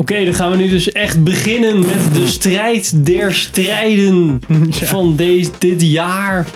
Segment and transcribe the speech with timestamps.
[0.00, 4.40] Oké, dan gaan we nu dus echt beginnen met de strijd der strijden
[4.92, 6.46] van deze, dit jaar.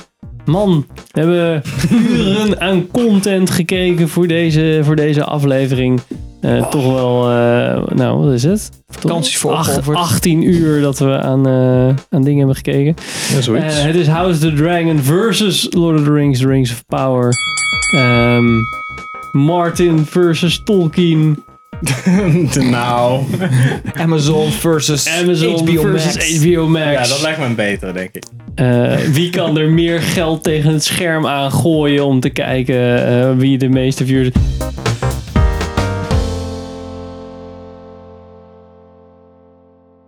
[0.45, 6.01] Man, we hebben uren aan content gekeken voor deze, voor deze aflevering.
[6.41, 8.71] Eh, Toch wel, eh, nou wat is het?
[8.89, 9.97] Vakanties voor Ach- opofferd.
[9.97, 12.95] 18 uur dat we aan, eh, aan dingen hebben gekeken.
[13.35, 13.83] Ja, zoiets.
[13.83, 17.33] Het is House of the Dragon versus Lord of the Rings, The Rings of Power.
[17.95, 18.45] Ehm,
[19.33, 21.45] Martin versus Tolkien.
[22.71, 23.23] nou.
[23.95, 26.45] Amazon versus Amazon HBO versus Max.
[26.45, 26.93] HBO Max.
[26.93, 28.25] Ja, dat lijkt me een betere, denk ik.
[28.55, 33.37] Eh, wie kan er meer geld tegen het scherm aan gooien om te kijken eh,
[33.37, 34.29] wie de meeste views...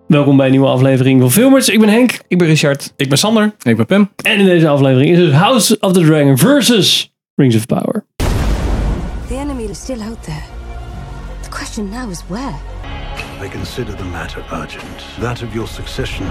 [0.06, 1.68] Welkom bij een nieuwe aflevering van Filmers.
[1.68, 2.18] Ik ben Henk.
[2.28, 2.92] Ik ben Richard.
[2.96, 3.54] Ik ben Sander.
[3.62, 4.10] Ik ben Pim.
[4.22, 8.04] En in deze aflevering is het House of the Dragon versus Rings of Power.
[9.28, 10.55] The enemy is still out there.
[11.56, 12.60] Question now is where?
[13.40, 15.04] I consider the matter urgent.
[15.20, 16.26] That of your succession.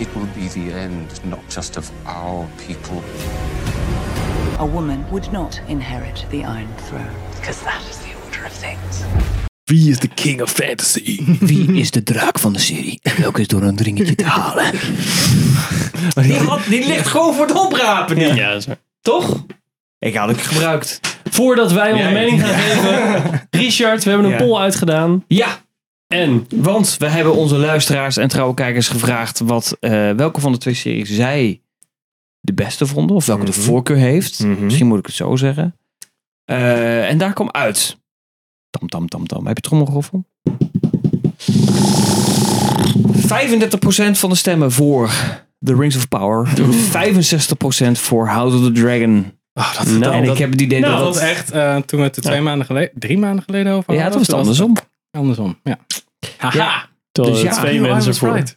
[0.00, 3.02] It will be the end not just of our people,
[4.58, 7.14] A woman would not inherit the Iron Throne.
[7.40, 9.02] Because that is the order of things.
[9.64, 11.24] Wie is de king of fantasy?
[11.40, 12.98] Wie is de draak van de serie?
[13.02, 14.70] En welke is door een dringetje te halen?
[16.14, 18.34] die, die ligt gewoon voor het oprapen.
[18.34, 18.60] Ja.
[19.00, 19.44] Toch?
[19.98, 21.11] Ik had het gebruikt.
[21.32, 25.24] Voordat wij onze Ja, mening gaan geven, Richard, we hebben een poll uitgedaan.
[25.26, 25.58] Ja,
[26.06, 30.58] En want we hebben onze luisteraars en trouwe kijkers gevraagd wat, eh, welke van de
[30.58, 31.62] twee series zij
[32.40, 33.16] de beste vonden.
[33.16, 34.44] Of welke de voorkeur heeft.
[34.46, 35.76] Misschien moet ik het zo zeggen.
[36.44, 37.96] Eh, en daar kwam uit.
[38.70, 39.46] Tam, tam, tam, tam.
[39.46, 40.24] Heb je trommelgeroffel?
[43.16, 45.10] 35% van de stemmen voor
[45.64, 46.48] The Rings of Power.
[46.92, 49.32] 65% voor House of the Dragon.
[49.54, 51.22] Oh, dat, Nou, en dat, ik heb het idee nou, dat dat het...
[51.30, 54.18] echt, eh, toen we het er twee maanden geleden, drie maanden geleden over Ja, hadden.
[54.18, 54.90] dat was het toen andersom.
[55.10, 55.78] Andersom, ja.
[56.36, 56.56] Haha.
[56.58, 56.90] Ja.
[57.12, 58.32] Dus ja, twee mensen was voor.
[58.34, 58.56] right.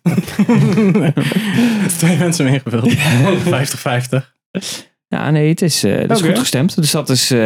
[1.98, 2.94] twee mensen meegevuld.
[2.96, 4.34] 50-50.
[5.08, 6.76] Ja, nee, het is, eh, het is goed gestemd.
[6.76, 7.38] Dus dat is eh,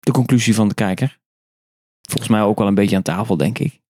[0.00, 1.18] de conclusie van de kijker.
[2.08, 3.80] Volgens mij ook wel een beetje aan tafel, denk ik.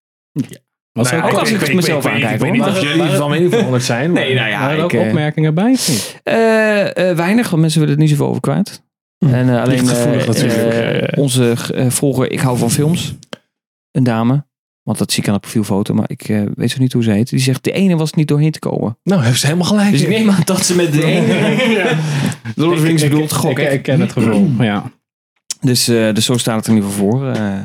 [0.92, 3.10] Was Nou ja, ook, als ik het mezelf aankijk, Ik weet niet of Maar- jullie
[3.16, 4.12] van mening veranderd zijn.
[4.12, 5.76] Nee, nou ja, Waren er ook eh, opmerkingen bij?
[6.22, 8.82] Eh, eh, weinig, want mensen willen het niet zoveel over kwijt.
[9.18, 11.16] En eh, alleen gevoelig eh, natuurlijk.
[11.16, 11.54] onze
[11.88, 13.14] volger, ik hou van films,
[13.90, 14.44] een dame,
[14.82, 17.10] want dat zie ik aan de profielfoto, maar ik eh, weet zo niet hoe ze
[17.10, 17.28] heet.
[17.30, 18.98] Die zegt, de ene was niet doorheen te komen.
[19.02, 19.90] Nou, heeft ze helemaal gelijk.
[19.90, 21.96] Dus ik neem aan dat ze met de ene...
[22.54, 24.90] Lord of the Rings Ik- bedoelt ik, gok, ik, ik ken het gevoel, ja.
[25.60, 27.58] Dus, eh, dus zo staat het er in ieder geval voor, eh,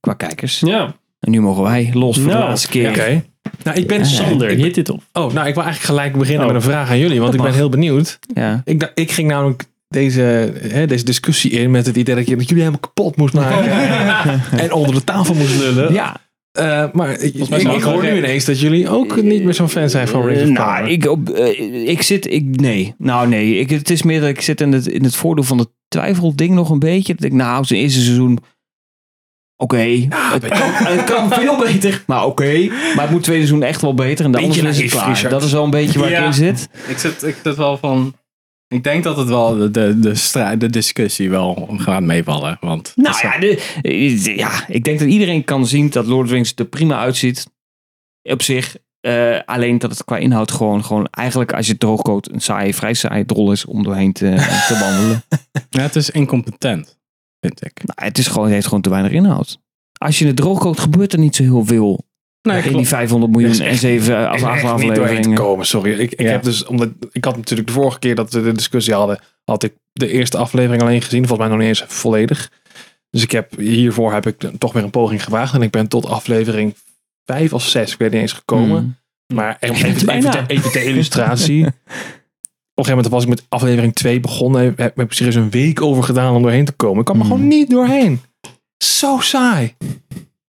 [0.00, 0.60] qua kijkers.
[0.60, 0.94] Ja,
[1.28, 2.88] En nu mogen wij los voor de Nou, laatste keer.
[2.88, 3.24] Oké.
[3.64, 5.02] Nou, ik ben Sander, Ik- hit dit op.
[5.12, 6.52] Oh, nou, ik wil eigenlijk gelijk beginnen Oh.
[6.52, 8.18] met een vraag aan jullie, want ik ben heel benieuwd.
[8.34, 8.62] Ja.
[8.64, 12.36] Ik, dacht- ik ging namelijk deze, hè, deze discussie in met het idee dat, je,
[12.36, 13.70] dat jullie helemaal kapot moest maken.
[14.62, 15.92] en onder de tafel moest lullen.
[15.92, 16.16] ja,
[16.52, 19.90] Eh, maar ik, mij hoor wel- nu ineens dat jullie ook niet meer zo'n fan
[19.90, 20.90] zijn van Rings of nou, Power.
[20.92, 22.94] ik, op, eh, ik zit, ik, nee.
[22.98, 23.58] Nou, nee.
[23.58, 26.54] Ik, het is meer dat ik zit in het, in het voordeel van het twijfelding
[26.54, 27.14] nog een beetje.
[27.14, 28.38] Dat ik, nou, zijn eerste seizoen,
[29.58, 30.06] oké.
[30.10, 32.66] het, kan, het kan veel beter, maar oké.
[32.68, 34.24] Maar het moet tweede seizoen echt wel beter.
[34.24, 35.08] En dan is het klaar.
[35.08, 35.30] Richard.
[35.30, 36.20] Dat is wel een beetje waar Ja.
[36.20, 36.68] ik in zit.
[36.88, 38.14] Ik zit, ik zit wel van...
[38.68, 42.56] Ik denk dat het wel de, de, de, strijd, de discussie wel gaat meevallen.
[42.60, 46.34] Want Nou ja, de, ja, ik denk dat iedereen kan zien dat Lord of the
[46.34, 47.46] Rings er prima uitziet.
[48.22, 48.76] Op zich.
[49.00, 52.74] Eh, alleen dat het qua inhoud gewoon, gewoon eigenlijk als je het droogkookt een saai,
[52.74, 54.34] vrij saai drol is om doorheen te,
[54.68, 55.24] te wandelen.
[55.70, 56.97] ja, het is incompetent,
[57.40, 57.72] vind ik.
[57.84, 59.58] Nou, het, is gewoon, het heeft gewoon te weinig inhoud.
[59.98, 62.06] Als je het droogkookt, gebeurt er niet zo heel veel.
[62.42, 65.00] Nee, in die 500 miljoen en echt- 7 Ik af ben echt niet doorheen te
[65.00, 65.38] afleveringen.
[65.38, 65.92] komen, sorry.
[65.92, 66.30] Ik, ik, Ja.
[66.30, 69.62] heb dus, omdat, ik had natuurlijk de vorige keer dat we de discussie hadden, had
[69.62, 71.26] ik de eerste aflevering alleen gezien.
[71.26, 72.50] Volgens mij nog niet eens volledig.
[73.10, 75.54] Dus ik heb, hiervoor heb ik toch weer een poging gewaagd.
[75.54, 76.74] En ik ben tot aflevering
[77.24, 78.82] 5 of 6, ik weet niet eens gekomen.
[78.82, 78.96] Mm.
[79.36, 80.46] Maar even, even, bijna.
[80.46, 81.66] even, ter illustratie.
[82.78, 84.62] Op een gegeven moment was ik met aflevering 2 begonnen.
[84.62, 86.98] Heb, heb ik serieus een week over gedaan om doorheen te komen.
[86.98, 87.30] Ik kwam er Mm.
[87.30, 88.20] gewoon niet doorheen.
[88.84, 89.74] Zo saai.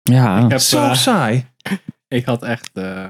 [0.03, 1.45] Ja, Zo saai.
[2.07, 2.69] Ik had echt.
[2.73, 3.07] eh,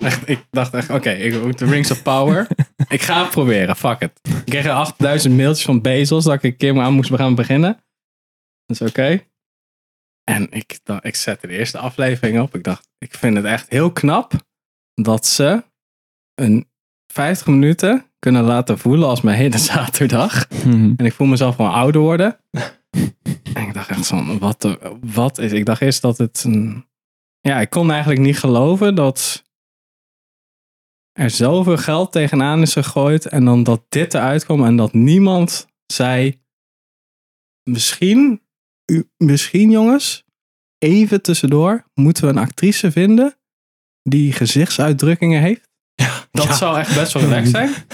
[0.00, 2.46] echt ik dacht echt, oké, ik moet de Rings of Power.
[2.88, 4.20] ik ga het proberen, fuck it.
[4.22, 7.34] Ik kreeg er 8000 mailtjes van Bezos dat ik een keer maar aan moest gaan
[7.34, 7.72] beginnen.
[8.66, 9.24] Dat is oké.
[10.24, 12.54] En ik, ik zette de eerste aflevering op.
[12.54, 14.32] Ik dacht, ik vind het echt heel knap
[14.94, 15.64] dat ze
[16.34, 16.68] een
[17.16, 20.48] 50 minuten kunnen laten voelen als mijn hele zaterdag.
[20.50, 20.92] Mhm.
[20.96, 22.36] En ik voel mezelf gewoon ouder worden.
[23.54, 25.52] En ik dacht echt van, wat, de- wat is...
[25.52, 26.86] Ik dacht eerst dat het een...
[27.40, 29.44] Ja, ik kon eigenlijk niet geloven dat
[31.12, 33.26] er zoveel geld tegenaan is gegooid.
[33.26, 36.40] En dan dat dit eruit kwam en dat niemand zei...
[37.70, 38.42] Misschien,
[38.92, 40.24] u, misschien jongens,
[40.78, 43.36] even tussendoor, moeten we een actrice vinden
[44.02, 45.65] die gezichtsuitdrukkingen heeft?
[46.30, 47.74] Dat zou echt best wel relaxed zijn.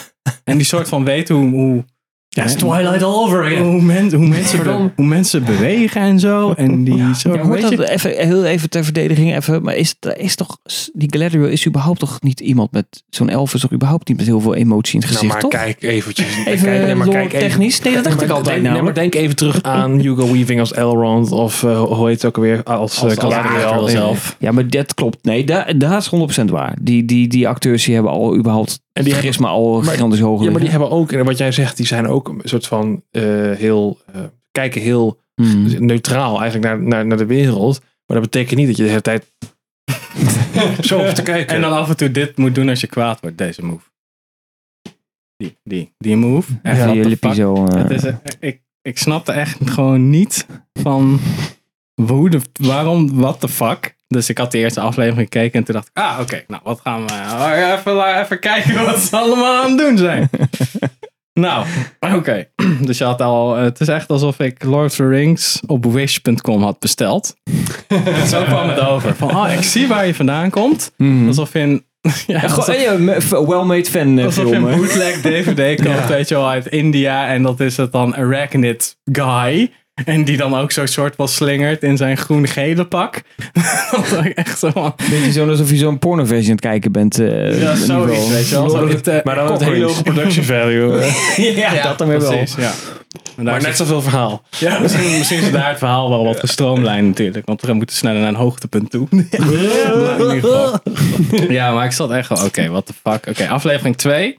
[0.45, 1.85] En die soort van weet hoe, hoe,
[2.35, 3.63] Ja, is Twilight all over again.
[3.63, 6.53] hoe, men- hoe, mensen, be- hoe mensen bewegen en zo.
[6.53, 9.63] En die zo, Ja, maar hoort dat even, heel even ter verdediging even.
[9.63, 10.59] Maar is, is toch,
[10.93, 14.27] die Galadriel is überhaupt toch niet iemand met, zo'n elf is toch überhaupt niet met
[14.27, 15.61] heel veel emotie in het Nou, gezicht, maar toch?
[15.61, 16.27] kijk eventjes.
[16.47, 17.81] Even kijk, nee, maar lore kijk even- technisch?
[17.81, 20.73] Nee, dat dacht maar ik altijd denk, maar denk even terug aan Hugo Weaving als
[20.73, 21.31] Elrond.
[21.33, 22.63] Of eh, hoe heet het ook alweer?
[22.63, 24.37] Als, Als- eh, als Galadriel zelf.
[24.39, 25.25] Ja, maar dat klopt.
[25.25, 26.07] Nee, daar, daar is
[26.41, 26.77] 100% waar.
[26.83, 30.45] Die, die, die acteurs die hebben al überhaupt En die charisma al maar- gigantisch hoog
[30.45, 33.03] Ja, maar die hebben ook, en wat jij zegt, die zijn ook een soort van
[33.11, 33.23] eh,
[33.53, 34.21] heel, eh,
[34.51, 35.87] kijken heel Hmm.
[35.87, 37.81] neutraal eigenlijk naar, naar, naar de wereld.
[38.07, 39.33] Maar dat betekent niet dat je de hele tijd
[40.89, 41.55] zo hoeft te kijken.
[41.55, 43.85] En dan af en toe dit moet doen als je kwaad wordt, deze move.
[45.37, 46.53] Die, die, die move.
[46.63, 47.35] Echt, lippie fuck.
[47.35, 47.65] zo.
[47.67, 51.21] eh, Het is, ik, ik snapte echt gewoon niet van
[52.07, 53.97] hoe de, waarom, what the fuck.
[54.07, 56.81] Dus ik had de eerste aflevering gekeken en toen dacht ik, ah oké, nou wat
[56.81, 60.31] gaan we, oh, even, even kijken wat ze allemaal aan het doen zijn.
[61.33, 61.67] nou,
[62.19, 62.49] oké.
[62.87, 66.63] Dus je had al, het is echt alsof ik Lord of the Rings op wish.com
[66.63, 67.35] had besteld.
[68.27, 69.15] Zo kwam het over.
[69.15, 70.93] Van, oh, ik zie waar je vandaan komt.
[71.27, 71.85] Alsof je een,
[72.27, 76.67] ja, eh, well-made fan eh, alsof je een bootleg DVD koopt, weet je wel, uit
[76.67, 77.29] India.
[77.29, 79.71] En dat is het dan Arachnid Guy.
[80.05, 83.23] En die dan ook zo'n soort van slingert in zijn groen-gele pak.
[83.91, 84.95] dat was echt zo van...
[85.11, 87.19] Beetje zo alsof je zo'n pornoversie aan het kijken bent.
[87.19, 88.89] eh, Ja, zoiets, weet je wel.
[88.89, 90.99] Het, eh, maar dan met een hele hoge production value.
[90.99, 91.57] eh.
[91.57, 92.45] ja, dat dan weer wel.
[92.57, 92.73] ja.
[93.37, 94.43] Maar is net zoveel verhaal.
[94.59, 97.47] Ja, misschien, misschien is daar het verhaal wel wat gestroomlijnd natuurlijk.
[97.47, 99.07] Want we moeten sneller naar een hoogtepunt toe.
[99.11, 100.79] In ieder geval.
[101.49, 103.27] Ja, maar ik zat echt wel, oké, what the fuck.
[103.29, 104.39] Oké, aflevering 2.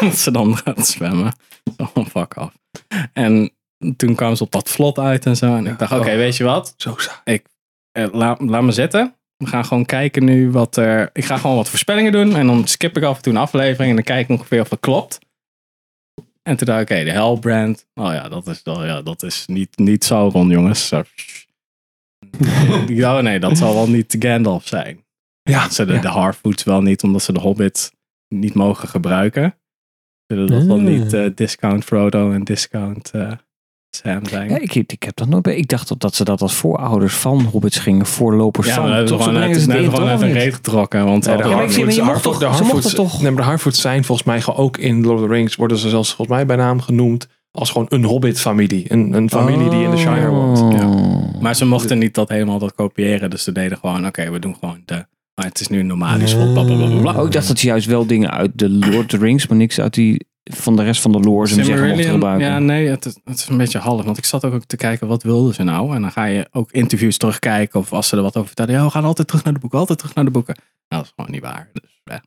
[0.00, 1.32] dat ze dan gaat zwemmen.
[1.94, 2.52] Oh, fuck af.
[3.12, 3.50] En
[3.96, 5.56] toen kwamen ze op dat vlot uit en zo.
[5.56, 6.74] En ik dacht, oké, weet je wat?
[6.76, 7.42] Zo saai.
[7.92, 9.14] Eh, laat, laat me zitten.
[9.36, 11.10] We gaan gewoon kijken nu wat er...
[11.12, 12.36] Ik ga gewoon wat voorspellingen doen.
[12.36, 13.88] En dan skip ik af en toe een aflevering.
[13.90, 15.18] En dan kijk ik ongeveer of dat klopt.
[16.42, 17.86] En toen dacht ik, oké, de Hellbrand.
[17.94, 20.88] Oh ja, dat is, dat, ja, dat is niet, niet Sauron, jongens.
[20.88, 21.02] Zo.
[22.86, 25.04] Ik dacht, oh nee, dat zal wel niet Gandalf zijn.
[25.42, 26.00] Ja, Ze de, ja.
[26.00, 27.92] de Harfoots wel niet, omdat ze de Hobbit
[28.28, 29.58] niet mogen gebruiken.
[30.26, 30.82] Zullen dat wel Ah.
[30.82, 33.32] niet eh, discount Frodo en discount eh,
[33.94, 34.48] Sam zijn.
[34.50, 35.56] Ja, ik, ik heb dat nooit bij.
[35.56, 38.84] Ik dacht dat- dat ze dat als voorouders van hobbits gingen, voorlopers Ja, van.
[38.86, 41.04] hebben Toch, gewoon uit, gewoon of een reet getrokken.
[41.04, 43.22] Want Ja, de die Ja, maar ik zie- maar je Harfoots- mocht de Harfoots- toch-
[43.22, 45.88] Nee, maar de Harfoots zijn volgens mij ook in Lord of the Rings worden ze
[45.88, 48.92] zelfs volgens mij bij naam genoemd als gewoon een Hobbit-familie.
[48.92, 50.60] Een, een familie die in de Shire woont.
[50.60, 51.40] Oh.
[51.40, 53.30] Maar ze mochten niet dat helemaal dat kopiëren.
[53.30, 55.06] Dus ze deden gewoon, oké, we doen gewoon de...
[55.34, 57.20] Maar het is nu bla bla bla bla, bla.
[57.20, 59.56] Oh, ik dacht dat ze juist wel dingen uit de Lord of the Rings, maar
[59.58, 62.46] niks uit die van de rest van de lore ze zeggen mochten gebruiken.
[62.46, 64.04] ja, nee, het is, het is een beetje half.
[64.04, 65.94] Want ik zat ook, ook te kijken, wat wilden ze nou?
[65.94, 67.80] En dan ga je ook interviews terugkijken.
[67.80, 68.74] Of als ze er wat over vertellen.
[68.74, 69.78] Ja, we gaan altijd terug naar de boeken.
[69.78, 70.54] Altijd terug naar de boeken.
[70.88, 71.68] Nou, dat is gewoon niet waar.
[71.72, 72.22] Dus, ja.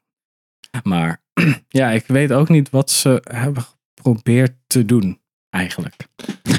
[0.83, 1.21] Maar
[1.69, 3.63] ja, ik weet ook niet wat ze hebben
[3.95, 5.19] geprobeerd te doen.
[5.49, 5.95] Eigenlijk.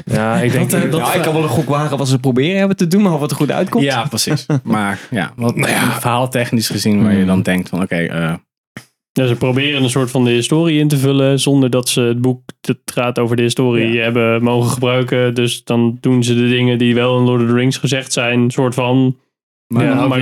[0.05, 2.19] Ja, ik denk Dat, eh, dat- Nou, ik kan wel een gok wagen wat ze
[2.19, 3.83] proberen hebben te doen, maar of het er goed uitkomt.
[3.83, 4.45] Ja, precies.
[4.63, 5.99] Maar ja, wat Nou ja.
[5.99, 7.27] verhaaltechnisch gezien, waar je Hmm.
[7.27, 8.33] dan denkt van, oké, eh,
[9.19, 12.21] Ja, ze proberen een soort van de historie in te vullen zonder dat ze het
[12.21, 14.03] boek dat gaat over de historie Ja.
[14.03, 15.33] hebben mogen gebruiken.
[15.35, 18.51] Dus dan doen ze de dingen die wel in Lord of the Rings gezegd zijn,
[18.51, 19.17] soort van.
[19.67, 20.21] maar Ja, op een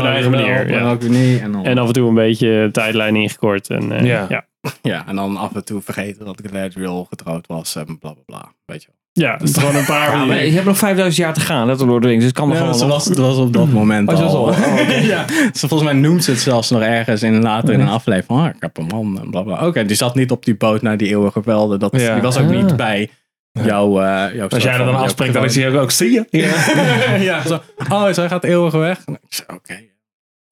[0.00, 0.90] eigen wel, manier, ja.
[0.90, 1.40] ook niet.
[1.40, 3.68] En dan, En af en toe een beetje tijdlijn ingekort.
[3.70, 4.26] En, eh, Ja.
[4.28, 4.46] ja.
[4.82, 8.52] ja, en dan af en toe vergeten dat Galadriel getrouwd was en bla bla bla.
[8.64, 8.96] Weet je wel.
[9.16, 10.10] Ja, het is gewoon een paar.
[10.18, 12.24] Ja, maar je hebt nog 5000 jaar te gaan, let op Lord of the Rings.
[12.24, 14.26] Dus het kan nog Ja, gewoon ze was, het was op dat moment Oh, al.
[14.36, 14.58] al- oh,
[15.12, 18.26] ja, ze, volgens mij noemt ze het zelfs nog ergens in, later in een aflevering.
[18.26, 19.66] Van, ah, ik heb een man en bla bla.
[19.66, 21.78] Oké, die zat niet op die boot naar die eeuwige velden.
[21.78, 22.12] Dat, Ja.
[22.12, 22.62] Die was ook Ah.
[22.62, 23.10] niet bij
[23.52, 26.26] jouw, eh jouw Als jij er dan afspreekt, dan is hij ook, zie je?
[26.30, 27.60] Ja, ja zo.
[27.90, 29.02] Oh, zij gaat eeuwig weg.
[29.04, 29.74] En ik zei, Oké,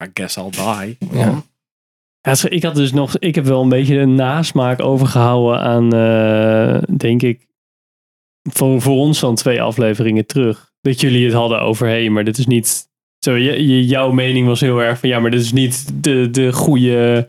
[0.03, 0.97] I guess I'll die.
[1.11, 1.43] Ja.
[2.49, 7.21] Ik had dus nog, ik heb wel een beetje een nasmaak overgehouden aan, eh, denk
[7.21, 7.47] ik,
[8.49, 10.71] voor, voor ons dan twee afleveringen terug.
[10.81, 12.87] Dat jullie het hadden over, hé, hey, maar dit is niet,
[13.19, 16.29] zo, je, je- jouw mening was heel erg van, ja, maar dit is niet de,
[16.29, 17.27] de goede,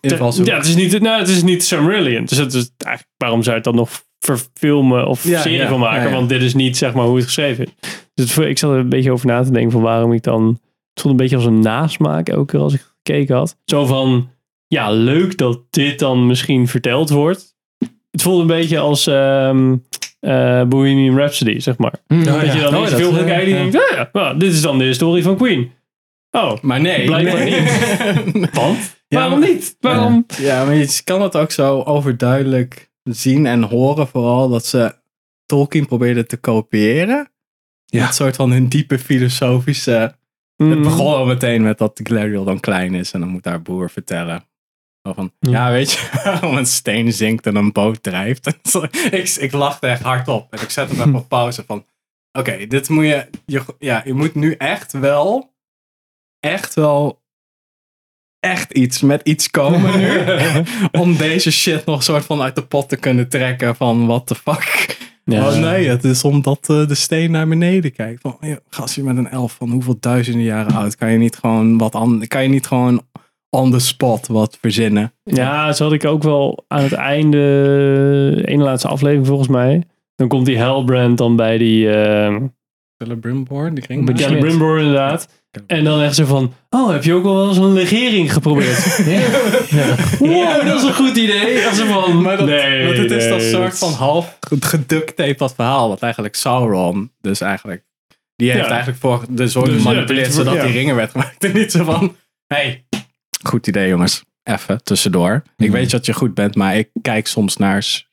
[0.00, 2.24] ja, het is niet, nou, het is niet Silmarillion.
[2.24, 5.68] Dus het is eigenlijk, waarom zou je het dan nog verfilmen of Ja, serie ja,
[5.68, 6.08] van maken?
[6.10, 6.14] ja.
[6.16, 7.70] Want dit is niet, zeg maar, hoe het geschreven is.
[8.14, 10.46] Dus het- ik zat er een beetje over na te denken van waarom ik dan,
[10.92, 13.56] het voelde een beetje als een nasmaak elke keer als ik gekeken had.
[13.64, 14.28] Zo van,
[14.66, 17.54] ja, leuk dat dit dan misschien verteld wordt.
[18.10, 19.76] Het voelde een beetje als ehm
[20.26, 21.92] eh, Bohemian Rhapsody, zeg maar.
[22.06, 22.24] Hmm.
[22.24, 24.78] dat je dan Oh, film gaat kijken en je denkt, ah, ja, dit is dan
[24.78, 25.70] de historie van Queen.
[26.30, 27.04] Oh, Maar nee.
[27.06, 28.50] Blijkbaar niet.
[28.60, 28.94] want?
[29.08, 29.76] Ja, Waarom maar- niet?
[29.80, 30.26] Waarom?
[30.38, 34.08] Ja, maar je kan het ook zo overduidelijk zien en horen.
[34.08, 34.94] Vooral dat ze
[35.46, 37.30] Tolkien probeerden te kopiëren.
[37.84, 38.06] Ja.
[38.06, 40.14] Een soort van hun diepe filosofische...
[40.56, 40.70] Mm.
[40.70, 43.12] Het begon al meteen met dat Galadriel dan klein is.
[43.12, 44.44] En dan moet haar broer vertellen.
[45.14, 45.50] Van, Ja.
[45.50, 45.70] ja.
[45.70, 48.46] weet je, waarom een steen zinkt en een boot drijft.
[49.10, 50.52] Ik, ik lachte echt hardop.
[50.52, 51.84] En ik zette hem even op pauze van...
[52.32, 53.62] Oké, dit moet je, je...
[53.78, 55.54] Ja, je moet nu echt wel...
[56.40, 57.24] Echt wel...
[58.40, 60.20] Echt iets met iets komen nu.
[61.02, 63.76] om deze shit nog soort van uit de pot te kunnen trekken.
[63.76, 64.96] Van, what the fuck.
[65.24, 65.48] Ja.
[65.48, 68.20] Oh nee, het is omdat eh, de steen naar beneden kijkt.
[68.20, 70.96] Van, ja, gastje met een elf van hoeveel duizenden jaren oud.
[70.96, 73.02] Kan je niet gewoon wat aan, kan je niet gewoon
[73.56, 75.12] on the spot wat verzinnen?
[75.22, 77.38] Ja, zo had ik ook wel aan het einde,
[78.36, 79.82] de ene laatste aflevering volgens mij.
[80.14, 82.36] Dan komt die Hellbrand dan bij die, uh,
[83.02, 84.16] Celebrimbor, die ging bij.
[84.16, 85.28] Celebrimbor inderdaad.
[85.66, 88.96] En dan echt zo van, oh, heb je ook wel eens een legering geprobeerd?
[90.18, 91.66] Wow, dat is een goed idee.
[91.66, 95.38] Als ze van, Maar dat, nee, want het is nee, dat soort van half geduct
[95.38, 95.88] dat verhaal.
[95.88, 97.84] Dat eigenlijk Sauron, dus eigenlijk,
[98.36, 98.70] die heeft Ja.
[98.70, 100.62] eigenlijk voor de zorg Dus ja, gemanipuleerd dit- zodat ja.
[100.62, 101.44] die ringen werd gemaakt.
[101.44, 102.84] En niet zo van, hey,
[103.46, 105.42] goed idee jongens, even tussendoor.
[105.56, 108.04] Ik weet dat je goed bent, maar ik kijk soms naar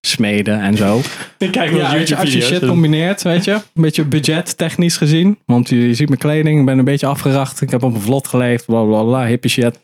[0.00, 1.00] smeden en zo.
[1.38, 4.04] Ik kijk wel Ja, eens weet je, als je shit combineert, weet je, een beetje
[4.04, 5.38] budget technisch gezien.
[5.46, 7.60] Want je, je ziet mijn kleding, ik ben een beetje afgeracht.
[7.60, 9.80] Ik heb op een vlot geleefd, bla bla bla, hippie shit.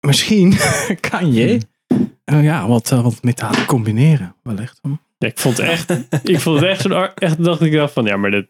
[0.00, 0.54] Misschien
[1.10, 1.60] kan je
[2.24, 4.80] eh, ja, wat, eh, wat metalen combineren, wellicht.
[5.18, 5.90] Ja, ik vond het echt,
[6.22, 8.46] ik vond het echt zo'n, echt dacht ik dacht van, ja, maar dit,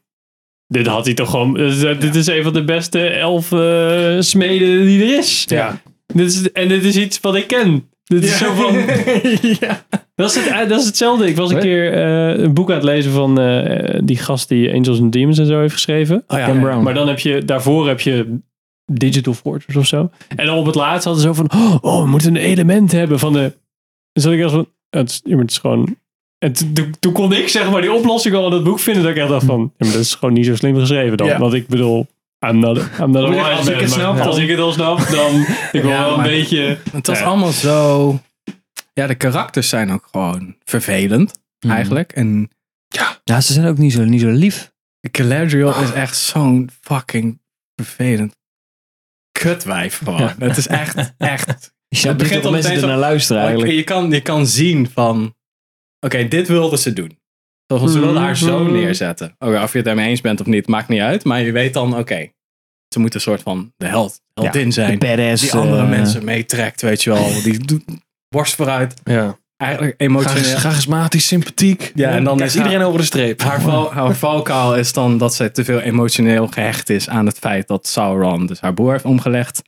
[0.70, 4.84] dit had hij toch gewoon, dit dit is een van de beste elf eh, smeden
[4.84, 5.44] die er is.
[5.46, 5.80] Ja.
[6.06, 6.52] Dit is.
[6.52, 7.88] En dit is iets wat ik ken.
[8.04, 8.74] Dit is zo van,
[9.60, 9.84] ja.
[10.14, 11.28] dat, is het, dat is hetzelfde.
[11.28, 14.74] Ik was een keer eh, een boek aan het lezen van eh, die gast die
[14.74, 16.24] Angels and Demons en zo heeft geschreven.
[16.26, 16.60] Oh ja, ja.
[16.60, 16.82] Brown.
[16.82, 18.38] Maar dan heb je, daarvoor heb je
[18.92, 20.10] Digital Fortress of zo.
[20.36, 21.50] En dan op het laatst hadden ze zo van,
[21.80, 23.52] oh, we moeten een element hebben van de...
[24.12, 25.96] Dus dat ik echt van, is, het is gewoon...
[26.44, 29.02] En toen- toen- kon ik zeg maar die oplossing al in het boek vinden.
[29.02, 31.26] Dat ik echt dacht van, ja, maar dat is gewoon niet zo slim geschreven dan.
[31.26, 31.38] Ja.
[31.38, 32.06] Want ik bedoel,
[32.46, 34.44] I'm not, a- I'm not a Als wise ik man, het maar snap, Als dan-
[34.44, 35.40] ik het al snap, dan...
[35.72, 36.78] Ik wil Ja, wel een beetje...
[36.92, 37.24] Het was Ja.
[37.24, 38.18] allemaal zo...
[38.92, 41.74] Ja, de karakters zijn ook gewoon vervelend, Mhm.
[41.74, 42.12] eigenlijk.
[42.12, 42.50] En
[43.24, 44.72] Ja, ze zijn ook niet zo, niet zo lief.
[45.12, 47.40] Galadriel is echt zo'n fucking
[47.76, 48.36] vervelend
[49.38, 50.20] kutwijf gewoon.
[50.20, 50.34] Ja.
[50.38, 51.72] Het is echt, echt...
[51.88, 53.72] Je begint dat al mensen meteen er zo- naar luisteren eigenlijk.
[53.72, 55.34] Je kan, je kan zien van...
[56.00, 57.18] Oké, dit wilden ze doen.
[57.66, 58.72] Ze wilden haar zo Mhm.
[58.72, 59.34] neerzetten.
[59.38, 61.24] Oké, of je het ermee eens bent of niet, maakt niet uit.
[61.24, 62.28] Maar je weet dan, oké,
[62.88, 64.98] ze moeten een soort van de held, heldin zijn.
[64.98, 65.42] De badass.
[65.42, 67.28] die andere eh, mensen meetrekt, weet je wel.
[67.42, 67.84] Die doet
[68.28, 68.94] borst vooruit.
[69.04, 69.38] Ja.
[69.56, 70.56] Eigenlijk emotioneel.
[70.56, 71.92] charismatisch, sympathiek.
[71.94, 73.40] Ja, en dan Kijk is iedereen haar- over de streep.
[73.42, 77.38] Haar, val, haar valkuil is dan dat zij te veel emotioneel gehecht is aan het
[77.38, 79.62] feit dat Sauron dus haar broer heeft omgelegd.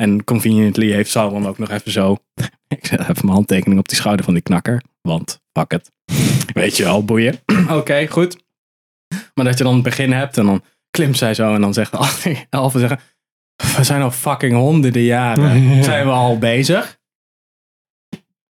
[0.00, 2.16] En conveniently heeft Sauron ook nog even zo.
[2.76, 4.82] Ik zet even mijn handtekening op die schouder van die knakker.
[5.00, 5.90] Want fuck het.
[6.52, 7.40] Weet je wel, boeien.
[7.78, 8.36] Oké, goed.
[9.34, 11.92] Maar dat je dan het begin hebt en dan klimt zij zo en dan zegt
[12.50, 13.00] elfen zeggen.
[13.76, 15.84] We zijn al fucking honderden jaren.
[15.84, 16.98] Zijn we al bezig?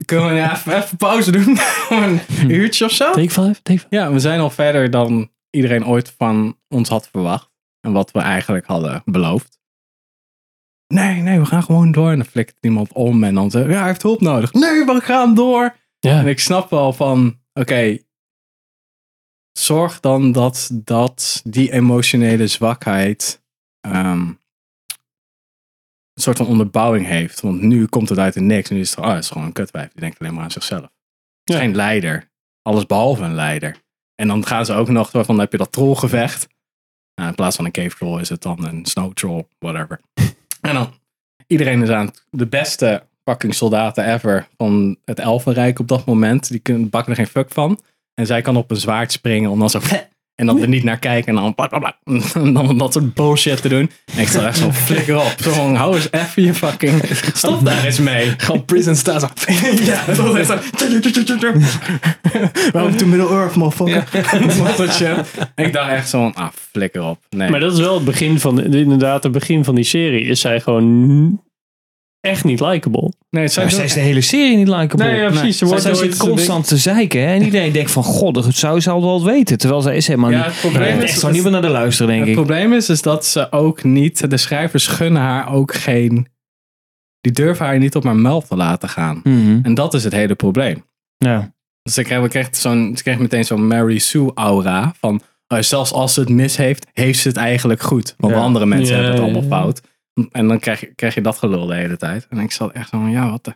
[0.06, 1.58] Kunnen we ja, even, even pauze doen?
[1.89, 3.12] een uurtje of zo?
[3.12, 3.86] Take five, take five.
[3.89, 7.50] Ja, we zijn al verder dan iedereen ooit van ons had verwacht.
[7.80, 9.57] En wat we eigenlijk hadden beloofd.
[10.88, 12.12] Nee, nee, we gaan gewoon door.
[12.12, 14.53] En dan flikt iemand om en dan zegt ja, hij heeft hulp nodig.
[14.53, 15.75] Nee, we gaan door.
[16.00, 16.20] Ja.
[16.20, 17.98] En ik snap wel van, oké,
[19.60, 23.44] zorg dan dat, dat die emotionele zwakheid
[23.79, 24.27] ehm,
[26.13, 27.41] een soort van onderbouwing heeft.
[27.41, 28.70] Want nu komt het uit de niks.
[28.70, 29.91] Nu is het, oh, het is gewoon een kutwijf.
[29.91, 30.89] Die denkt alleen maar aan zichzelf.
[31.44, 31.58] Ja.
[31.58, 32.32] geen leider.
[32.62, 33.84] Alles behalve een leider.
[34.15, 36.48] En dan gaan ze ook nog, van, dan heb je dat trollgevecht.
[37.15, 40.01] Nou, in plaats van een cave troll is het dan een snow troll, whatever.
[40.68, 40.94] En dan,
[41.48, 46.50] iedereen is aan de beste fucking soldaten ever van het Elfenrijk op dat moment.
[46.50, 47.80] Die kunnen, bakken er geen fuck van.
[48.14, 49.80] En zij kan op een zwaard springen om dan zo...
[50.38, 51.98] En dan er niet naar kijken en dan, bla, bla, bla,
[52.34, 53.91] en dan dat soort bullshit te doen.
[54.15, 55.36] En ik sta echt zo flikker op.
[55.41, 57.03] Zo van, hou eens even je fucking...
[57.34, 58.34] Stop daar eens mee.
[58.38, 59.27] Gewoon prison staat zo.
[59.84, 60.58] Ja, dat echt zo...
[62.72, 64.03] Welcome to Middle Earth, motherfucker.
[64.94, 65.38] Shit.
[65.56, 67.20] En ik dacht echt zo van, ah, flikker op.
[67.29, 67.50] Nee.
[67.50, 70.25] Maar dat is wel het begin van, inderdaad, het begin van die serie.
[70.25, 71.41] Is zij gewoon
[72.28, 73.12] echt niet likable.
[73.30, 75.06] nee, zij is de hele serie niet likable.
[75.06, 75.58] Nee, ja, precies.
[75.58, 77.22] Ze wordt zij zit constant te zeiken.
[77.22, 77.34] Hè?
[77.34, 79.58] En iedereen denkt van, god, dat zou ze al wel weten.
[79.58, 80.46] Terwijl zij is helemaal Ja, niet...
[80.46, 82.36] het probleem Ja, is- echt zou niemand naar de luisteren, denk Het ik.
[82.36, 86.28] probleem is, is dat ze ook niet, de schrijvers gunnen haar ook geen,
[87.22, 89.20] die durven haar niet op haar melk te laten gaan.
[89.24, 89.60] Mhm.
[89.64, 90.84] En dat is het hele probleem.
[91.18, 91.56] Ja.
[91.82, 95.60] Dus ze kreeg, we kreeg zo'n, ze kreeg meteen zo'n Mary Sue aura van, oh,
[95.60, 98.14] zelfs als ze het mis heeft, heeft ze het eigenlijk goed.
[98.18, 98.40] Want Ja.
[98.40, 99.64] andere mensen Ja, hebben het ja, allemaal ja.
[99.64, 99.82] fout.
[100.32, 102.28] En dan krijg je, krijg je dat gelul de hele tijd.
[102.30, 103.56] En ik zat echt zo van, ja, wat de,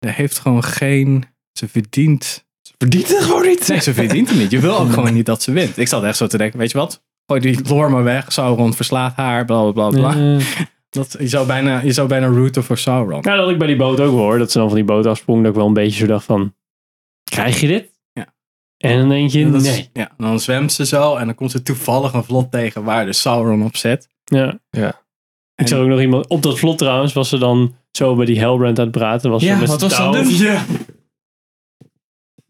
[0.00, 3.68] ze heeft gewoon geen, ze verdient, ze verdient het gewoon niet.
[3.68, 4.50] Nee, ze verdient het niet.
[4.50, 5.78] Je wil ook gewoon niet dat ze wint.
[5.78, 7.02] Ik zat echt zo te denken, weet je wat?
[7.26, 8.32] Gooi die lore maar weg.
[8.32, 10.10] Sauron verslaat haar, bla bla bla.
[10.12, 10.38] bla.
[10.90, 13.20] Dat, je, zou bijna, je zou bijna rooten voor Sauron.
[13.22, 14.38] Ja, dat had ik bij die boot ook wel hoor.
[14.38, 15.40] Dat ze dan van die boot afsprong.
[15.42, 16.54] Dat ik wel een beetje zo dacht van...
[17.30, 17.90] Krijg je dit?
[18.12, 18.34] Ja.
[18.76, 19.90] En dan denk je, is- nee.
[19.92, 23.12] ja, dan zwemt ze zo en dan komt ze toevallig een vlot tegen waar de
[23.12, 24.08] Sauron op zit.
[24.24, 24.60] Ja.
[24.70, 25.02] Ja.
[25.60, 26.26] Ik zag ook nog iemand...
[26.28, 29.30] Op dat vlot trouwens was ze dan zo bij die Hellbrand aan het praten.
[29.30, 30.34] Was ze Ja, met wat was dat touw doen?
[30.36, 30.64] Ja.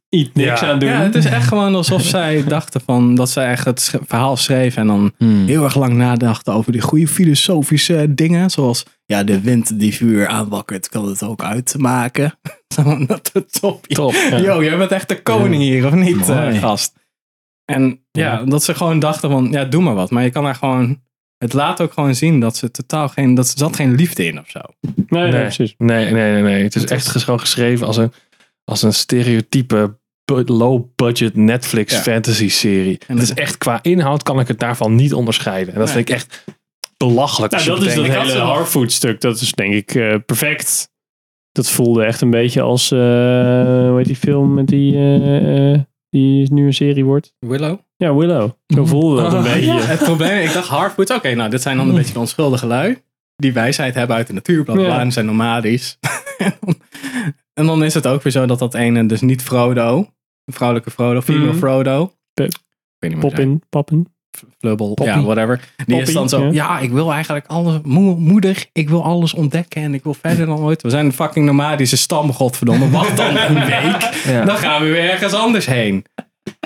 [0.09, 0.71] Iets niks Ja.
[0.71, 0.89] aan doen.
[0.89, 4.77] ja, het is echt gewoon alsof zij dachten van dat zij echt het verhaal schreef
[4.77, 5.13] en dan
[5.47, 8.51] heel erg lang nadachten over die goede filosofische dingen.
[8.51, 12.35] Zoals, ja, de wind die vuur aanwakkert, kan het ook uitmaken.
[12.75, 13.87] Zo, dat is top.
[13.87, 14.13] Top.
[14.43, 16.95] Yo, jij bent echt de koning hier, of niet, eh, gast?
[17.65, 20.11] En ja, dat ze gewoon dachten van, ja, doe maar wat.
[20.11, 21.01] Maar je kan daar gewoon,
[21.41, 24.51] het laat ook gewoon zien dat ze totaal geen, dat zat geen liefde in of
[24.51, 24.61] zo.
[24.81, 25.41] Nee, nee, Nee.
[25.41, 25.75] precies.
[25.79, 26.63] Nee, nee, nee, nee.
[26.63, 28.13] Het is echt gewoon geschreven als een,
[28.65, 32.01] als een stereotype bu- low-budget Netflix Ja.
[32.01, 32.99] fantasy serie.
[33.07, 35.73] En Het is echt qua inhoud kan ik het daarvan niet onderscheiden.
[35.75, 35.97] En dat Nee.
[35.97, 36.45] vind ik echt
[36.97, 37.53] belachelijk.
[37.53, 38.27] Nou, dat is dat bedenkt.
[38.33, 39.21] hele Harfood stuk.
[39.21, 40.89] Dat is denk ik eh, perfect.
[41.53, 42.91] Dat voelde echt een beetje als...
[42.91, 44.95] eh hoe heet die film met die...
[44.95, 45.81] eh, eh,
[46.11, 47.33] die nu een serie wordt?
[47.39, 47.79] Willow?
[48.01, 48.51] Ja, Willow.
[48.67, 49.61] Zo voelde dat een beetje.
[49.73, 52.67] Ja, het probleem, ik dacht Hardwood, oké, nou, dit zijn dan een beetje de onschuldige
[52.67, 52.99] lui.
[53.37, 55.99] Die wijsheid hebben uit de natuur, bla bla, en zijn nomadisch.
[56.39, 56.75] en, dan,
[57.55, 60.09] en dan is het ook weer zo dat dat ene, dus niet Frodo,
[60.45, 61.57] de vrouwelijke Frodo, female Mhm.
[61.59, 62.13] Frodo.
[62.35, 62.49] Pe-
[63.19, 64.13] Poppin, pappen.
[64.59, 65.11] Flubbel, Poppy.
[65.13, 65.61] ja, whatever.
[65.77, 66.51] Die Poppy, is dan zo, ja.
[66.53, 66.79] ja.
[66.79, 70.59] ik wil eigenlijk alles, mo- moeder, ik wil alles ontdekken en ik wil verder dan
[70.59, 70.83] ooit.
[70.83, 72.91] We zijn een fucking nomadische stam, godverdomme.
[72.91, 74.45] Wacht dan een week, Ja.
[74.45, 76.05] dan gaan we weer ergens anders heen.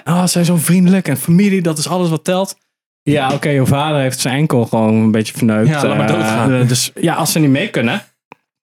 [0.04, 2.56] Oh, ze zijn zo vriendelijk en familie, dat is alles wat telt.
[3.02, 5.68] Ja, oké, je vader heeft zijn enkel gewoon een beetje verneukt.
[5.68, 6.52] Ja, laat maar Eh, doodgaan.
[6.52, 8.02] eh, dus ja, als ze niet mee kunnen.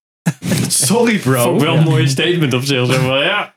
[0.68, 1.44] Sorry bro.
[1.44, 3.02] Vond wel een mooie statement op zich.
[3.02, 3.54] Ja,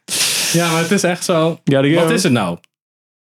[0.53, 1.61] Ja, maar het is echt zo.
[1.64, 1.95] go.
[1.95, 2.59] Wat is het nou?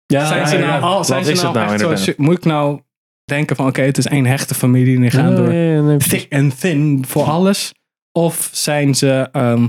[0.05, 0.87] Ja, zijn ze ja, nou, ja.
[0.87, 2.81] al, zijn ze nou, nou echt zo, moet ik nou
[3.25, 5.81] denken van oké, het is één hechte familie en die gaan Ja, door ja, ja,
[5.81, 7.73] nee, thick and thin voor alles?
[8.11, 9.67] Of zijn ze ehm,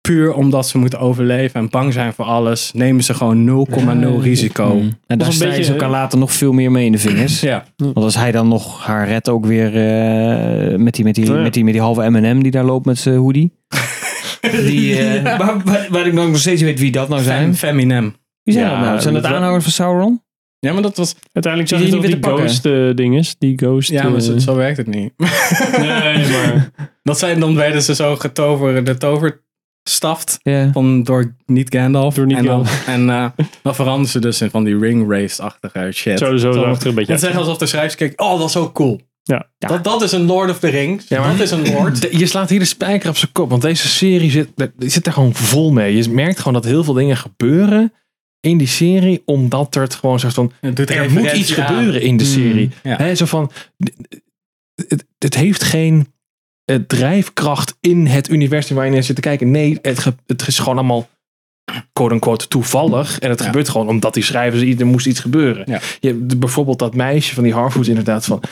[0.00, 3.66] puur omdat ze moeten overleven en bang zijn voor alles, nemen ze gewoon
[4.18, 4.74] 0,0 risico?
[4.74, 4.98] Mm.
[5.06, 7.40] En daar snijden beetje- ze elkaar later nog veel meer mee in de vingers.
[7.40, 11.26] Ja, Want als hij dan nog haar redt ook weer eh, met, die, met, die,
[11.32, 11.42] Ja.
[11.42, 13.52] met, die, met die halve M&M die daar loopt met zijn hoodie.
[14.40, 17.42] Die, eh, waar, waar, waar ik nog steeds weet wie dat nou zijn.
[17.54, 18.14] Fem, feminem.
[18.42, 19.00] Wie zijn Ja, dat nou?
[19.00, 20.22] Zijn dat dat- aanhangers van Sauron?
[20.58, 21.14] Ja, maar dat was.
[21.32, 23.36] Uiteindelijk zag Die je toch die ghost eh, dinges.
[23.38, 23.90] Die ghost...
[23.90, 25.12] Ja, maar zo, zo werkt het niet.
[25.78, 26.70] Nee, maar...
[27.02, 28.96] Dat zijn, dan werden ze zo getoverd, de
[30.42, 30.70] Ja.
[30.72, 32.14] van, door niet Gandalf.
[32.14, 32.86] Door niet en dan, Gandalf.
[32.96, 36.18] en eh, dan veranderen ze dus in van die ring race-achtige shit.
[36.18, 38.52] Zo, zo, zo achter een beetje Het echt alsof de schrijver kijkt, oh, dat is
[38.52, 39.00] zo cool.
[39.22, 39.46] Ja.
[39.58, 41.08] Dat, dat is een Lord of the Rings.
[41.08, 42.00] Ja, maar- dat is een Lord.
[42.02, 43.50] De- Je slaat hier de spijker op zijn kop.
[43.50, 45.96] Want deze serie zit, er- zit er gewoon vol mee.
[45.96, 47.92] Je merkt gewoon dat heel veel dingen gebeuren
[48.40, 49.22] in die serie.
[49.24, 50.52] Omdat er het gewoon zo van...
[50.60, 51.66] Er moet iets aan.
[51.66, 52.70] gebeuren in de serie.
[52.82, 52.96] Ja.
[52.96, 53.50] Hè, zo van...
[54.88, 56.06] Het, het heeft geen
[56.86, 59.50] drijfkracht in het universum waar je naar zit te kijken.
[59.50, 61.08] Nee, het, het is gewoon allemaal
[61.92, 63.18] quote-unquote toevallig.
[63.18, 63.44] En het Ja.
[63.46, 64.78] gebeurt gewoon omdat die schrijvers...
[64.80, 65.64] Er moest iets gebeuren.
[65.66, 65.80] Ja.
[66.00, 68.42] Je hebt bijvoorbeeld dat meisje van die Harfoot inderdaad van...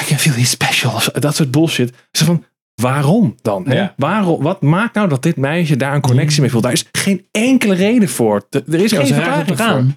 [0.00, 1.00] I can feel he's special.
[1.12, 1.92] Dat soort bullshit.
[2.12, 3.68] Zo van, waarom dan?
[3.68, 3.74] Hè?
[3.74, 3.94] Ja.
[3.96, 6.62] Waarom, wat maakt nou dat dit meisje daar een connectie mee voelt?
[6.62, 8.46] Daar is geen enkele reden voor.
[8.50, 9.96] Er is geen ze verklaring aan.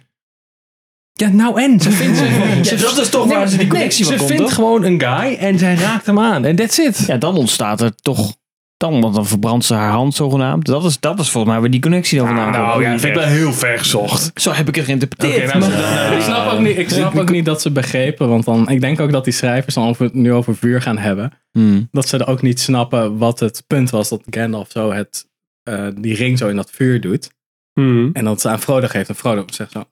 [1.21, 1.79] Ja, nou en.
[1.79, 2.19] Ze vindt,
[2.69, 4.53] Ja, dat is toch waar ze die connectie Ze van komt, vindt toch?
[4.53, 6.45] gewoon een guy en zij raakt hem aan.
[6.45, 7.03] En that's it.
[7.07, 8.34] Ja, dan ontstaat er toch...
[8.77, 10.65] Dan, want dan verbrandt ze haar hand zogenaamd.
[10.65, 12.57] Dat is, dat is volgens mij waar die connectie dan vandaan komt.
[12.57, 14.31] nou ja, dat vind ik wel heel ver gezocht.
[14.41, 15.53] Zo heb ik het geïnterpreteerd.
[15.53, 15.71] Nou,
[16.15, 18.99] ik snap, ook niet, ik snap ook niet dat ze begrepen, want dan, ik denk
[18.99, 21.31] ook dat die schrijvers dan over, nu over vuur gaan hebben.
[21.51, 21.88] Hmm.
[21.91, 25.27] Dat ze er ook niet snappen wat het punt was dat Gandalf zo het,
[25.63, 27.29] eh, die ring zo in dat vuur doet.
[27.73, 28.10] Hmm.
[28.13, 29.10] En dat ze aan Frodo geeft.
[29.10, 29.84] En Frodo zegt zo,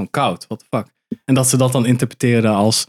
[0.00, 0.86] gewoon, koud, what the fuck.
[1.24, 2.86] En dat ze dat dan interpreteren als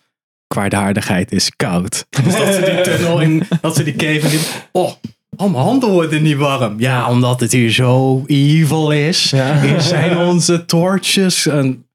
[0.47, 2.05] kwaadaardigheid is koud.
[2.23, 4.39] Dus dat ze die tunnel in, dat ze die cave in,
[4.71, 4.91] oh,
[5.35, 6.79] oh, mijn handen worden niet warm.
[6.79, 9.31] Ja, omdat het hier zo evil is.
[9.61, 11.45] Hier zijn onze torches.
[11.47, 11.85] En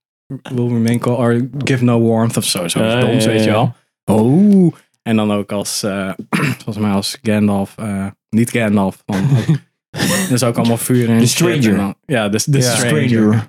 [0.54, 2.68] cold or give no warmth of zo.
[2.68, 3.52] Zo Ja, doms, ja, weet je ja.
[3.52, 3.74] wel.
[4.16, 4.74] Oh.
[5.02, 6.10] En dan ook als, eh,
[6.62, 9.02] volgens mij als Gandalf, eh, niet Gandalf.
[9.04, 9.56] Dan ook,
[10.28, 11.26] dus ook allemaal vuur en The.
[11.26, 11.70] Stranger.
[11.70, 12.74] En dan- ja, de, de Ja.
[12.76, 13.48] stranger.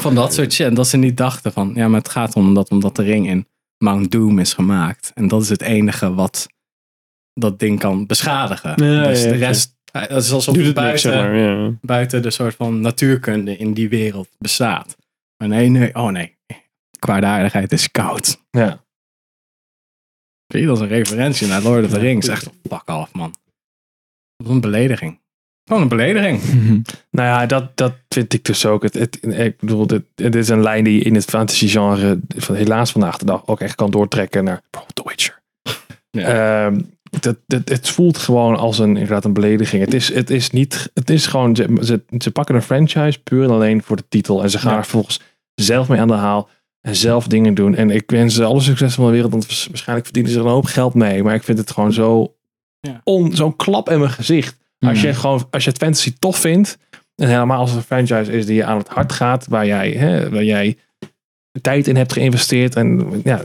[0.00, 0.76] Van dat soort shit.
[0.76, 3.46] Dat ze niet dachten van, ja, maar het gaat om dat, omdat de ring in
[3.78, 5.10] Mount Doom is gemaakt.
[5.14, 6.46] En dat is het enige wat
[7.34, 8.84] dat ding kan beschadigen.
[8.84, 9.46] Ja, dus ja, de ja.
[9.46, 11.36] rest, het is alsof het buiten, niks, zeg maar.
[11.36, 11.72] Ja.
[11.80, 14.96] buiten de soort van natuurkunde in die wereld bestaat.
[15.36, 16.36] Maar nee, nee, oh nee.
[16.98, 18.40] Kwaadaardigheid is koud.
[18.50, 18.84] Ja.
[20.46, 22.28] Zie je, dat is een referentie naar Lord of the Rings.
[22.28, 23.34] Echt, fuck off, man.
[24.36, 25.21] Wat een belediging.
[25.64, 26.40] Gewoon een belediging.
[27.10, 28.82] Nou ja, dat, dat vind ik dus ook.
[28.82, 32.54] Het, het, ik bedoel, dit, dit is een lijn die in het fantasy genre van
[32.54, 35.40] helaas vandaag de dag ook echt kan doortrekken naar bijvoorbeeld The Witcher.
[36.10, 36.80] Ehm,
[37.20, 39.84] dat, dat, het voelt gewoon als een, inderdaad een belediging.
[39.84, 43.44] Het is, het is niet, het is gewoon, ze, ze, ze pakken een franchise puur
[43.44, 44.42] en alleen voor de titel.
[44.42, 44.76] En ze gaan Ja.
[44.78, 45.20] er vervolgens
[45.54, 46.48] zelf mee aan de haal.
[46.80, 47.74] En zelf dingen doen.
[47.74, 49.30] En ik wens ze alle succes van de wereld.
[49.32, 51.22] Want waarsch- waarschijnlijk verdienen ze er een hoop geld mee.
[51.22, 52.34] Maar ik vind het gewoon zo,
[52.80, 53.00] Ja.
[53.04, 54.60] on, zo'n klap in mijn gezicht.
[54.88, 56.78] Als, je gewoon, als je het fantasy tof vindt.
[57.16, 59.46] En helemaal als het een franchise is die je aan het hart gaat.
[59.48, 60.76] Waar jij, hè, waar jij
[61.60, 62.76] tijd in hebt geïnvesteerd.
[62.76, 63.42] En ja,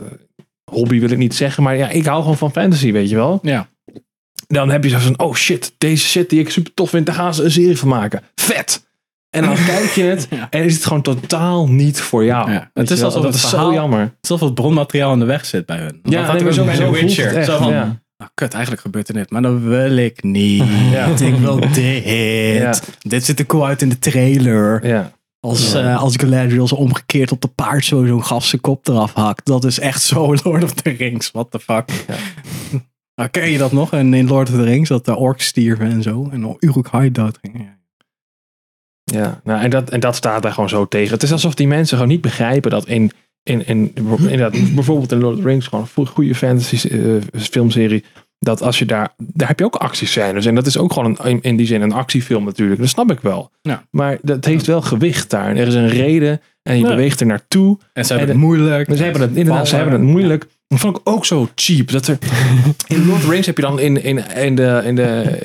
[0.71, 1.63] hobby wil ik niet zeggen.
[1.63, 3.39] Maar ja, ik hou gewoon van fantasy, weet je wel.
[3.41, 3.67] Ja.
[4.47, 7.05] Dan heb je zo van, oh shit, deze shit die ik super tof vind.
[7.05, 8.21] Daar gaan ze een serie van maken.
[8.35, 8.85] Vet!
[9.29, 10.27] En dan kijk je het.
[10.29, 10.47] Ja.
[10.49, 12.51] En is het gewoon totaal niet voor jou.
[12.51, 12.69] Ja.
[12.73, 14.15] Het is alsof het is verhaal- zo jammer.
[14.21, 15.99] Alsof het bronmateriaal in de weg zit bij hun.
[16.01, 17.35] Want Ja, dat nee, zo- bij zo het Witcher.
[17.35, 18.01] echt, Zo van, ja.
[18.17, 19.29] Nou, kut, eigenlijk gebeurt er dit.
[19.29, 20.63] Maar dat wil ik niet.
[20.91, 21.05] Ja.
[21.05, 22.03] Ik wil dit.
[22.61, 22.75] Ja.
[22.99, 24.87] Dit ziet er cool uit in de trailer.
[24.87, 25.11] Ja.
[25.39, 29.45] Als, eh, als Galadriel zo omgekeerd op de paard zo zo'n zijn kop eraf hakt.
[29.45, 31.31] Dat is echt zo Lord of the Rings.
[31.31, 31.89] What the fuck.
[33.15, 33.93] Nou, ken je dat nog?
[33.93, 36.29] En in Lord of the Rings, dat de orks stierven en zo.
[36.31, 37.57] En Uruk-hai doodging.
[37.57, 37.77] Ja.
[39.11, 41.13] Ja, nou, en, dat, en dat staat daar gewoon zo tegen.
[41.13, 43.11] Het is alsof die mensen gewoon niet begrijpen dat in,
[43.47, 46.99] in, in, inderdaad, bijvoorbeeld in Lord of the Rings, gewoon een goede fantasy eh,
[47.33, 48.03] filmserie,
[48.39, 50.45] dat als je daar, daar heb je ook actiescènes.
[50.45, 52.79] En dat is ook gewoon een, in, die zin een actiefilm natuurlijk.
[52.79, 53.51] Dat snap ik wel.
[53.61, 53.83] Ja.
[53.91, 55.49] Maar dat heeft wel gewicht daar.
[55.49, 56.89] En er is een reden en je Ja.
[56.89, 57.77] beweegt er naartoe.
[57.93, 58.89] En ze hebben En het moeilijk.
[58.95, 60.47] Ze hebben het inderdaad, ze hebben het moeilijk.
[60.67, 61.91] Dat vond ik ook zo cheap.
[61.91, 62.17] Dat er,
[62.87, 64.81] in Lord of the Rings heb je dan in, in, in de.
[64.85, 65.39] In de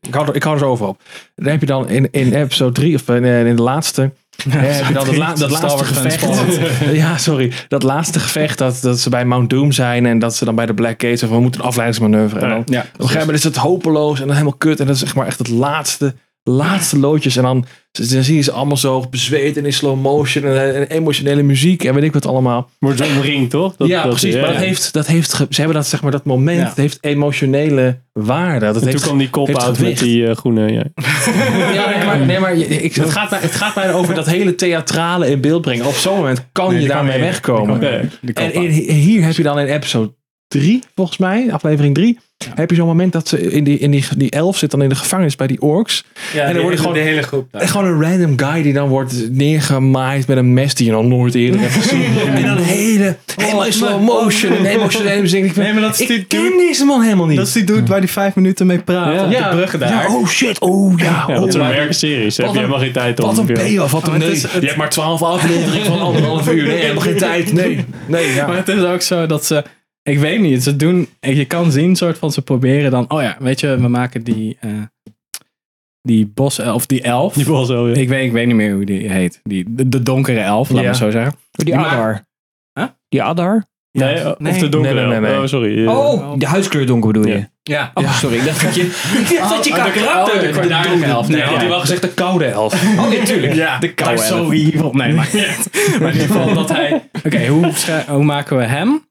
[0.00, 1.00] ik, hou er, ik hou er zo over op.
[1.34, 4.10] Dan heb je dan in, in episode 3 of in, in de laatste.
[4.44, 6.26] Dan dat, la- dat laatste gevecht.
[7.02, 7.52] ja, sorry.
[7.68, 10.06] Dat laatste gevecht dat, dat ze bij Mount Doom zijn.
[10.06, 12.40] En dat ze dan bij de Black Gate zeggen: we moeten een afleidingsmanoeuvre.
[12.40, 14.80] En dan, Ja, op een gegeven moment is het hopeloos en dan helemaal kut.
[14.80, 17.36] En dat is zeg maar echt het laatste, laatste loodjes.
[17.36, 20.44] En dan, dan zie je ze allemaal zo bezweet en in slow motion.
[20.44, 22.70] En, en emotionele muziek en weet ik wat allemaal.
[22.78, 23.76] Wordt zo'n ring, toch?
[23.76, 24.34] Dat- ja, dat- precies.
[24.34, 26.58] ja, maar dat heeft, dat heeft, ze hebben dat zeg maar dat moment.
[26.60, 26.72] Ja.
[26.76, 28.66] Heeft emotionele waarde.
[28.66, 30.72] Dat En toen heeft, kwam die kop heeft uit met die eh, groene.
[30.72, 30.84] Ja.
[31.74, 34.54] Ja, nee, maar, nee, maar ik, het, gaat mij, het gaat mij over dat hele
[34.54, 35.86] theatrale in beeld brengen.
[35.86, 37.28] Op zo'n moment kan Nee, je daarmee mee.
[37.28, 37.78] wegkomen.
[37.80, 40.12] Kan En in- hier heb je dan in episode
[40.48, 42.18] 3, volgens mij, aflevering 3,
[42.54, 44.88] heb je zo'n moment dat ze in die, in die, die elf zit dan in
[44.88, 46.04] de gevangenis bij die orks.
[46.34, 47.62] Ja, en dan wordt gewoon, de hele groep daar.
[47.62, 51.04] en gewoon een random guy die dan wordt neergemaaid met een mes die je nog
[51.04, 52.04] nooit eerder hebt gezien.
[52.34, 55.28] en dan hele, helemaal in slow motion en emotionele.
[55.44, 57.36] Ik, Nee, maar dat is ik die ken dude- deze man helemaal niet.
[57.36, 59.14] Dat is die dude waar die vijf minuten mee praat.
[59.14, 59.24] Ja.
[59.44, 60.08] op de bruggen daar.
[60.08, 61.04] Oh shit, oh ja.
[61.04, 62.36] Ja, oh, dat soort maar- werkseries.
[62.36, 63.26] Heb Wat je een- helemaal geen tijd om.
[63.34, 64.30] Wat een payoff, wat een nee.
[64.40, 66.66] Je hebt maar twaalf afleveringen van anderhalf uur.
[66.66, 67.52] Nee, helemaal geen tijd.
[67.52, 68.46] Nee, nee, ja.
[68.46, 69.64] Maar het is ook zo dat ze,
[70.06, 73.36] ik weet niet, ze doen, je kan zien, soort van, ze proberen dan, oh ja,
[73.38, 74.70] weet je, we maken die, eh,
[76.02, 77.34] die bos, of die elf.
[77.34, 77.94] Die zo, ja.
[77.94, 79.40] ik, weet, ik weet niet meer hoe die heet.
[79.42, 80.90] Die, de, de donkere elf, laat Ja.
[80.90, 81.34] me zo zeggen.
[81.50, 82.26] Die Adar.
[82.72, 82.86] Huh?
[83.08, 83.64] Die Adar?
[83.92, 84.52] Nee, eh, nee.
[84.52, 84.94] of de donkere.
[84.94, 85.40] Nee, nee, nee, nee.
[85.40, 85.86] Oh, sorry.
[85.86, 87.34] Oh, de huidskleur donker bedoel je?
[87.36, 87.48] Ja.
[87.62, 88.36] Ja, Oh, sorry.
[88.36, 88.82] Ik dacht dat je...
[89.28, 90.34] Ik dacht dat je Oh, de- karakter...
[90.34, 91.28] oh, de kwaadaardige elf.
[91.28, 92.72] Nee, Nee, had hij wel gezegd de koude elf.
[92.98, 93.54] Oh, nee, tuurlijk.
[93.54, 94.52] Ja, de koude is zo elf.
[94.52, 94.92] evil.
[95.00, 95.28] Nee, maar,
[96.00, 97.08] maar in ieder geval dat hij...
[97.24, 97.70] Oké, hoe,
[98.08, 99.06] hoe maken we hem?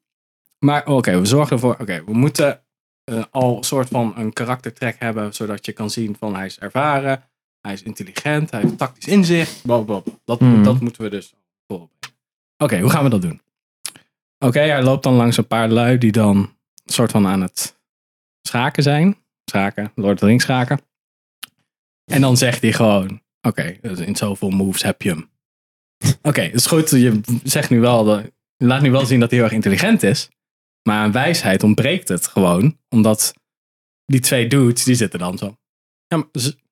[0.66, 1.78] Maar oké, we zorgen ervoor...
[1.80, 2.62] Oké, we moeten
[3.04, 5.34] eh, al een soort van een karaktertrek hebben...
[5.34, 7.24] zodat je kan zien van hij is ervaren,
[7.62, 9.62] hij is intelligent, hij heeft tactisch inzicht.
[9.64, 10.14] Blablabla.
[10.26, 10.64] Dat, Mhm.
[10.64, 11.34] dat moeten we dus
[11.68, 12.18] vooropbrengen.
[12.58, 13.42] Oké, hoe gaan we dat doen?
[14.40, 17.80] Oké, hij loopt dan langs een paar lui die dan een soort van aan het
[18.42, 19.18] schaken zijn.
[19.46, 20.80] Schaken, Lord of the Rings schaken.
[22.12, 25.30] En dan zegt hij gewoon, oké, dus in zoveel moves heb je hem.
[26.22, 28.24] Oké, het is goed, je zegt nu wel, dat,
[28.58, 30.30] je laat nu wel zien dat hij heel erg intelligent is.
[30.88, 32.78] Maar aan wijsheid ontbreekt het gewoon.
[32.90, 33.34] Omdat
[34.06, 35.58] die twee dudes, die zitten dan zo.
[36.08, 36.28] Ja, maar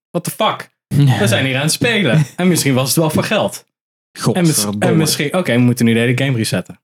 [0.10, 0.71] what the fuck?
[1.19, 2.26] We zijn hier aan het spelen.
[2.36, 3.65] En misschien was het wel voor geld.
[4.12, 4.86] En, mis- Godverdomme.
[4.86, 6.82] en misschien, oké, we moeten nu de hele game resetten.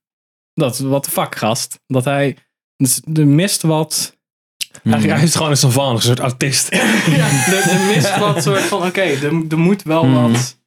[0.54, 1.80] Dat, what the fuck, gast.
[1.86, 2.36] Dat hij,
[2.76, 4.18] dus er mist wat...
[4.82, 6.68] Eigenlijk hij is gewoon een savant, een soort autist.
[6.74, 10.32] Ja, er, er mist wat soort van, oké, er, er moet wel Hmm.
[10.32, 10.58] wat...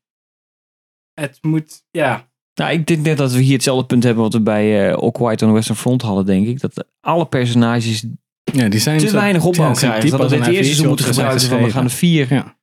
[1.13, 2.31] Het moet, ja.
[2.55, 5.11] Nou, ik denk net dat we hier hetzelfde punt hebben wat we bij eh All
[5.11, 6.59] Quiet on the Western Front hadden, denk ik.
[6.59, 8.05] Dat alle personages
[8.53, 10.09] Ja, die zijn te zo- weinig opbouw ja, krijgen.
[10.17, 12.57] Dat we een eerste A4'tje moeten gebruiken van we gaan de vier Ja.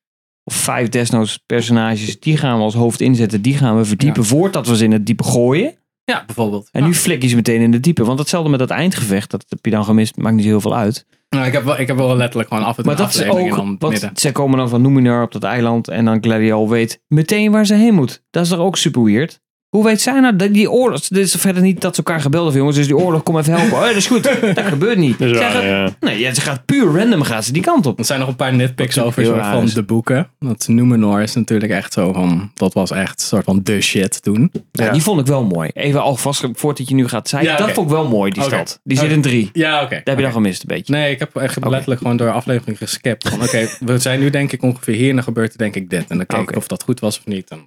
[0.45, 3.43] of vijf desnoods personages, die gaan we als hoofd inzetten.
[3.43, 5.75] Die gaan we verdiepen voordat we ze in het diepe gooien.
[6.05, 6.69] Ja, bijvoorbeeld.
[6.73, 8.05] En nu flik je ze meteen in het diepe.
[8.05, 11.07] Want hetzelfde met dat eindgevecht, dat heb je dan gemist, maakt niet heel veel uit.
[11.29, 13.25] Nou, ik, heb wel, ik heb wel letterlijk gewoon af en toe Maar dat is
[13.29, 14.11] ook, want midden.
[14.15, 17.75] zij komen dan van Numenor op dat eiland en dan Gladiol weet meteen waar ze
[17.75, 18.23] heen moet.
[18.31, 19.41] Dat is toch ook super weird?
[19.71, 21.01] Hoe weet zij nou dat die oorlog...
[21.01, 22.77] Dit is verder niet dat ze elkaar gebeld hebben, jongens.
[22.79, 23.73] Dus die oorlog, kom even helpen.
[23.77, 24.23] Oh, ja, dat is goed.
[24.55, 25.19] Dat gebeurt niet.
[25.19, 25.91] Dat waar, gaat- ja.
[26.01, 27.99] Nee, ja, ze gaat puur random gaat ze die kant op.
[27.99, 29.75] Er zijn nog een paar nitpicks over van is.
[29.75, 30.29] de boeken.
[30.39, 32.51] Dat Numenor is natuurlijk echt zo van...
[32.55, 34.53] Dat was echt een soort van de shit toen.
[34.73, 35.71] Ja, Die vond ik wel mooi.
[35.75, 37.51] Even alvast, voordat je nu gaat zeggen.
[37.51, 38.81] Ja, Dat vond ik wel mooi, die stad.
[38.85, 39.51] Die zit in drie.
[39.53, 39.89] Ja, oké.
[39.89, 40.93] Daar heb je dan gemist een beetje.
[40.93, 43.29] Nee, ik heb echt letterlijk gewoon door de aflevering geskipt.
[43.29, 45.91] Van oké, we zijn nu denk ik ongeveer hier en dan gebeurt er denk ik
[45.91, 46.05] dit.
[46.09, 47.51] En dan keek ik of dat goed was of niet.
[47.51, 47.59] En-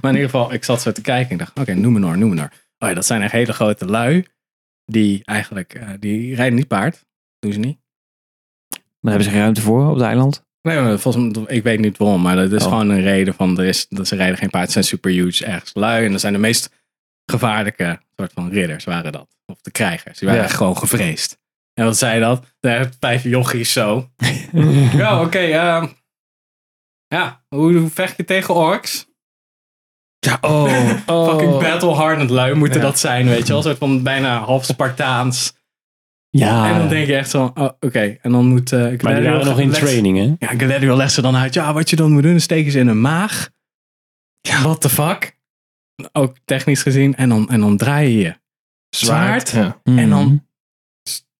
[0.00, 2.50] maar in ieder geval, ik zat zo te kijken dacht, oké, Numenor, Numenor.
[2.78, 4.26] Oh ja, dat zijn echt hele grote lui.
[4.86, 7.04] Die eigenlijk, eh, die rijden niet paard.
[7.38, 7.78] Doen ze niet.
[9.00, 10.44] Maar hebben ze geen ruimte voor op het eiland?
[10.62, 12.68] Nee, volgens mij, ik weet niet waarom, maar dat is Oh.
[12.68, 14.66] gewoon een reden van, er is, dat ze rijden geen paard.
[14.66, 16.04] Ze zijn super huge, ergens lui.
[16.04, 16.70] En dat zijn de meest
[17.26, 19.36] gevaarlijke soort van ridders waren dat.
[19.46, 20.18] Of de krijgers.
[20.18, 20.48] Die waren Ja.
[20.48, 21.38] gewoon gevreesd.
[21.74, 22.46] En wat zei dat?
[22.60, 24.10] Daar vijf jochies zo.
[24.92, 25.38] ja, oké.
[25.38, 25.86] ehm,
[27.06, 29.06] ja, hoe, hoe vecht je tegen orks?
[30.26, 30.64] Ja, oh.
[31.28, 32.86] Fucking battle-hardened lui moeten Ja.
[32.86, 33.56] dat zijn, weet je wel.
[33.56, 35.54] Een soort van bijna half Spartaans.
[36.30, 38.18] Ja, En dan denk je echt zo, oh, oké.
[38.22, 38.72] En dan moet...
[38.72, 40.46] eh maar die waren nog in les- training, hè?
[40.46, 41.54] Ja, Galadriel legt ze dan uit.
[41.54, 43.50] Ja, wat je dan moet doen, is steken ze in een maag.
[44.40, 44.62] Ja.
[44.62, 45.38] What the fuck?
[46.12, 47.14] Ook technisch gezien.
[47.16, 48.34] En dan, en dan draai je je
[48.96, 49.50] zwaard.
[49.50, 49.80] Ja.
[49.84, 50.36] En dan Mhm.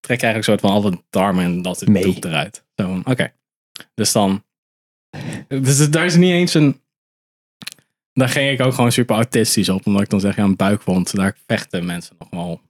[0.01, 2.03] trek je eigenlijk een soort van alle darmen en dat Mee.
[2.03, 2.64] doet eruit.
[2.77, 3.33] Zo oké.
[3.95, 4.45] Dus dan...
[5.49, 6.82] Dus daar is niet eens een...
[8.12, 9.87] Daar ging ik ook gewoon super autistisch op.
[9.87, 11.16] Omdat ik dan zeg, ja, een buikwond.
[11.16, 12.61] Daar vechten mensen nog wel.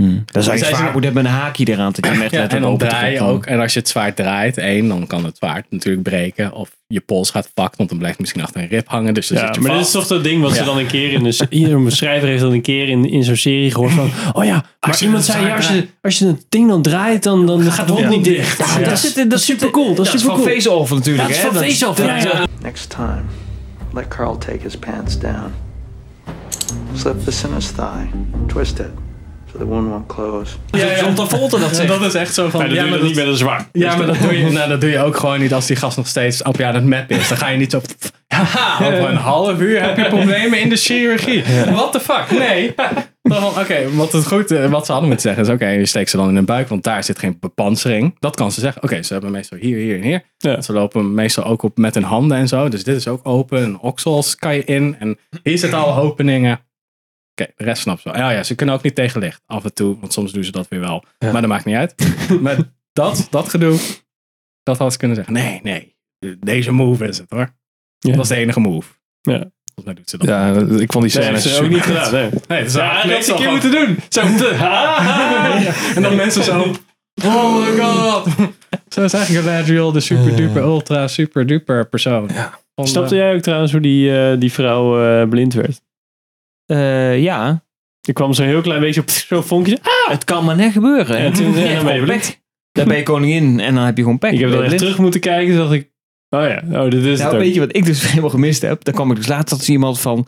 [0.00, 0.22] Hmm.
[0.24, 0.92] Dat is Zij eigenlijk zwaar.
[0.92, 1.92] Moet hebben een haakje eraan.
[1.92, 3.46] Dat je hem echt Ja, en dan open draai je ook.
[3.46, 6.52] En als je het zwaard draait, één, dan kan het zwaard natuurlijk breken.
[6.52, 9.14] Of je pols gaat vakt, want dan blijft het misschien achter een rib hangen.
[9.14, 9.94] Dus dan Ja, zit je maar dit vast.
[9.94, 11.46] is toch dat ding wat ze dan een keer in de...
[11.50, 14.10] Hier, een schrijver heeft dan een keer in, in zo'n serie gehoord van...
[14.32, 17.46] Oh ja, maar iemand zei, ja, als je, als je het ding dan draait, dan,
[17.46, 18.56] dan gaat het het niet niet dicht.
[18.58, 18.70] dicht.
[18.74, 18.84] Ja, Ja.
[18.88, 19.94] dat, is, dat is super cool.
[19.94, 20.54] Dat is Dat is super van cool.
[20.56, 21.28] Face-Off natuurlijk.
[21.28, 21.52] Dat is hè?
[21.52, 21.98] van Face-Off.
[22.62, 23.22] Next time,
[23.92, 25.54] let Carl take his pants down.
[26.94, 28.10] Slip this in his thigh.
[28.48, 28.92] Twist it
[29.52, 30.54] so the wound won't close.
[31.00, 31.88] John Travolta dat Ja, zegt.
[31.88, 32.60] dat is echt zo van...
[32.60, 33.68] Ja, dat ja, doe je maar dan niet dat, met een zwaar.
[33.72, 35.96] ja, maar dat doe, je, nou, dat doe je ook gewoon niet als die gast
[35.96, 37.28] nog steeds op je aan het map is.
[37.28, 37.80] Dan ga je niet zo...
[38.26, 41.44] Haha, over een half uur heb je problemen in de chirurgie.
[41.70, 42.38] What the fuck?
[42.38, 42.74] Nee.
[43.60, 45.60] Oké, wat, het goed, eh, wat ze hadden moeten zeggen is...
[45.60, 48.16] Oké, je steekt ze dan in hun buik, want daar zit geen bepansering.
[48.18, 48.82] Dat kan ze zeggen.
[48.82, 50.22] Oké, ze hebben meestal hier, hier en hier.
[50.38, 50.60] Ja.
[50.60, 52.68] Ze lopen meestal ook op met hun handen en zo.
[52.68, 53.62] Dus dit is ook open.
[53.62, 54.96] En oksels kan je in.
[54.98, 56.60] En hier zitten alle openingen.
[57.34, 58.18] Oké, de rest snapt ze wel.
[58.20, 59.42] Ja, ja, ze kunnen ook niet tegen licht.
[59.46, 61.04] Af en toe, want soms doen ze dat weer wel.
[61.18, 61.94] Maar dat maakt niet uit.
[62.42, 62.56] maar
[62.92, 63.78] dat, dat gedoe,
[64.62, 65.34] dat had ze kunnen zeggen.
[65.34, 65.96] Nee, nee.
[66.38, 67.54] Deze move is het hoor.
[67.98, 68.12] Ja.
[68.12, 68.88] Dat is de enige move.
[69.20, 69.50] Ja.
[69.74, 70.28] Volgens mij doet ze dat.
[70.28, 70.48] Ja,
[70.80, 72.12] ik vond die Nee, scène dat is ook niet gedaan.
[72.12, 72.30] Nee.
[72.48, 73.96] Nee, dat is Ja, ze een keer van- moeten doen.
[74.08, 74.48] Zo te...
[75.96, 76.74] En dan mensen zo.
[77.24, 78.26] Oh my god.
[78.88, 82.30] Zo is eigenlijk Galadriel de super duper ultra super duper persoon.
[82.74, 85.80] Van, Snapte eh, jij ook trouwens hoe die, eh, die vrouw eh, blind werd?
[86.66, 87.64] Eh, ja,
[88.08, 89.78] Er kwam zo'n heel klein beetje op zo'n vonkje.
[89.82, 90.10] Ah!
[90.12, 91.16] het kan maar net gebeuren.
[91.16, 92.20] En toen- Je en hebt dan ben je gewoon blind.
[92.26, 92.40] pech.
[92.72, 94.32] Dan ben je koningin en dan heb je gewoon pech.
[94.32, 95.56] Ik heb dan je echt terug moeten kijken.
[95.56, 95.90] Dacht ik,
[96.28, 98.84] oh ja, oh, dit is Nou, weet je wat ik dus helemaal gemist heb?
[98.84, 100.26] Dan kwam ik dus later dat iemand van...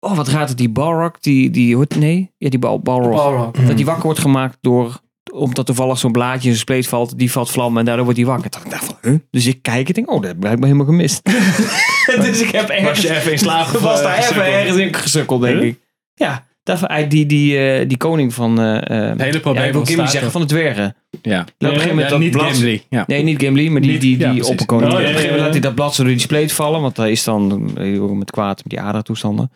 [0.00, 0.58] Oh, wat gaat het?
[0.58, 1.50] Die Balrog, die...
[1.50, 3.50] die nee, ja, die Bal, Balrog.
[3.50, 5.00] Dat die wakker wordt gemaakt door...
[5.32, 7.18] Omdat toevallig zo'n blaadje in zijn spleet valt.
[7.18, 8.50] Die valt vlammen en daardoor wordt hij wakker.
[8.50, 9.18] Toen dacht ik van, huh?
[9.30, 11.20] Dus ik kijk en denk, oh, dat heb ik blijkbaar helemaal gemist.
[12.24, 12.88] dus ik heb ergens...
[12.88, 15.66] Was je even in slaap was daar even ergens in gesukkeld, denk Huh?
[15.68, 15.78] ik.
[16.14, 18.56] Ja, daarvoor, eh, die, die, eh, die koning van...
[18.58, 18.88] Het
[19.20, 20.96] hele ja, probleem ik wil Gimli zeggen, van de dwergen.
[21.22, 21.40] Ja.
[21.40, 22.82] op een gegeven moment Ja, dat niet blad- Gimli.
[22.88, 23.04] Ja.
[23.06, 24.92] Nee, niet Gimli, maar die, Niet- die, ja, die opperkoning.
[24.92, 26.80] Oh, op ja, een gegeven moment laat hij dat blad zo door die spleet vallen,
[26.80, 27.70] want hij is dan
[28.18, 29.50] met kwaad met die adertoestanden.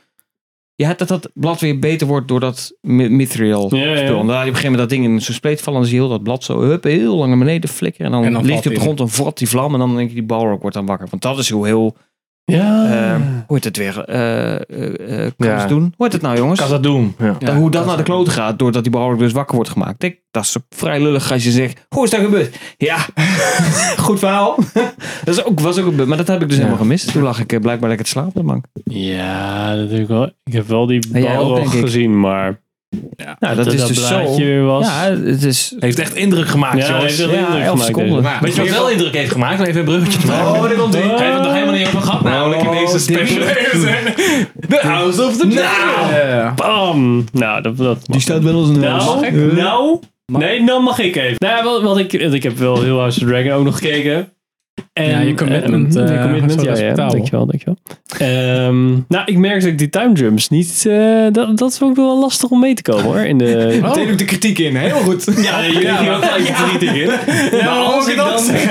[0.83, 3.97] Ja, dat dat blad weer beter wordt door dat mi- mithril Ja, ja.
[3.97, 4.07] spul.
[4.21, 5.75] En dan laat op een gegeven moment dat ding in zijn spleet vallen.
[5.81, 8.07] En dan zie je heel dat blad zo hup, heel lang naar beneden flikkeren.
[8.07, 9.73] En dan, En dan ligt hij op de grond en vrat die vlam.
[9.73, 11.07] En dan denk je, die balrog wordt dan wakker.
[11.11, 11.97] Want dat is hoe heel,
[12.45, 12.85] Ja.
[13.15, 14.61] eh, hoe heet het weer, eh eh
[15.25, 15.59] eh, kan Ja.
[15.59, 15.81] het doen?
[15.97, 16.61] Hoe heet het nou jongens?
[16.61, 17.15] Kan dat doen?
[17.19, 17.37] Ja.
[17.39, 20.03] Dan hoe dat naar de kloten gaat, doordat die behoorlijk dus wakker wordt gemaakt.
[20.03, 22.59] Ik, dat is vrij lullig als je zegt, hoe is dat gebeurd?
[22.77, 22.97] Ja,
[24.07, 24.57] goed verhaal.
[25.25, 27.13] dat is ook, was ook een, maar dat heb ik dus helemaal gemist.
[27.13, 28.65] Toen lag ik blijkbaar lekker te slapen op de bank.
[28.85, 30.31] Ja, dat heb ik wel.
[30.45, 31.67] Ik heb wel die ik.
[31.67, 32.61] gezien, maar
[33.39, 34.19] Nou, dat, is dat dus zo.
[34.23, 34.87] blaadje weer was.
[34.87, 35.75] Ja, het is...
[35.79, 37.17] Heeft echt indruk gemaakt, Ja, jongens.
[37.17, 38.11] heeft wel Ja, indruk gemaakt, seconden.
[38.13, 38.23] deze.
[38.23, 39.61] Maar weet je wat wel indruk heeft gemaakt?
[39.61, 40.51] Even een bruggetje te maken.
[40.53, 41.01] Oh, daar komt ie.
[41.01, 42.23] Daar hebben we het nog helemaal niet over gehad.
[42.23, 43.45] Namelijk in deze special.
[44.69, 46.15] The House of the Dragon.
[46.15, 46.53] Ja.
[46.55, 47.25] Bam!
[47.33, 51.37] Nou, dat, dat Die staat wel eens een Nou, nou, nee, dan mag ik even.
[51.39, 53.75] Nou, ja, wat, wat ik, ik heb wel heel House of the Dragon ook nog
[53.79, 54.33] gekeken.
[54.93, 57.77] En, Ja, je commitment, eh, eh, je commitment, ja, ja, dankjewel, dankjewel.
[58.19, 61.97] Ehm, nou, ik merk dat ik die time jumps niet, eh, dat, dat is ook
[61.97, 63.19] wel lastig om mee te komen hoor.
[63.19, 64.77] In de, Meteen ook de kritiek in.
[64.77, 65.25] Heel goed.
[65.45, 67.07] ja, jullie Ja, gingen ook gelijk de kritiek in.
[67.65, 68.17] maar als ik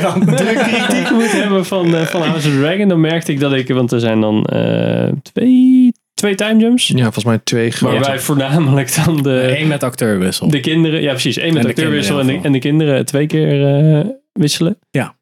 [0.02, 3.68] dan de kritiek moet hebben van, van House of Dragon, dan merkte ik dat ik,
[3.68, 6.88] want er zijn dan eh, twee, twee time jumps.
[6.88, 7.94] Ja, volgens mij twee grote.
[7.94, 10.48] Waarbij voornamelijk dan de, Eén met acteurwissel.
[10.50, 13.06] de kinderen, ja precies, één met En de acteurwissel en, kinderen de, en de kinderen
[13.06, 14.78] twee keer eh, wisselen.
[14.92, 15.16] Ja.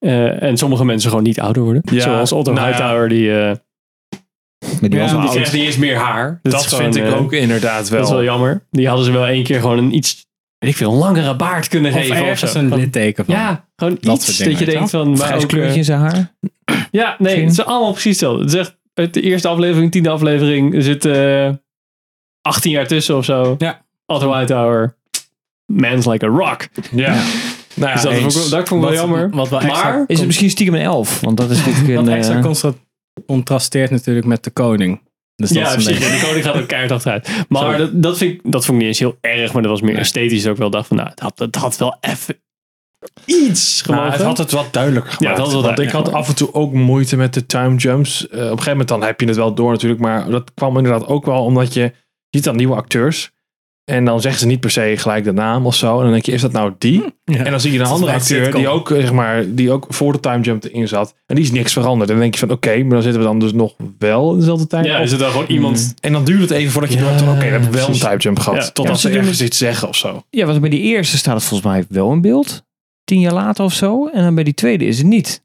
[0.00, 1.82] Eh, en sommige mensen gewoon niet ouder worden.
[1.84, 2.72] Ja, Zoals Otto nou ja.
[2.72, 3.56] Hightower, die, eh
[4.80, 6.38] Maar die was die krijgt niet eens meer haar.
[6.42, 7.98] Dat, is gewoon, vind ik eh, ook inderdaad wel.
[7.98, 8.66] Dat is wel jammer.
[8.70, 10.26] Die hadden ze wel één keer gewoon een iets,
[10.58, 12.16] weet ik veel, een langere baard kunnen Of geven.
[12.16, 12.58] Of ergens zo.
[12.58, 13.34] een litteken van.
[13.34, 15.16] Ja, gewoon Dat iets dat je denkt van...
[15.16, 16.34] maar ook, kleurtje in zijn haar.
[16.90, 18.42] Ja, nee, het is allemaal precies hetzelfde.
[18.42, 21.50] Het is echt, uit de eerste aflevering, tiende aflevering, er zit eh
[22.42, 23.54] 18 jaar tussen of zo.
[23.58, 23.84] Ja.
[24.06, 24.96] Otto Hightower,
[25.66, 26.68] man's like a rock.
[26.90, 27.22] Ja.
[27.74, 29.30] Nou ja, Dus dat, vond ik, wel- dat vond ik wel Wat- jammer.
[29.30, 31.20] Wat wel extra, Maar, Is het misschien stiekem een elf?
[31.20, 32.12] Want dat is natuurlijk wat een...
[32.12, 32.70] extra eh,
[33.26, 35.00] contrasteert natuurlijk met de koning.
[35.36, 35.98] Dus dat ja, precies.
[35.98, 37.28] beetje- De koning gaat ook keihard achteruit.
[37.48, 37.78] Maar Sorry.
[37.78, 39.92] dat, dat, vind ik, dat vond ik niet eens heel erg, maar dat was meer
[39.92, 40.00] Nee.
[40.00, 40.70] esthetisch ook wel.
[40.70, 42.36] dacht van, nou, het had, het had wel even
[43.24, 44.18] iets Nou, gemogen.
[44.18, 45.36] het had het wat duidelijker gemaakt.
[45.36, 47.46] Ja, het had het wel want ik had af en toe ook moeite met de
[47.46, 48.28] time jumps.
[48.28, 50.00] Eh, op een gegeven moment dan heb je het wel door natuurlijk.
[50.00, 51.92] Maar dat kwam inderdaad ook wel omdat je
[52.30, 53.30] ziet dan nieuwe acteurs.
[53.90, 55.96] En dan zeggen ze niet per se gelijk de naam of zo.
[55.96, 57.04] En dan denk je, is dat nou die?
[57.24, 57.44] Ja.
[57.44, 60.12] En dan zie je een andere acteur die ook, eh, zeg maar, die ook voor
[60.12, 61.14] de time jump erin zat.
[61.26, 62.02] En die is niks veranderd.
[62.08, 64.38] En dan denk je van, oké, maar dan zitten we dan dus nog wel in
[64.38, 64.84] dezelfde tijd.
[64.86, 65.94] ja, is het dan gewoon iemand...
[66.00, 67.98] En dan duurt het even voordat je Ja, hebt, oké, dan heb ik wel een
[67.98, 68.62] time jump gehad.
[68.64, 68.70] Ja.
[68.70, 70.22] Totdat Ja, ze ergens iets zeggen of zo.
[70.30, 72.62] Ja, want bij die eerste staat het volgens mij wel in beeld.
[73.04, 74.06] Tien jaar later of zo.
[74.08, 75.42] En dan bij die tweede is het niet.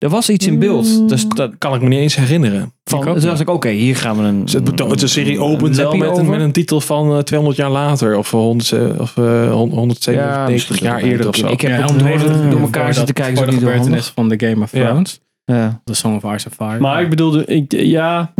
[0.00, 1.08] Er was iets in beeld.
[1.08, 2.72] Dus dat, Kan ik me niet eens herinneren.
[2.84, 4.42] van, ook toen dacht ik, oké, hier gaan we een...
[4.44, 7.18] Dus het, betoont- de serie opent een wel met, een- met een titel van eh,
[7.18, 8.16] 200 jaar later.
[8.16, 11.46] Of, 100, eh, of eh, 197 misschien jaar eerder of zo.
[11.48, 13.36] Ik heb Ja, door, door voor elkaar zitten kijken.
[13.36, 14.86] Voor de gebeurtenissen van The Game of Ja.
[14.88, 15.20] Thrones.
[15.44, 15.78] handig.
[15.84, 16.80] The Song of Ice and Fire.
[16.80, 18.32] Maar ik bedoelde, ik, ja...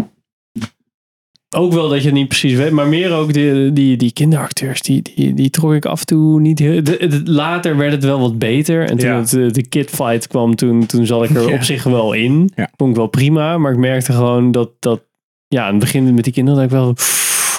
[1.56, 4.82] Ook wel dat je het niet precies weet, maar meer ook die, die, die kinderacteurs,
[4.82, 6.82] die, die, die trok ik af en toe niet heel...
[6.84, 8.88] de- de- later werd het wel wat beter.
[8.90, 9.18] En toen Ja.
[9.18, 11.54] het, de kidfight kwam, toen, toen zat ik er Ja.
[11.54, 12.50] op zich wel in.
[12.54, 12.70] Ja.
[12.76, 14.70] Vond ik wel prima, maar ik merkte gewoon dat...
[14.78, 15.00] dat
[15.48, 16.94] ja, aan het begin met die kinderen dat ik wel...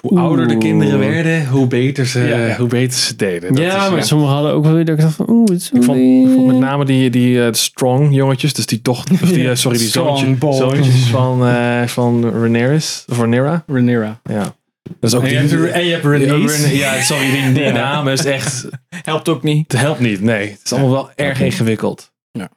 [0.01, 2.55] Hoe ouder de kinderen werden, hoe beter ze, Ja.
[2.57, 3.53] hoe beter ze deden.
[3.53, 4.03] Dat ja, is, maar ja.
[4.05, 5.29] sommigen hadden ook wel weer dat ik dacht van...
[5.29, 8.53] Oeh, het is Ik vond, weer- ik vond met name die, die eh, strong jongetjes,
[8.53, 13.17] dus die toch, of die, eh, sorry, die zoontje- zoontjes van, eh van Rhaenyra's, of
[13.17, 13.63] Rhaenyra.
[13.67, 14.19] Rhaenyra.
[14.23, 14.55] Ja.
[14.99, 16.57] Dat is ook En je die, hebt- en je hebt Ja, Rhaenys.
[16.57, 18.67] Rhaeny- Ja, sorry, die, die naam is echt,
[19.03, 19.71] Helpt ook niet.
[19.71, 20.49] het helpt niet, nee.
[20.49, 22.11] Het is allemaal wel erg ingewikkeld.
[22.31, 22.49] Ja.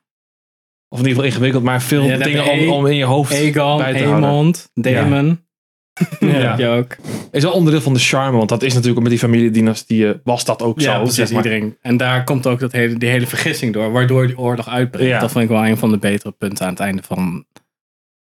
[0.88, 3.78] Of in ieder geval ingewikkeld, maar veel Ja, dingen om, om in je hoofd Aegon,
[3.78, 4.28] bij te houden.
[4.28, 5.43] Aemond, Daemon.
[6.20, 6.76] Ja.
[6.76, 6.96] ook.
[7.30, 10.62] Is wel onderdeel van de charme, want dat is natuurlijk met die familiedynastieën was dat
[10.62, 10.98] ook Ja, zo.
[10.98, 11.14] precies.
[11.16, 11.44] zeg maar.
[11.44, 11.76] Iedereen.
[11.80, 15.08] En daar komt ook dat hele, die hele vergissing door, waardoor die oorlog uitbreekt.
[15.10, 15.18] Ja.
[15.20, 17.46] Dat vond ik wel een van de betere punten aan het einde van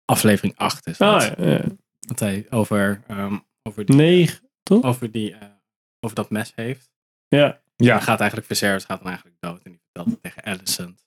[0.06, 0.88] aflevering 8.
[0.88, 1.24] Is dat.
[1.24, 1.62] Ah, ja, ja.
[2.00, 4.84] Dat hij over, ehm, over, die, Negen, toch?
[4.84, 5.40] over, die, eh,
[6.00, 6.90] over dat mes heeft.
[7.28, 7.60] Ja.
[7.76, 8.00] Ja.
[8.00, 9.62] Gaat eigenlijk Viserys gaat dan eigenlijk dood.
[9.64, 11.06] En die vertelt het tegen Alicent.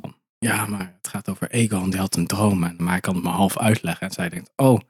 [0.00, 1.90] Van, ja, maar het gaat over Aegon.
[1.90, 2.64] Die had een droom.
[2.64, 4.06] En, maar hij kan het maar half uitleggen.
[4.06, 4.80] En zij denkt, oh,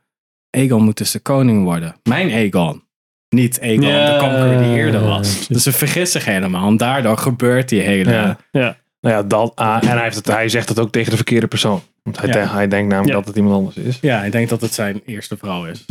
[0.57, 1.95] Aegon moet dus de koning worden.
[2.03, 2.83] Mijn Aegon.
[3.29, 5.47] Niet Aegon, Ja, de conqueror die eerder was.
[5.49, 6.69] Dus ze vergissen zich helemaal.
[6.69, 8.11] En daardoor gebeurt die hele...
[8.12, 8.38] Ja.
[8.51, 8.77] Ja.
[9.01, 11.47] Nou ja, dat, ah, en hij, heeft het, hij zegt het ook tegen de verkeerde
[11.47, 11.83] persoon.
[12.03, 12.33] Want hij, Ja.
[12.35, 13.19] denkt- hij denkt namelijk Ja.
[13.19, 13.99] dat het iemand anders is.
[14.01, 15.85] Ja, ik denk dat het zijn eerste vrouw is.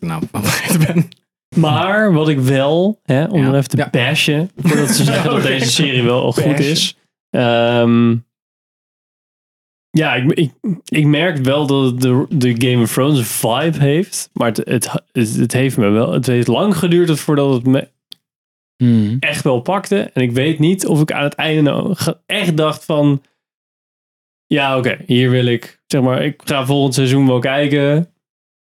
[0.00, 1.08] Nou, wat vergeten ben.
[1.56, 3.48] Maar wat ik wel, hè, om Ja.
[3.48, 3.88] er even te Ja.
[3.90, 6.64] bashen, voordat ze zeggen dat deze serie wel al goed Bashen.
[6.70, 6.96] is.
[7.30, 8.16] Ehm,
[9.90, 10.52] ja, ik, ik,
[10.84, 14.30] ik merk wel dat het de, de Game of Thrones vibe heeft.
[14.32, 14.90] Maar het, het,
[15.38, 16.12] het, heeft me wel.
[16.12, 17.88] Het heeft lang geduurd voordat het me
[18.82, 19.16] Hmm.
[19.20, 19.98] echt wel pakte.
[20.14, 21.94] En ik weet niet of ik aan het einde nou
[22.26, 23.22] echt dacht van.
[24.46, 25.80] Ja, oké, hier wil ik.
[25.86, 28.08] Zeg maar, ik ga volgend seizoen wel kijken.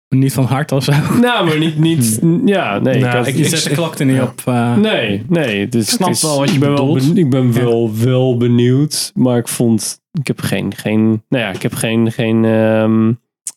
[0.08, 0.92] Niet van hart of zo.
[1.20, 1.78] Nou, maar niet.
[1.78, 2.94] niet ja, nee.
[2.98, 4.22] Nou, ik had- ik- Je zet de klok er niet ja.
[4.22, 4.42] op.
[4.44, 5.68] eh, Nee, nee.
[5.68, 7.14] Dus snap het is- wel wat je ik ben wel bedoelt.
[7.14, 9.12] ben- ik ben wel, wel benieuwd.
[9.14, 9.99] Maar ik vond.
[10.12, 10.74] Ik heb geen.
[10.76, 12.12] geen nou ja, ik heb geen.
[12.12, 13.12] geen ehm,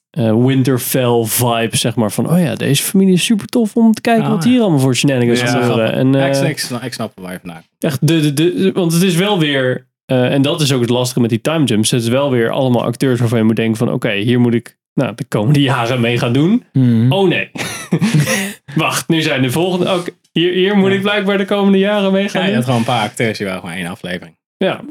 [0.10, 2.12] eh, Winterfell vibe, zeg maar.
[2.12, 4.50] Van, oh ja, deze familie is super tof om te kijken Ah, wat ja.
[4.50, 5.94] hier allemaal voor shenanigans Ja, gebeuren.
[5.94, 7.62] En, Ja, ik, eh, ik, snap- ik snap waar je vandaan.
[7.80, 10.90] Echt de, de, de, want het is wel weer, eh, en dat is ook het
[10.90, 11.92] lastige met die time jumps.
[11.92, 14.78] Het is wel weer allemaal acteurs waarvan je moet denken van, oké, hier moet ik
[14.94, 16.64] nou, de komende jaren mee gaan doen.
[16.72, 17.12] Hmm.
[17.12, 17.52] Oh nee.
[18.76, 22.24] Wacht, nu zijn de volgende, ook hier, hier moet ik blijkbaar de komende jaren mee
[22.24, 22.56] Ja, gaan je doen.
[22.56, 24.36] had gewoon een paar acteurs die waren gewoon één aflevering.
[24.58, 24.82] Ja,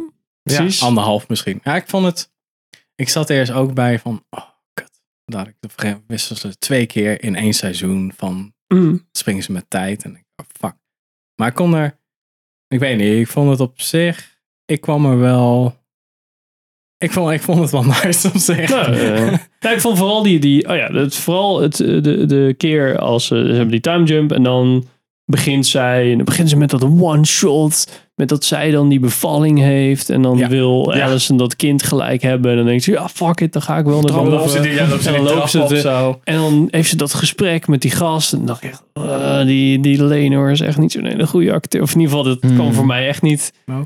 [0.43, 0.83] precies.
[0.83, 1.61] Anderhalf misschien.
[1.65, 2.31] Ja, ik vond het...
[2.95, 4.25] Ik zat er eerst ook bij van...
[4.31, 5.01] Oh, kut.
[5.25, 8.55] Dat ik de wisselen ze twee keer in één seizoen van...
[8.69, 9.09] Mm.
[9.13, 10.05] Springen ze met tijd.
[10.05, 10.75] En ik oh, fuck.
[11.37, 11.99] Maar ik kon er...
[12.69, 13.21] Ik weet niet.
[13.21, 14.31] Ik vond het op zich...
[14.65, 15.81] Ik kwam er wel...
[16.99, 18.69] Ik vond, ik vond het wel nice op zich.
[18.69, 18.97] Nou,
[19.61, 22.99] ja, ik vond vooral die, die oh ja, het, vooral het, eh, de, de keer
[22.99, 24.89] als ze, ze hebben die time jump en dan
[25.25, 27.89] begint zij, en dan begint ze met dat one shot,
[28.23, 30.11] met dat zij dan die bevalling heeft.
[30.11, 30.49] En dan Ja.
[30.49, 31.05] wil Ja.
[31.05, 32.51] Alison dat kind gelijk hebben.
[32.51, 34.51] En dan denkt ze, ja, fuck it, dan ga ik wel naar Dan boven.
[34.51, 36.21] ze die, ja, En dan trap loopt ze op te- zo.
[36.25, 38.33] En dan heeft ze dat gesprek met die gast.
[38.33, 41.53] En dan dacht ik echt, eh, die, die Lenor is echt niet zo'n hele goede
[41.53, 41.83] acteur.
[41.83, 42.55] Of in ieder geval, dat Hmm.
[42.55, 43.53] kwam voor mij echt niet.
[43.67, 43.77] Oh.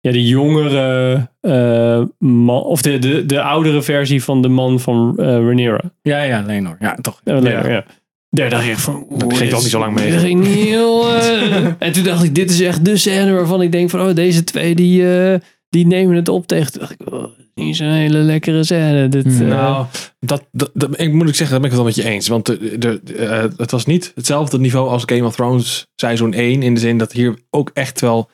[0.00, 5.14] Ja, die jongere eh, man, of de, de, de oudere versie van de man van
[5.16, 5.80] eh Rhaenyra.
[6.02, 6.76] Ja, ja, Lenor.
[6.80, 7.20] Ja, toch.
[7.24, 7.84] Lenor, ja.
[8.30, 9.06] Daar dacht ik van...
[9.16, 10.10] Daar ging al niet zo lang mee.
[10.10, 11.08] Dat ging niet heel...
[11.14, 11.64] eh.
[11.86, 14.00] en toen dacht ik, dit is echt de scène waarvan ik denk van...
[14.08, 16.72] Oh, deze twee die, eh, die nemen het op tegen...
[16.72, 17.24] Toen dacht ik, oh,
[17.54, 19.08] niet zo'n hele lekkere scène.
[19.08, 19.40] Dit, Hmm.
[19.42, 19.86] eh, Nou,
[20.20, 22.28] dat, dat, dat- ik moet ik zeggen, daar ben ik het wel met je eens.
[22.28, 26.32] Want de, de, de, eh, het was niet hetzelfde niveau als Game of Thrones seizoen
[26.32, 26.62] 1.
[26.62, 28.30] In de zin dat hier ook echt wel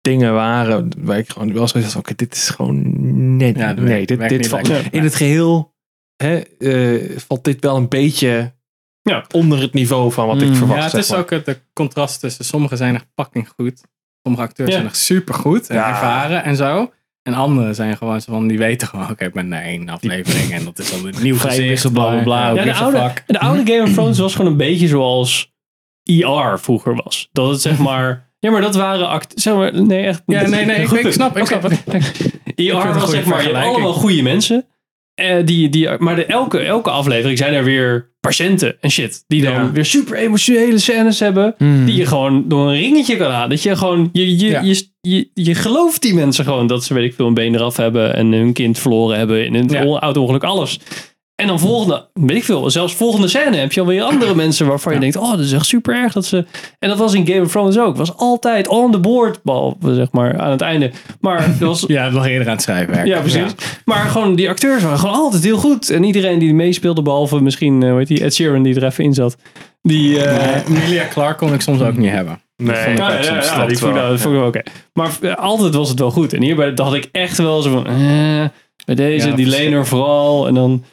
[0.00, 3.38] dingen waren waar ik gewoon wel zoiets van, oké, dit is gewoon...
[3.38, 5.74] Ja, dat nee dit, dit niet valt, in het geheel
[6.16, 8.52] hè, eh, valt dit wel een beetje
[9.10, 9.24] Ja.
[9.30, 10.54] onder het niveau van wat ik Mm.
[10.54, 10.78] verwacht.
[10.78, 11.18] Ja, het is maar.
[11.18, 13.80] ook het de contrast tussen sommigen zijn echt fucking goed.
[14.22, 14.74] Sommige acteurs Ja.
[14.74, 15.88] zijn echt super goed en Ja.
[15.88, 16.92] ervaren en zo.
[17.22, 20.52] En anderen zijn gewoon zo van, die weten gewoon, oké, ik ben naar één aflevering
[20.52, 22.48] en dat is dan een nieuw gezicht, bla bla bla.
[22.50, 22.64] ja.
[22.64, 23.22] de oude, fuck.
[23.26, 25.52] de oude Game of Thrones was gewoon een beetje zoals
[26.02, 27.28] ER vroeger was.
[27.32, 28.32] Dat het zeg maar...
[28.38, 30.22] Ja, maar dat waren act zeg maar, Nee, echt.
[30.26, 31.82] Ja, nee, nee, ik, ik snap, ik snap het.
[32.54, 33.64] ER was zeg maar, je hebt vergelijking.
[33.74, 34.66] allemaal goede mensen.
[35.14, 39.24] Eh, die, die, maar de, elke, elke aflevering zijn er weer patiënten en shit.
[39.26, 39.72] Die dan Ja.
[39.72, 41.54] weer super emotionele scènes hebben.
[41.58, 41.84] Hmm.
[41.84, 43.48] Die je gewoon door een ringetje kan halen.
[43.50, 44.60] Dat je gewoon, je, je, Ja.
[44.60, 47.76] je, je, je gelooft die mensen gewoon dat ze, weet ik veel, een been eraf
[47.76, 48.14] hebben.
[48.16, 49.82] En hun kind verloren hebben in een Ja.
[49.84, 50.78] auto-ongeluk, alles.
[51.36, 54.94] En dan volgende, weet ik veel, zelfs volgende scène heb je alweer andere mensen waarvan
[54.94, 56.44] je denkt, oh, dat is echt super erg dat ze...
[56.78, 57.96] En dat was in Game of Thrones ook.
[57.96, 60.90] was altijd on the board, behalve zeg maar aan het einde.
[61.20, 63.06] Maar was Ja, nog eerder aan het schrijven.
[63.06, 63.54] ja, precies.
[63.84, 65.90] Maar gewoon die acteurs waren gewoon altijd heel goed.
[65.90, 69.04] En iedereen die meespeelde, behalve misschien, eh, hoe heet die, Ed Sheeran die er even
[69.04, 69.36] in zat.
[69.82, 72.40] Die, eh, Nee, Emilia Clarke kon ik soms ook niet hebben.
[72.56, 72.76] Nee.
[72.76, 74.62] vond ik ja, dat die vond ik dat vond oké.
[74.92, 76.32] Maar eh, altijd was het wel goed.
[76.32, 77.94] En hierbij had ik echt wel zo van, eh,
[78.84, 79.64] bij deze, Ja, die precies.
[79.64, 80.46] Lenor vooral.
[80.46, 80.84] En dan,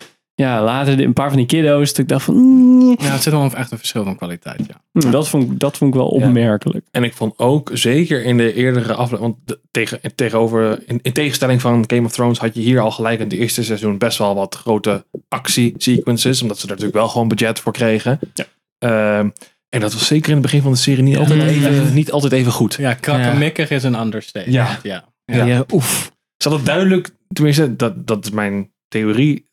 [0.42, 1.90] ja, later een paar van die kiddo's.
[1.90, 5.10] Dat ik dacht van, mm, Ja, het zit wel echt een verschil van kwaliteit, ja.
[5.12, 6.26] dat, vond, ik- dat vond ik wel Ja.
[6.26, 6.86] opmerkelijk.
[6.92, 11.62] En ik vond ook, zeker in de eerdere aflevering, want tegen, tegenover, in, in tegenstelling
[11.62, 14.36] van Game of Thrones had je hier al gelijk in het eerste seizoen best wel
[14.36, 18.20] wat grote actiesequences, omdat ze er natuurlijk wel gewoon budget voor kregen.
[18.34, 18.46] Ja.
[18.80, 19.30] Ehm,
[19.70, 22.34] en dat was zeker in het begin van de serie niet altijd even, niet altijd
[22.34, 22.74] even goed.
[22.74, 24.56] Ja, krakkemikkig is een understatement.
[24.56, 24.80] Ja.
[24.84, 25.10] ja.
[25.26, 25.46] Ja.
[25.46, 26.12] Ja, oef.
[26.38, 29.48] Ze hadden duidelijk, tenminste, dat, dat is mijn theorie,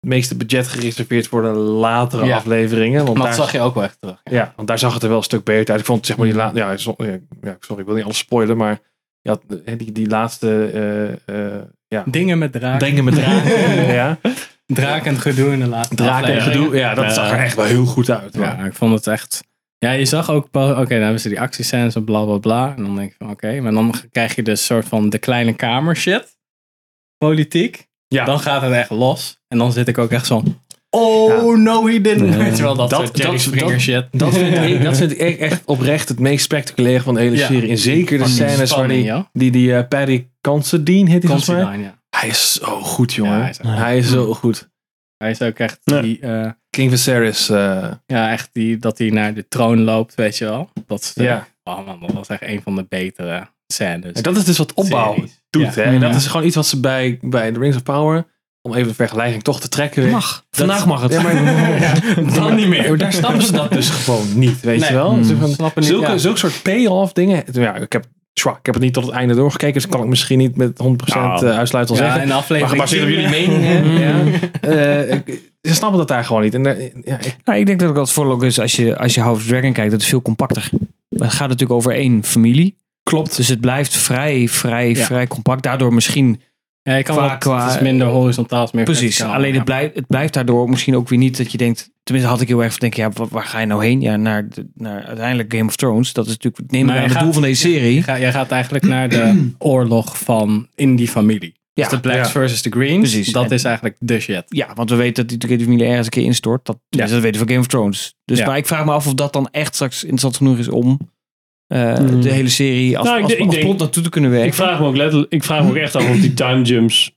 [0.00, 2.36] het meeste budget gereserveerd voor de latere Ja.
[2.36, 3.04] afleveringen.
[3.04, 4.20] Want Maar daar, dat zag je ook wel echt terug.
[4.24, 5.80] Ja, want daar zag het er wel een stuk beter uit.
[5.80, 6.40] Ik vond zeg maar die Mm.
[6.40, 6.58] laatste.
[6.58, 6.70] Ja,
[7.42, 8.78] ja, sorry, ik wil niet alles spoilen, maar
[9.20, 10.70] je had eh, die, die laatste.
[11.26, 12.86] eh, eh, ja, Dingen met draken.
[12.88, 13.92] dingen met draken.
[14.00, 14.18] ja,
[14.66, 16.76] Draken en gedoe in de laatste draken en gedoe.
[16.76, 17.10] Ja, dat Ja.
[17.12, 18.34] zag er echt wel heel goed uit.
[18.34, 19.44] Ja, ik vond het echt...
[19.78, 20.44] Ja, je zag ook...
[20.52, 22.74] Oké, dan hebben ze die actiescènes en bla bla bla.
[22.76, 23.60] En dan denk ik van oké.
[23.60, 26.36] maar dan krijg je dus soort van de kleine kamer shit.
[27.18, 27.88] Politiek.
[28.14, 28.24] Ja.
[28.24, 29.38] Dan gaat het echt los.
[29.48, 30.42] En dan zit ik ook echt zo...
[30.90, 32.34] Oh, no he didn't.
[32.36, 34.06] Weet je wel, dat, Dat- soort Jerry dat- Springer dat- shit.
[34.10, 37.36] Dat vind, ik, dat vind ik echt- echt oprecht het meest spectaculaire van de hele
[37.36, 37.46] Ja.
[37.46, 37.70] serie.
[37.70, 39.28] En zeker de scènes waar die, ja.
[39.32, 41.56] die, die eh, Paddy Considine heet hij volgens mij.
[41.62, 41.98] Considine, ja.
[42.18, 43.38] Hij is zo goed, jongen.
[43.38, 44.68] Ja, hij is hij is zo goed.
[45.16, 46.00] Hij is ook echt Ja.
[46.00, 46.18] die...
[46.20, 47.48] eh, King Viserys.
[47.48, 48.76] eh, ja, echt die...
[48.76, 50.70] Dat hij naar de troon loopt, weet je wel.
[50.86, 51.12] Dat.
[51.14, 51.46] Ja.
[51.64, 54.12] Oh man, dat was echt een van de betere scènes.
[54.12, 55.40] en dat is dus wat opbouw Series.
[55.50, 55.74] doet.
[55.74, 55.82] Ja.
[55.82, 55.98] Hè?
[55.98, 58.26] Dat is gewoon iets wat ze bij, bij The Rings of Power,
[58.62, 60.02] om even de vergelijking toch te trekken.
[60.02, 60.44] weer- Mag.
[60.50, 61.12] Vandaag mag het.
[61.12, 61.34] Ja, maar,
[62.34, 62.98] Dan niet meer.
[62.98, 64.88] Daar snappen ze dat dus gewoon niet, weet Nee.
[64.88, 65.10] je wel?
[65.10, 65.24] Hmm.
[65.24, 66.18] Ze van, Snappen niet, zulke, ja.
[66.18, 67.44] zulke soort payoff dingen.
[67.52, 68.04] Ja, ik heb,
[68.34, 71.14] ik heb het niet tot het einde doorgekeken, dus kan ik misschien niet met 100%
[71.14, 72.22] Nou, uitsluitend Ja, zeggen.
[72.22, 74.32] in de Maar aflevering gebaseerd op 10, jullie eh, meningen.
[74.60, 75.18] ja, eh,
[75.62, 76.54] ze snappen dat daar gewoon niet.
[76.54, 78.76] En, eh, ja, ik, Nou, ik denk dat ook dat het voordeel ook is als
[78.76, 80.70] je, als je House of Dragon kijkt, dat is veel compacter.
[81.08, 82.76] Het gaat natuurlijk over één familie.
[83.10, 83.36] Klopt.
[83.36, 85.04] Dus het blijft vrij, vrij, Ja.
[85.04, 85.62] vrij compact.
[85.62, 86.40] Daardoor misschien,
[86.82, 89.16] Ja, je kan Qua- wat, qua- het is minder horizontaal, het is meer precies.
[89.16, 89.54] verticaal, Alleen ja.
[89.54, 92.48] het, blijft, het blijft daardoor misschien ook weer niet dat je denkt, tenminste had ik
[92.48, 94.00] heel erg van denken, ja, waar, ga je nou heen?
[94.00, 96.12] Ja, naar, de- naar uiteindelijk Game of Thrones.
[96.12, 98.02] Dat is natuurlijk, ik neem Maar aan het gaat- doel van deze serie.
[98.02, 101.54] Gaat, jij gaat eigenlijk naar de oorlog van in die familie.
[101.72, 102.32] Ja, dus de Blacks ja.
[102.32, 102.98] versus de Greens.
[103.10, 103.32] Precies.
[103.32, 104.44] Dat En- is eigenlijk de shit.
[104.48, 106.66] Ja, want we weten dat die, familie ergens een keer instort.
[106.66, 107.06] Dat, Ja.
[107.06, 108.14] dat weten we van Game of Thrones.
[108.24, 110.98] Dus maar ik vraag me af of dat dan echt straks interessant genoeg is om
[111.70, 112.20] eh, Hmm.
[112.20, 114.30] de hele serie als, Nou, ik als, denk- als ik plot denk- naartoe te kunnen
[114.30, 114.48] werken.
[114.48, 117.12] Ik vraag me ook letterlijk, ik vraag me ook echt af of die time jumps,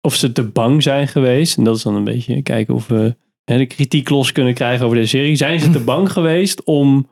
[0.00, 1.56] of ze te bang zijn geweest.
[1.56, 4.84] En dat is dan een beetje kijken of we hè, de kritiek los kunnen krijgen
[4.84, 5.36] over deze serie.
[5.36, 7.08] Zijn ze te bang geweest om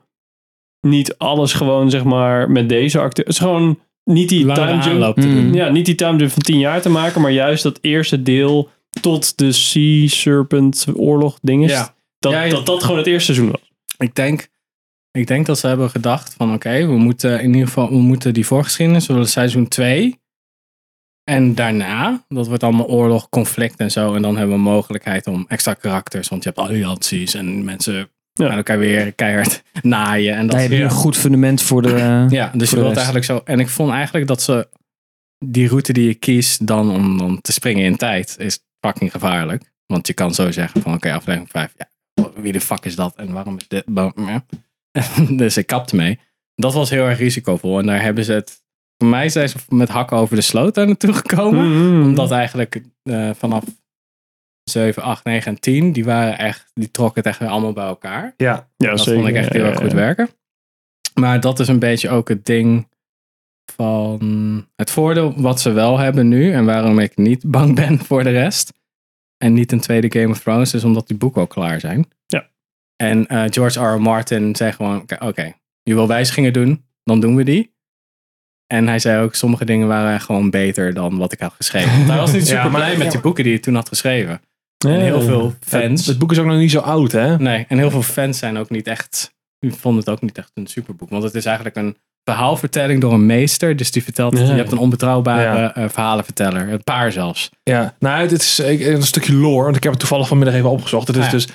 [0.87, 5.15] niet alles gewoon, zeg maar, met deze acteur, het is gewoon niet die time jump,
[5.15, 5.23] Mm.
[5.23, 5.53] doen.
[5.53, 8.69] ja, niet die time jump van tien jaar te maken, maar juist dat eerste deel
[9.01, 11.71] tot de Sea Serpent oorlog ding is.
[11.71, 11.95] Ja.
[12.19, 12.49] Dat, Ja, ja.
[12.49, 13.71] dat dat gewoon het eerste seizoen was.
[13.97, 14.47] Ik denk,
[15.17, 18.33] Ik denk dat ze hebben gedacht van oké, we moeten in ieder geval we moeten
[18.33, 20.19] die voorgeschiedenis, we willen seizoen 2.
[21.23, 24.13] En daarna, dat wordt allemaal oorlog, conflict en zo.
[24.13, 26.27] En dan hebben we mogelijkheid om extra karakters.
[26.27, 30.35] Want je hebt allianties en mensen gaan elkaar weer keihard naaien.
[30.35, 31.89] En dat Daar heb je een goed fundament voor de.
[32.29, 32.97] ja, dus je wilt rest.
[32.97, 33.41] eigenlijk zo.
[33.45, 34.67] En ik vond eigenlijk dat ze
[35.45, 39.71] die route die je kiest dan om, om te springen in tijd is fucking gevaarlijk.
[39.85, 41.89] Want je kan zo zeggen van oké, aflevering 5, ja,
[42.35, 43.83] wie de fuck is dat en waarom is dit?
[44.15, 44.45] Ja.
[45.41, 46.19] dus ik kapte mee.
[46.55, 47.79] Dat was heel erg risicovol.
[47.79, 48.65] En daar hebben ze het.
[48.97, 51.71] Voor mij zijn ze met hakken over de sloot daar naartoe gekomen.
[51.71, 52.01] Mhm.
[52.01, 53.63] Omdat eigenlijk eh, vanaf
[54.63, 57.85] 7, 8, 9 en 10, die waren echt, die trokken het echt weer allemaal bij
[57.85, 58.33] elkaar.
[58.37, 59.13] Ja, Ja, dat zeker.
[59.13, 59.97] vond ik echt heel erg ja, goed ja.
[59.97, 60.29] werken.
[61.13, 62.87] Maar dat is een beetje ook het ding
[63.71, 68.23] van het voordeel wat ze wel hebben nu en waarom ik niet bang ben voor
[68.23, 68.73] de rest.
[69.37, 72.07] En niet een tweede Game of Thrones is omdat die boeken al klaar zijn.
[72.97, 73.05] Ja.
[73.09, 73.93] En eh, George R.
[73.95, 74.01] R.
[74.01, 77.75] Martin zei gewoon, oké, je wil wijzigingen doen, dan doen we die.
[78.67, 81.91] En hij zei ook, sommige dingen waren gewoon beter dan wat ik had geschreven.
[81.97, 83.75] Want hij was niet Ja, super maar- blij met ja, die boeken die hij toen
[83.75, 84.41] had geschreven.
[84.77, 85.25] Ja, En heel ja.
[85.25, 85.99] veel fans.
[85.99, 87.37] Het, het boek is ook nog niet zo oud, hè?
[87.37, 89.35] Nee, en heel veel fans zijn ook niet echt.
[89.59, 91.09] Vonden het ook niet echt een superboek.
[91.09, 93.75] Want het is eigenlijk een verhaalvertelling door een meester.
[93.75, 94.37] Dus die vertelt.
[94.37, 94.43] Ja.
[94.45, 95.75] Je hebt een onbetrouwbare Ja.
[95.75, 96.69] eh, verhalenverteller.
[96.71, 97.49] Een paar zelfs.
[97.63, 101.07] Ja, nou, het is een stukje lore, want ik heb het toevallig vanmiddag even opgezocht.
[101.07, 101.31] Het is ja.
[101.31, 101.47] dus,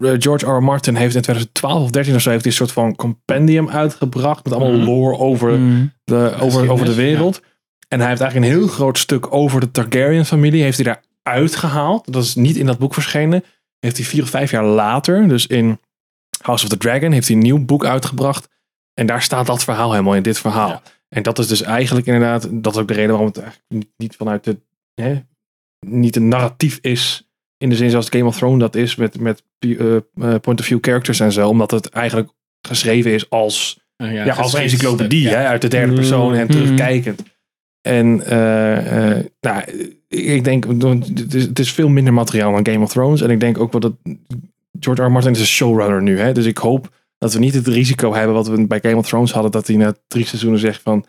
[0.00, 0.56] George R.
[0.56, 0.62] R.
[0.62, 4.44] Martin heeft in 2012 of 13 of zo heeft hij een soort van compendium uitgebracht
[4.44, 4.84] met allemaal Mhm.
[4.86, 5.92] lore over, Mm.
[6.04, 7.40] de, over, over de wereld.
[7.88, 12.12] En hij heeft eigenlijk een heel groot stuk over de Targaryen-familie, heeft hij daar uitgehaald.
[12.12, 13.44] Dat is niet in dat boek verschenen.
[13.78, 15.80] Heeft hij vier of vijf jaar later, dus in
[16.42, 18.48] House of the Dragon, heeft hij een nieuw boek uitgebracht.
[18.94, 20.68] En daar staat dat verhaal helemaal in dit verhaal.
[20.68, 20.82] Ja.
[21.08, 23.88] En dat is dus eigenlijk inderdaad, dat is ook de reden waarom het eigenlijk niet,
[23.96, 24.58] niet vanuit de,
[24.94, 25.22] hè,
[25.86, 27.25] niet een narratief is.
[27.58, 30.66] In de zin zoals Game of Thrones dat is, met, met eh, eh, point of
[30.66, 31.48] view characters en zo.
[31.48, 32.28] Omdat het eigenlijk
[32.60, 35.30] geschreven is als, Eh, ja, als encyclopedie, ja.
[35.30, 37.22] hè, uit de derde persoon en terugkijkend.
[37.82, 39.62] En eh, nou,
[40.08, 43.20] ik denk, het is, het is veel minder materiaal dan Game of Thrones.
[43.20, 43.94] En ik denk ook wel dat
[44.80, 45.06] George R.
[45.06, 45.10] R.
[45.10, 46.18] Martin is een showrunner nu.
[46.18, 46.32] Hè?
[46.32, 46.88] Dus ik hoop
[47.18, 49.50] dat we niet het risico hebben wat we bij Game of Thrones hadden.
[49.50, 51.04] Dat hij na drie seizoenen zegt van,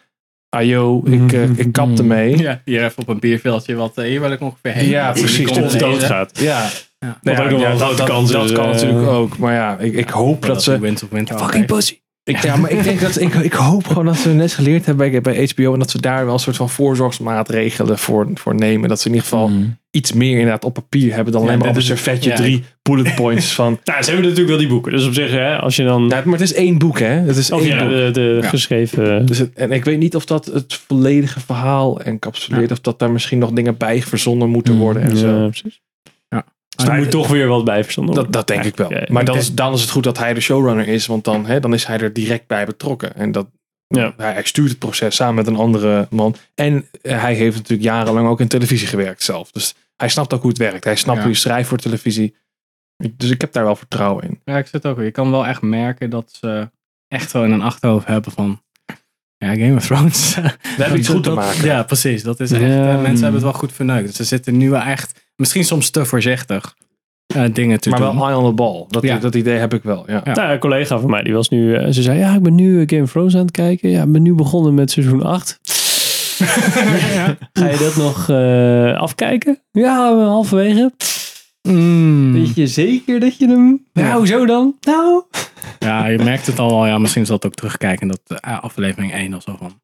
[0.50, 2.38] ayo, ik, eh, ik kap ermee.
[2.38, 3.76] Ja, hier even op een bierveldje.
[3.76, 4.90] Wat, eh, hier wil ik ongeveer heen.
[4.90, 5.50] Ja, precies.
[5.50, 6.40] Of er dood gaat.
[6.40, 6.70] Ja,
[7.00, 7.18] Ja.
[7.22, 9.38] Nou wel grote dat, dat kan eh, natuurlijk ook.
[9.38, 10.74] Maar ja, ik, ik hoop dat, ze...
[10.74, 12.00] Of Winter Fucking pussy.
[12.28, 15.12] Ik, ja, maar ik denk dat ik, ik hoop gewoon dat ze les geleerd hebben
[15.12, 18.90] bij, bij HBO en dat ze daar wel een soort van voorzorgsmaatregelen voor, voor nemen.
[18.90, 19.78] Dat ze in ieder geval Mm.
[19.92, 22.36] iets meer inderdaad op papier hebben dan Ja, alleen maar op een servetje ja.
[22.36, 23.80] drie bullet points van.
[23.84, 24.92] Nou, ze hebben natuurlijk wel die boeken.
[24.92, 26.08] Dus op zich, hè, als je dan...
[26.08, 27.06] Nou, maar het is één boek, hè?
[27.08, 27.90] Het is één ja, boek.
[27.90, 28.48] de, de Ja.
[28.50, 29.26] geschreven...
[29.26, 32.72] Dus het, en ik weet niet of dat het volledige verhaal encapsuleert.
[32.72, 35.48] Of dat daar misschien nog dingen bij verzonnen moeten Mm, worden en Ja, zo.
[35.50, 35.82] precies.
[36.78, 38.42] Dus er moet toch weer wat bij verzonnen Dat, worden.
[38.46, 38.94] dat denk ik wel.
[38.94, 41.06] Ja, maar dan is, dan is het goed dat hij de showrunner is.
[41.06, 43.16] Want dan, hè, dan is hij er direct bij betrokken.
[43.16, 43.48] En dat,
[43.88, 44.14] Ja.
[44.18, 46.36] hij, hij stuurt het proces samen met een andere man.
[46.56, 49.52] En eh, hij heeft natuurlijk jarenlang ook in televisie gewerkt zelf.
[49.52, 50.84] Dus hij snapt ook hoe het werkt.
[50.84, 51.24] Hij snapt Ja.
[51.24, 52.36] hoe je schrijft voor televisie.
[53.14, 54.42] Dus ik heb daar wel vertrouwen in.
[54.46, 54.96] Ja, ik zit ook.
[54.96, 55.06] weer.
[55.06, 56.70] Je kan wel echt merken dat ze
[57.08, 58.62] echt wel in een achterhoofd hebben van.
[59.38, 60.36] Ja, Game of Thrones.
[60.36, 61.66] We hebben iets goed te maken.
[61.66, 62.24] Ja, precies.
[62.24, 62.62] Dat is echt.
[62.62, 62.68] Ja.
[62.98, 64.08] mensen hebben het wel goed verneukt.
[64.08, 65.27] Dus ze zitten nu wel echt.
[65.38, 66.76] Misschien soms te voorzichtig.
[67.36, 68.16] eh, dingen te Maar doen.
[68.18, 68.86] wel eye on the ball.
[68.88, 69.18] Dat, Ja.
[69.18, 70.04] dat idee heb ik wel.
[70.08, 70.22] Ja.
[70.26, 70.34] Ja.
[70.34, 71.76] Nou, een collega van mij, die was nu...
[71.76, 73.90] eh, ze zei, ja, ik ben nu eh, Game of Thrones aan het kijken.
[73.90, 75.60] Ja, ik ben nu begonnen met seizoen 8.
[77.54, 79.60] Ga je dat nog eh, afkijken?
[79.72, 80.92] Ja, halverwege.
[81.62, 82.34] Mm.
[82.34, 83.86] Weet je zeker dat je hem...
[83.94, 84.76] Nou, hoezo dan?
[84.82, 85.24] Nou...
[85.80, 86.86] Ja, je merkt het al wel.
[86.88, 88.08] Ja, misschien is dat ook terugkijken.
[88.08, 89.80] Dat aflevering 1 of zo van.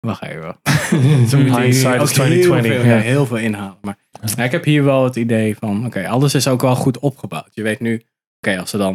[0.00, 0.56] Wacht even.
[0.90, 2.94] Hindsight is 2020, Heel veel, ja.
[2.96, 3.76] ja, heel veel inhalen.
[3.80, 3.96] Maar
[4.36, 5.86] ja, ik heb hier wel het idee van.
[5.86, 7.48] Oké, alles is ook wel goed opgebouwd.
[7.54, 8.02] Je weet nu.
[8.40, 8.94] Oké, als, ze dan,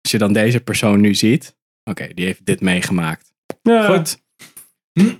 [0.00, 1.56] als je dan deze persoon nu ziet.
[1.90, 3.32] Oké, die heeft dit meegemaakt.
[3.62, 3.94] Ja.
[3.94, 4.22] Goed.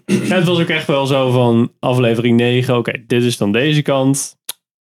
[0.04, 2.76] Ja, het was ook echt wel zo van aflevering 9.
[2.76, 4.36] Oké, dit is dan deze kant.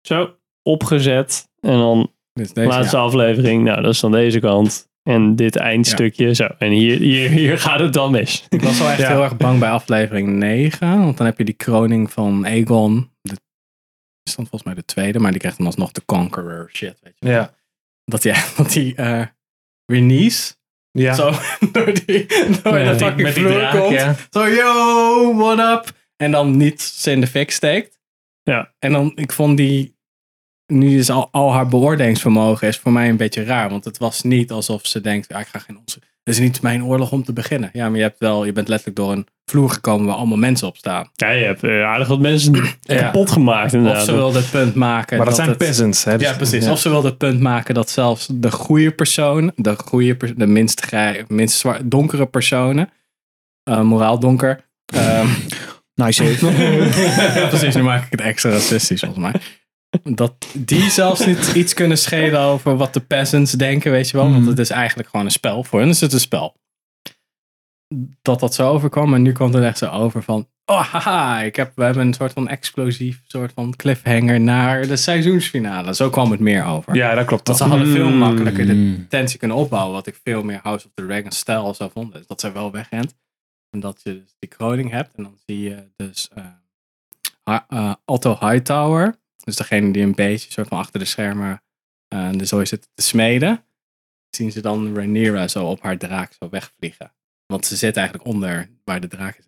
[0.00, 1.48] Zo, opgezet.
[1.60, 3.02] En dan Dus deze, laatste ja.
[3.02, 3.64] aflevering.
[3.64, 4.88] Nou, dat is dan deze kant.
[5.02, 6.34] En dit eindstukje.
[6.34, 8.46] Zo, en hier, hier, hier gaat het dan mis.
[8.48, 9.08] Ik was wel echt Ja.
[9.08, 10.98] heel erg bang bij aflevering 9.
[10.98, 13.10] Want dan heb je die kroning van Aegon.
[13.22, 13.34] De,
[14.26, 15.18] is dan volgens mij de tweede.
[15.18, 16.98] Maar die krijgt dan alsnog de Conqueror shit.
[17.02, 17.28] Weet je.
[17.28, 17.54] Ja.
[18.04, 19.22] Dat die, dat die eh
[19.86, 20.56] Rhaenys
[20.90, 21.14] Ja.
[21.14, 21.30] zo
[21.72, 22.26] door, die,
[22.62, 23.92] door Ja, die- die vloer draak, komt.
[23.92, 24.14] ja.
[24.30, 25.94] Zo, yo, what up?
[26.16, 27.98] En dan niet ze in de fik steekt.
[28.42, 28.74] Ja.
[28.78, 29.96] En dan, ik vond die,
[30.66, 33.70] nu is al, al haar beoordelingsvermogen is voor mij een beetje raar.
[33.70, 36.00] Want het was niet alsof ze denkt, ja, ik ga geen onze.
[36.26, 37.70] Het is niet mijn oorlog om te beginnen.
[37.72, 40.66] Ja, maar je, hebt wel, je bent letterlijk door een vloer gekomen waar allemaal mensen
[40.66, 41.10] op staan.
[41.14, 42.54] Ja, je hebt eh, aardig wat mensen
[42.86, 44.00] kapot gemaakt inderdaad.
[44.00, 45.16] Of ze wilde het punt maken.
[45.16, 46.04] Maar dat, zijn het, peasants.
[46.04, 46.18] Hè?
[46.18, 46.64] Dus- Ja, precies.
[46.64, 46.70] ja.
[46.72, 50.46] Of ze wilde het punt maken dat zelfs de goede persoon, de, goede, pers- de
[50.46, 52.90] minst, grij, minst zwaar, donkere personen,
[53.62, 54.64] eh, moraal donker.
[54.86, 55.26] ehm,
[55.94, 56.24] Nice.
[57.40, 59.40] ja, precies, nu maak ik het extra racistisch volgens mij.
[60.02, 64.30] Dat die zelfs niet iets kunnen schelen over wat de peasants denken, weet je wel.
[64.30, 65.64] Want het is eigenlijk gewoon een spel.
[65.64, 66.54] Voor hen is het een spel.
[68.22, 69.14] Dat dat zo overkwam.
[69.14, 70.48] En nu komt het echt zo over van...
[70.64, 74.96] Oh, haha, ik heb, we hebben een soort van explosief soort van cliffhanger naar de
[74.96, 75.94] seizoensfinale.
[75.94, 76.94] Zo kwam het meer over.
[76.94, 77.46] Ja, dat klopt.
[77.46, 78.16] Want ze hadden veel Mm.
[78.18, 79.92] makkelijker de tensie kunnen opbouwen.
[79.94, 82.14] Wat ik veel meer House of the Dragon stijl zou vond.
[82.14, 83.14] is Dat zij wel wegrent.
[83.70, 85.16] En dat je dus die kroning hebt.
[85.16, 86.28] En dan zie je dus
[87.44, 89.16] Ha- eh, Otto Hightower.
[89.46, 91.62] Dus degene die een beetje soort van achter de schermen
[92.08, 93.64] eh de zooi zit te smeden.
[94.30, 97.14] Zien ze dan Rhaenyra zo op haar draak zo wegvliegen.
[97.46, 99.44] Want ze zit eigenlijk onder waar de draak is.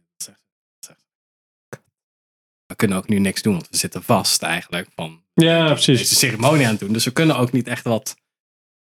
[2.66, 6.18] We kunnen ook nu niks doen, want we zitten vast eigenlijk van Ja, precies.
[6.18, 6.92] ceremonie aan het doen.
[6.92, 8.16] Dus we kunnen ook niet echt wat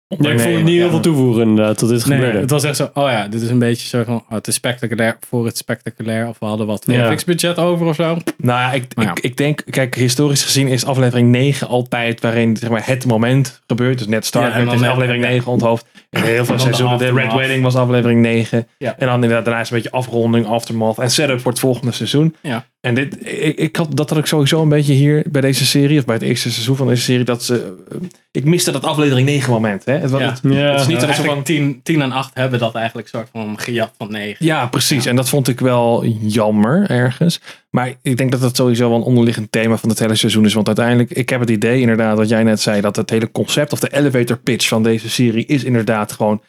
[0.07, 2.39] Ik vond het niet heel veel toevoegen inderdaad tot dit Nee, gebeurde.
[2.39, 4.55] het was echt zo, oh ja, dit is een beetje zo van, oh, het is
[4.55, 6.27] spectaculair voor het spectaculair.
[6.27, 7.11] Of we hadden wat Ja.
[7.11, 8.03] VFX-budget over of zo.
[8.37, 9.09] Nou ja, ik, ja.
[9.11, 13.61] Ik, ik denk, kijk, historisch gezien is aflevering 9 altijd waarin zeg maar, het moment
[13.67, 13.97] gebeurt.
[13.97, 15.29] Dus net Star Ja, en dan is aflevering ja.
[15.29, 15.85] 9 onthoofd.
[16.09, 17.33] En heel veel de seizoenen, de Red.
[17.33, 18.67] Wedding was aflevering 9.
[18.77, 18.95] Ja.
[18.97, 22.35] En dan inderdaad daarna is een beetje afronding, aftermath en setup voor het volgende seizoen.
[22.41, 22.65] Ja.
[22.85, 25.99] En dit, ik, ik had, dat had ik sowieso een beetje hier bij deze serie,
[25.99, 27.97] of bij het eerste seizoen van deze serie, dat ze, eh,
[28.31, 29.85] ik miste dat aflevering 9 moment.
[29.85, 29.93] Hè?
[29.93, 30.29] Het, was, Ja.
[30.29, 30.51] het, Ja.
[30.71, 33.07] het is niet dat het zo van, Eigenlijk 10, 10 en 8 hebben dat eigenlijk
[33.07, 34.45] soort van gejat van 9.
[34.45, 35.05] Ja, precies.
[35.05, 37.41] En dat vond ik wel jammer ergens.
[37.69, 40.53] Maar ik denk dat dat sowieso wel een onderliggend thema van het hele seizoen is.
[40.53, 42.81] Want uiteindelijk, ik heb het idee inderdaad wat jij net zei.
[42.81, 46.41] Dat het hele concept of de elevator pitch van deze serie is inderdaad gewoon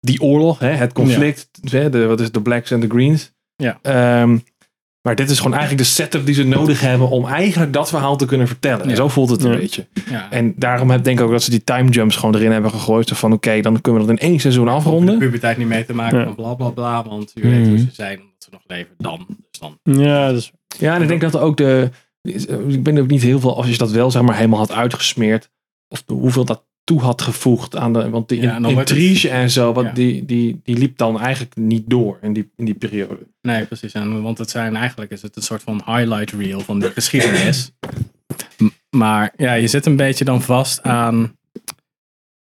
[0.00, 0.58] die oorlog.
[0.58, 0.70] Hè?
[0.70, 1.48] Het conflict.
[1.70, 1.90] Hè?
[1.90, 3.32] De, wat is de blacks en de greens.
[3.56, 3.78] Ja.
[3.82, 4.38] Ehm,
[5.04, 8.16] maar dit is gewoon eigenlijk de setup die ze nodig hebben om eigenlijk dat verhaal
[8.16, 8.88] te kunnen vertellen.
[8.88, 8.94] Ja.
[8.94, 9.56] zo voelt het een Ja.
[9.58, 9.86] beetje.
[10.10, 10.30] Ja.
[10.30, 13.08] En daarom heb, denk ik ook dat ze die time jumps gewoon erin hebben gegooid.
[13.08, 15.18] Zo van oké, dan kunnen we dat in één seizoen de afronden.
[15.18, 16.24] puberteit niet mee te maken Ja.
[16.24, 17.04] van bla bla bla.
[17.04, 17.68] Want je weet Mhm.
[17.68, 19.26] hoe ze zijn omdat ze nog leven dan.
[19.50, 19.78] Dus dan.
[20.04, 21.90] Ja, dus, Ja, en ik denk dat er ook de.
[22.68, 25.50] Ik ben ook niet heel veel, als je dat wel zeg maar helemaal had uitgesmeerd.
[25.88, 28.10] Of de- hoeveel dat toe had gevoegd aan de.
[28.10, 29.92] Want Ja, het- intrige en zo, wat Ja.
[29.92, 33.18] die, die, die liep dan eigenlijk niet door in die, in die periode.
[33.42, 33.92] Nee, precies.
[33.92, 37.72] En, want het zijn eigenlijk is het een soort van highlight reel van de geschiedenis.
[38.90, 41.36] Maar ja, je zit een beetje dan vast aan.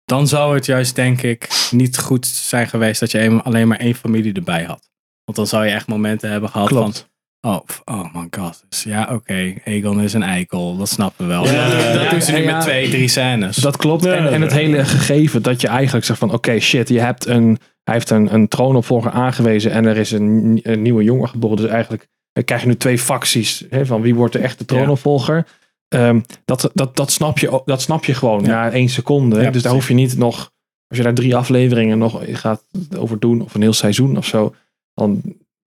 [0.04, 3.78] Dan zou het juist, denk ik, niet goed zijn geweest dat je een- alleen maar
[3.78, 4.90] één familie erbij had.
[5.24, 6.98] Want dan zou je echt momenten hebben gehad Klopt.
[6.98, 7.08] van.
[7.46, 8.64] Oh, oh my god.
[8.68, 9.54] Dus ja, oké.
[9.64, 10.76] Egon is een eikel.
[10.76, 11.44] Dat snappen we wel.
[11.44, 13.56] Ja, dat dat ja, doen ze nu ja, met twee, drie scènes.
[13.56, 14.04] Dat klopt.
[14.04, 17.26] Ja, en, en het hele gegeven dat je eigenlijk zegt van oké shit, je hebt
[17.26, 21.56] een, hij heeft een, een troonopvolger aangewezen en er is een, een nieuwe jongen geboren.
[21.56, 25.46] Dus eigenlijk eh, krijg je nu twee facties hè, van wie wordt de echte troonopvolger.
[25.88, 28.48] Ehm, dat, dat, dat, snap je, dat snap je gewoon Ja.
[28.48, 29.40] na één seconde.
[29.40, 30.52] Ja, dus daar hoef je niet nog,
[30.88, 32.62] als je daar drie afleveringen nog gaat
[32.96, 34.54] over doen, of een heel seizoen of zo,
[34.94, 35.22] dan,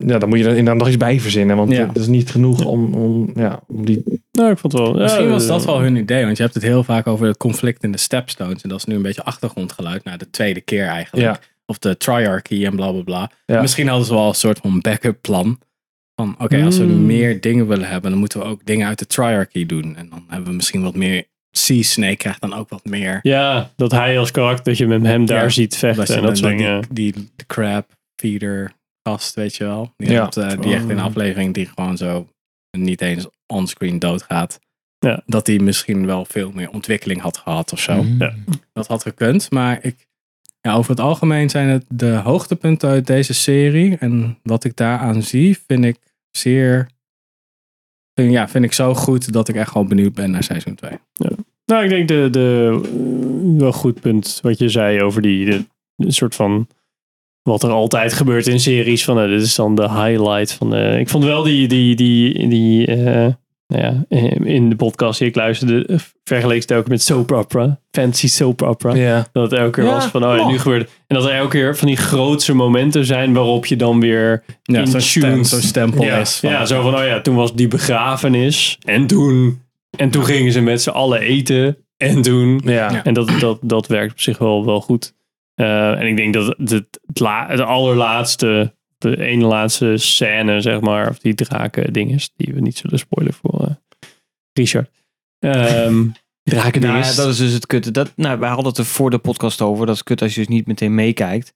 [0.05, 1.55] ja, dan moet je er inderdaad nog iets bij verzinnen.
[1.57, 1.87] Want Ja.
[1.87, 4.03] het is niet genoeg om, om, ja, om die.
[4.31, 4.95] nou, ik vond het wel.
[4.95, 7.27] ja, Misschien was eh, dat wel hun idee, want je hebt het heel vaak over
[7.27, 8.61] het conflict in de Stepstones.
[8.61, 11.25] En dat is nu een beetje achtergrondgeluid naar de tweede keer eigenlijk.
[11.25, 11.39] Ja.
[11.65, 13.31] Of de triarchy en bla bla bla.
[13.45, 13.61] Ja.
[13.61, 15.59] Misschien hadden ze wel een soort van backup plan.
[16.15, 17.05] Van oké, als we Mm.
[17.05, 19.95] meer dingen willen hebben, dan moeten we ook dingen uit de triarchy doen.
[19.95, 21.23] En dan hebben we misschien wat meer.
[21.51, 23.19] Sea Snake krijgt dan ook wat meer.
[23.21, 26.21] Ja, dat hij als karakter, dat je met hem daar Ja, ziet vechten Dat en
[26.23, 26.81] dat soort dingen.
[26.91, 28.71] die, die, de crab feeder
[29.09, 29.93] gast, weet je wel.
[29.97, 30.23] Die, Ja.
[30.23, 31.03] had, eh, die echt in een Oh.
[31.03, 32.27] aflevering die gewoon zo
[32.77, 34.59] niet eens onscreen doodgaat.
[34.99, 35.21] Ja.
[35.25, 38.03] Dat die misschien wel veel meer ontwikkeling had gehad of zo.
[38.03, 38.15] Mm.
[38.19, 38.33] Ja.
[38.73, 39.51] Dat had gekund.
[39.51, 40.07] Maar ik,
[40.61, 43.97] ja, over het algemeen zijn het de hoogtepunten uit deze serie.
[43.97, 45.97] En wat ik daaraan zie, vind ik
[46.31, 46.89] zeer.
[48.13, 50.91] Vind, ja, vind ik zo goed dat ik echt gewoon benieuwd ben naar seizoen 2.
[51.65, 56.11] Nou, ik denk de, de wel goed punt wat je zei over die de, de
[56.11, 56.67] soort van
[57.43, 60.95] wat er altijd gebeurt in series van eh, dit is dan de highlight van de,
[60.99, 63.33] ik vond wel die die die die eh,
[63.69, 67.31] nou ja, eh, in de podcast die ik luisterde eh, vergeleek het ook met soap
[67.31, 68.93] opera, fancy soap opera.
[68.93, 69.27] Ja.
[69.31, 70.47] Dat het elke keer Ja, was van, oh ja, oh.
[70.47, 73.99] nu gebeurt En dat er elke keer van die grootste momenten zijn waarop je dan
[73.99, 76.35] weer Ja, zo'n stem, stempel ja, is.
[76.35, 78.77] Van, ja, zo van, oh ja, toen was die begrafenis.
[78.85, 79.61] En toen,
[79.97, 81.77] en toen gingen ze met z'n allen eten.
[81.97, 82.61] En toen.
[82.63, 82.91] Ja.
[82.91, 83.03] Ja.
[83.03, 85.13] En dat, dat, dat werkt op zich wel, wel goed.
[85.59, 90.61] Eh, en ik denk dat het, het, het, la- het allerlaatste, de ene laatste scène,
[90.61, 93.75] zeg maar, of die draken ding is, die we niet zullen spoilen voor eh,
[94.53, 94.89] Richard.
[95.39, 96.05] Ehm,
[96.43, 97.91] Draken Nou, ja, dat is dus het kutte.
[97.91, 99.85] Dat, nou, wij hadden het er voor de podcast over.
[99.85, 101.53] Dat is kut als je dus niet meteen meekijkt.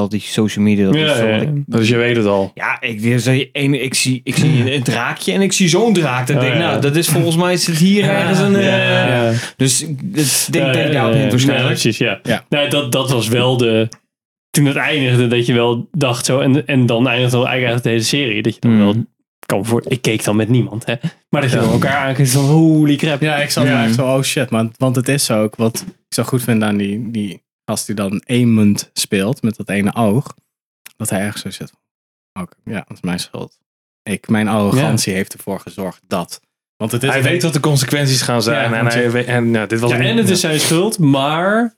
[0.00, 0.84] Dat die social media.
[0.84, 1.62] Dat is Ja, zo-.
[1.66, 2.50] Dus je weet het al.
[2.54, 5.92] Ja, ik, ik, zie een, ik zie, ik zie een, draakje en ik zie zo'n
[5.92, 6.26] draak.
[6.26, 6.66] Dan Oh, denk ik, ja.
[6.68, 8.54] nou, dat is volgens mij zit hier ergens een...
[8.56, 9.28] eh.
[9.56, 11.30] Dus ik dus denk, Ja, denk ja, daarop ja, heen ja.
[11.30, 11.68] waarschijnlijk.
[11.76, 12.20] Ja, precies, ja.
[12.22, 12.44] Ja.
[12.48, 13.88] Nou, dat, dat was wel de...
[14.50, 16.40] Toen het eindigde, dat je wel dacht zo...
[16.40, 18.42] En, en dan eindigde wel eigenlijk de hele serie.
[18.42, 18.78] Dat je dan Mm.
[18.78, 18.94] wel...
[19.46, 20.94] Kan voor, ik keek dan met niemand, hè.
[21.30, 22.44] Maar dat je dan elkaar aankijkt van...
[22.44, 23.20] Holy crap.
[23.20, 23.84] Ja, ik zat Ja.
[23.84, 24.50] echt zo, oh shit.
[24.50, 27.94] Maar, want het is ook wat ik zo goed vind aan die, die gast die
[27.94, 29.42] dan Aemond speelt.
[29.42, 30.34] Met dat ene oog.
[30.96, 31.72] Dat hij echt zo zit.
[32.40, 33.58] Oké, ja, dat is mijn schuld.
[34.02, 36.40] Ik, mijn arrogantie heeft ervoor gezorgd dat.
[36.76, 38.70] Want het is Hij weet wat de consequenties gaan zijn.
[38.70, 41.76] Ja, en hij weet, en ja, dit was Ja, en het is zijn schuld, maar...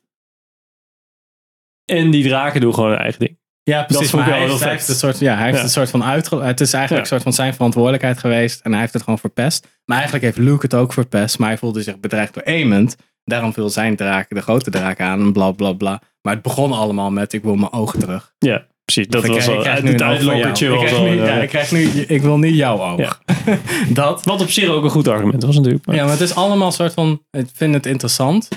[1.84, 3.38] En die draken doen gewoon hun eigen ding.
[3.62, 4.06] Ja, precies.
[4.08, 5.62] ik maar hij heeft, hij een soort, ja, hij heeft Ja.
[5.64, 6.42] een soort van uitge...
[6.42, 7.00] Het is eigenlijk Ja.
[7.00, 8.60] een soort van zijn verantwoordelijkheid geweest.
[8.60, 9.66] En hij heeft het gewoon verpest.
[9.84, 11.38] Maar eigenlijk heeft Luke het ook verpest.
[11.38, 12.96] Maar hij voelde zich bedreigd door Aemond.
[13.30, 15.20] Daarom viel zijn draak, de grote draak aan.
[15.20, 16.02] En bla bla bla.
[16.22, 18.34] Maar het begon allemaal met ik wil mijn ogen terug.
[18.38, 19.06] Ja, precies.
[19.08, 19.90] Dat Ik was wel ik krijg het nu.
[19.90, 22.98] Ik krijg eh, ja, ik krijg nu, ik wil niet jouw oog.
[22.98, 23.18] Ja.
[24.02, 24.24] dat.
[24.24, 25.86] Wat op zich ook een goed argument was natuurlijk.
[25.86, 27.22] Maar- Ja, maar het is allemaal een soort van.
[27.30, 28.48] Ik vind het interessant.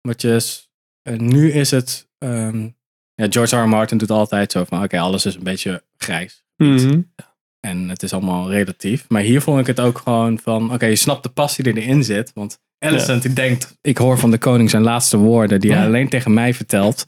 [0.00, 0.34] Wat je.
[0.34, 0.70] is-
[1.02, 2.08] eh, nu is het.
[2.18, 2.68] ehm,
[3.14, 3.62] ja, George R.
[3.62, 3.68] R.
[3.68, 6.44] Martin doet altijd zo van: oké, alles is een beetje grijs.
[6.56, 7.00] Mhm.
[7.60, 9.04] En het is allemaal relatief.
[9.08, 12.04] Maar hier vond ik het ook gewoon van: oké, je snapt de passie die erin
[12.04, 12.30] zit.
[12.34, 16.08] Want Alicent die denkt: ik hoor van de koning zijn laatste woorden, die hij alleen
[16.08, 17.06] tegen mij vertelt.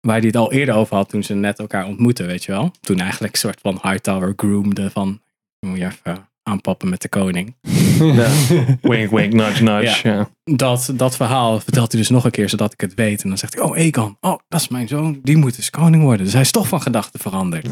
[0.00, 2.70] Waar hij het al eerder over had toen ze net elkaar ontmoetten, weet je wel.
[2.80, 5.20] Toen eigenlijk een soort van Hightower groomde van:
[5.66, 7.54] moet je even aanpappen met de koning.
[7.98, 8.28] Ja.
[8.82, 10.08] wink, wink, nudge, nudge.
[10.08, 10.30] Ja.
[10.44, 13.22] dat, dat verhaal vertelt hij dus nog een keer, zodat ik het weet.
[13.22, 15.20] En dan zegt hij, oh Egon, oh, dat is mijn zoon.
[15.22, 16.24] Die moet dus koning worden.
[16.24, 17.68] Dus hij is toch van gedachten veranderd.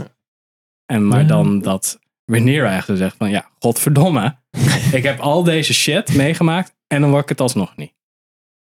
[0.87, 1.27] En maar Ja.
[1.27, 4.37] dan dat Rhaenyra eigenlijk zegt van, ja, godverdomme.
[4.93, 7.93] ik heb al deze shit meegemaakt en dan word ik het alsnog niet.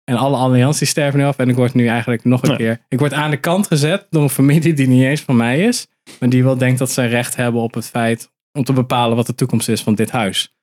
[0.04, 2.56] En alle allianties sterven nu af en ik word nu eigenlijk nog een Ja.
[2.56, 2.84] keer...
[2.88, 5.86] Ik word aan de kant gezet door een familie die niet eens van mij is.
[6.20, 9.26] Maar die wel denkt dat ze recht hebben op het feit om te bepalen wat
[9.26, 10.54] de toekomst is van dit huis.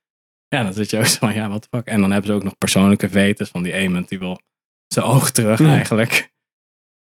[0.47, 1.87] Ja, dan zit je ook zo van, ja, wat de fuck.
[1.87, 4.39] En dan hebben ze ook nog persoonlijke vetes van die Aemond, die wil
[4.87, 5.67] zijn oog terug Ja.
[5.67, 6.33] eigenlijk.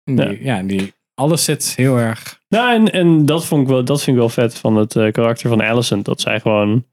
[0.04, 0.62] Die, ja.
[0.62, 2.40] die, alles zit heel erg...
[2.48, 5.12] Nou, en, en dat, vond ik wel, dat vind ik wel vet van het eh,
[5.12, 6.04] karakter van Alicent.
[6.04, 6.86] Dat zij gewoon.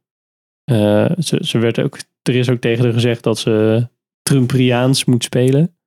[0.71, 3.87] Eh, ze, ze werd ook, er is ook tegen haar gezegd dat ze
[4.21, 5.77] Trumpriaans moet spelen.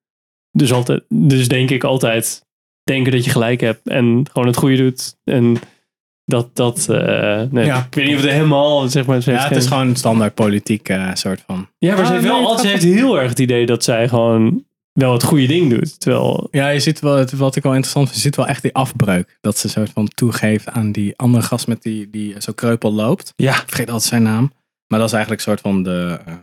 [0.52, 2.46] Dus, altijd, dus denk ik altijd
[2.84, 5.16] denken dat je gelijk hebt en gewoon het goede doet.
[5.24, 5.56] En
[6.24, 6.88] dat dat.
[6.88, 7.86] eh, nee, Ja.
[7.86, 8.88] Ik weet niet of het helemaal.
[8.88, 11.68] Zeg maar, ze Ja, het is gewoon een standaard politiek eh, soort van...
[11.78, 12.66] Ja, maar ze Ah, heeft wel nee, altijd.
[12.68, 16.00] Ze het heeft heel erg het idee dat zij gewoon wel het goede ding doet.
[16.00, 16.48] Terwijl.
[16.50, 18.74] Ja, je ziet wel, het, wat ik wel interessant vind, je ziet wel echt die
[18.74, 19.38] afbreuk.
[19.40, 23.32] Dat ze soort van toegeeft aan die andere gast met die, die zo kreupel loopt.
[23.36, 23.52] Ja.
[23.52, 24.52] Ik vergeet altijd zijn naam.
[24.90, 26.34] Maar dat is eigenlijk een soort van de, eh,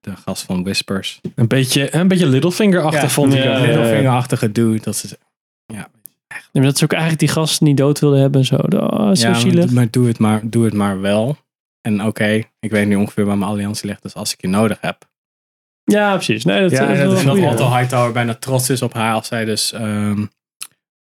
[0.00, 1.20] de gast van Whispers.
[1.34, 3.42] Een beetje, een beetje Littlefinger-achtig vond ik.
[3.42, 3.52] Ja, hem.
[3.52, 3.66] ja, ja.
[3.66, 4.80] Middelvingerachtige dude.
[4.80, 5.18] Dat ze,
[5.66, 5.88] Ja,
[6.52, 8.56] maar dat ze ook eigenlijk die gast niet dood wilden hebben en zo.
[8.56, 9.64] Oh, zo ja, zielig.
[9.64, 11.36] maar, maar doe het maar, doe het maar wel.
[11.80, 14.02] En oké, ik weet nu ongeveer waar mijn alliantie ligt.
[14.02, 15.10] Dus als ik je nodig heb.
[15.84, 16.44] Ja, precies.
[16.44, 17.50] Nee, dat, Ja, dat is ja, wel dat En dat.
[17.52, 20.30] Otto Hightower bijna trots is op haar als zij dus um,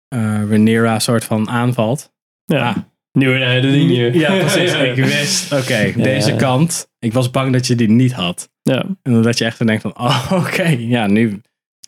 [0.08, 2.12] Rhaenyra soort van aanvalt.
[2.44, 2.68] Ja.
[2.68, 2.76] Ah.
[3.18, 4.14] Nieuwe uh, de dingen.
[4.18, 4.72] Ja, precies.
[4.90, 6.36] Ik wist, oké, deze Ja.
[6.36, 6.88] kant.
[6.98, 8.48] Ik was bang dat je die niet had.
[8.62, 8.84] Ja.
[9.02, 11.40] En dat je echt dan denkt van, oh, oké, ja, nu,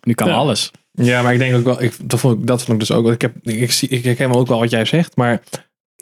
[0.02, 0.34] nu kan Ja.
[0.34, 0.70] alles.
[0.92, 3.02] Ja, maar ik denk ook wel, ik, dat, vond ik, dat vond ik dus ook
[3.04, 3.12] wel.
[3.12, 5.42] Ik, heb, ik, ik, zie- ik herken ook wel wat jij zegt, maar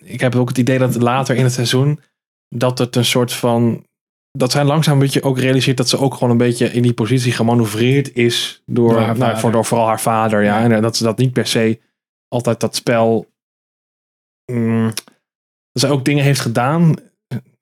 [0.05, 2.01] ik heb ook het idee dat later in het seizoen
[2.49, 3.85] dat het een soort van.
[4.31, 6.93] Dat zij langzaam een beetje ook realiseert dat ze ook gewoon een beetje in die
[6.95, 10.43] positie gemanoeuvreerd is door, Door haar nou, voor, door vooral haar vader.
[10.43, 10.71] Ja, Ja.
[10.75, 11.81] en dat ze dat niet per se
[12.29, 13.27] altijd dat spel.
[14.53, 14.93] mm,
[15.81, 16.95] zij ook dingen heeft gedaan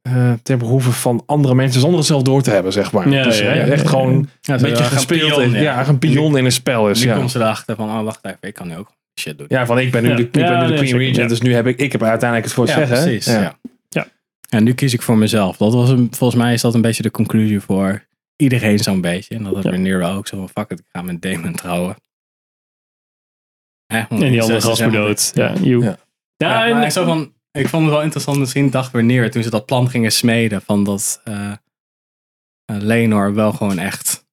[0.03, 3.09] eh ten behoeve van andere mensen zonder het zelf door te hebben, zeg maar.
[3.09, 3.89] Ja, dus ja, ja, echt ja.
[3.89, 5.37] gewoon Ja, een beetje gespeeld.
[5.37, 7.01] pion, ja, een pion in een spel is.
[7.05, 7.17] Nu Ja.
[7.17, 9.47] komt ze erachter van, oh, wacht even, ik kan nu ook shit doen.
[9.49, 10.15] Ja, van ik ben nu Ja.
[10.17, 11.27] de, ik ben Ja, nu de nee, Queen Regent, ja.
[11.27, 13.05] dus nu heb ik, ik heb uiteindelijk het voor het Ja, zeggen.
[13.05, 13.27] precies.
[13.27, 13.41] Ja.
[13.41, 13.55] Ja.
[13.89, 14.07] Ja.
[14.49, 15.57] En nu kies ik voor mezelf.
[15.57, 18.05] Dat was een, volgens mij is dat een beetje de conclusie voor
[18.37, 19.35] iedereen zo'n beetje.
[19.35, 19.71] En dat had Ja.
[19.71, 21.97] Rhaenyra ook zo van, fuck it, ik ga met Damon trouwen.
[23.87, 25.31] En die andere gast dood.
[25.35, 25.83] Ja, joe.
[25.83, 25.97] Ja.
[26.37, 29.43] Ja, Ja, en- maar zo van, ik vond het wel interessant misschien dacht Rhaenyra toen
[29.43, 31.53] ze dat plan gingen smeden van dat eh
[32.65, 34.27] eh, Lenor wel gewoon echt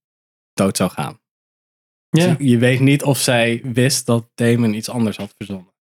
[0.53, 1.19] dood zou gaan.
[2.09, 2.35] ja.
[2.39, 5.73] Je weet niet of zij wist dat Damon iets anders had verzonnen.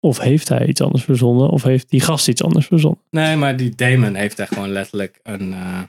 [0.00, 1.48] Of heeft hij iets anders verzonnen?
[1.50, 3.02] Of heeft die gast iets anders verzonnen?
[3.10, 5.82] Nee, maar die Damon heeft echt gewoon letterlijk een, eh,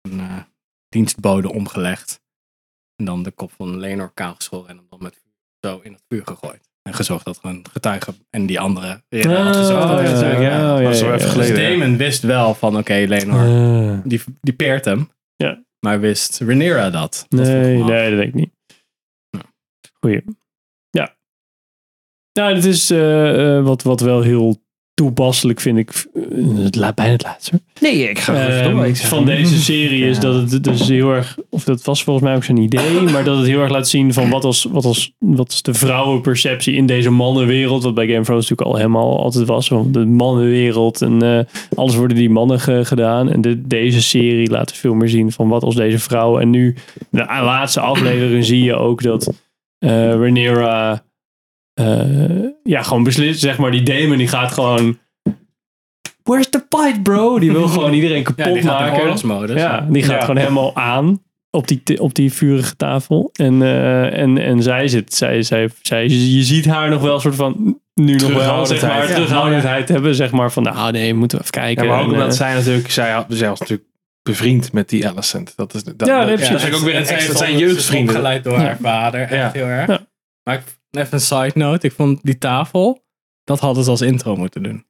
[0.00, 0.44] een
[0.88, 2.22] dienstbode omgelegd.
[2.96, 5.22] En dan de kop van Lenor kaal geschoren en hem dan met
[5.60, 6.70] zo in het vuur gegooid.
[6.88, 9.88] En gezorgd dat er een getuige en die andere ridder had gezorgd.
[9.88, 11.34] dat hij ja, natuurlijk- ja, ja, Dat is wel ja, even ja.
[11.34, 11.78] Dus geleden.
[11.78, 15.10] Damon wist wel van oké, Lenor, Eh, die, die peert hem.
[15.36, 15.62] Ja.
[15.80, 17.26] Maar wist Rhaenyra dat?
[17.28, 18.52] Nee, nee, dat denk ik niet.
[20.00, 20.24] Goeie.
[20.90, 21.16] Ja.
[22.32, 24.63] Nou, dit is eh, eh, wat, wat wel heel
[24.94, 26.06] toepasselijk vind ik.
[26.14, 26.22] eh,
[26.64, 27.60] Het laat bijna het laatste.
[27.80, 28.86] Nee, ik ga even door.
[28.86, 32.24] Ik zeg- van deze serie is dat het dus heel erg, of dat was volgens
[32.26, 34.84] mij ook zijn idee, maar dat het heel erg laat zien van wat als, wat
[34.84, 38.76] als, wat is de vrouwenperceptie in deze mannenwereld, wat bij Game of Thrones natuurlijk al
[38.82, 41.38] helemaal altijd was, van de mannenwereld en eh,
[41.74, 43.30] alles worden die mannen ge- gedaan.
[43.30, 46.40] En de, deze serie laat veel meer zien van wat als deze vrouwen.
[46.42, 46.74] En nu,
[47.10, 49.32] de laatste aflevering zie je ook dat
[49.78, 51.04] Rhaenyra
[51.74, 54.98] eh, ja, gewoon beslist, zeg maar, die Damon die gaat gewoon
[56.22, 57.38] Where's the fight, bro?
[57.38, 59.56] Die wil gewoon iedereen kapot Ja, die gaat in maken.
[59.56, 60.20] Ja, die gaat Ja.
[60.20, 63.30] gewoon helemaal aan op die, op die vurige tafel.
[63.32, 67.20] En, eh, en, en zij zit, zij, zij, zij, je ziet haar nog wel een
[67.20, 69.08] soort van, nu nog wel, zeg maar, Terughoudendheid.
[69.08, 69.14] Ja.
[69.14, 70.14] terughoudendheid hebben.
[70.14, 71.84] Zeg maar van, nou nee, moeten we even kijken.
[71.84, 73.88] Ja, maar ook En, omdat eh, zij natuurlijk, zij, had, zij was natuurlijk
[74.22, 75.52] bevriend met die Alicent.
[75.56, 76.48] Dat is, dat, Ja, dat, precies.
[76.48, 78.14] dat is ook weer een dat zijn jeugdvrienden.
[78.14, 79.20] Opgeleid door haar vader.
[79.20, 79.50] Echt Ja.
[79.52, 79.86] heel erg.
[79.88, 80.06] Ja.
[80.42, 80.62] Maar ik,
[80.96, 81.86] even een side note.
[81.86, 83.04] Ik vond die tafel,
[83.44, 84.84] dat hadden ze als intro moeten doen.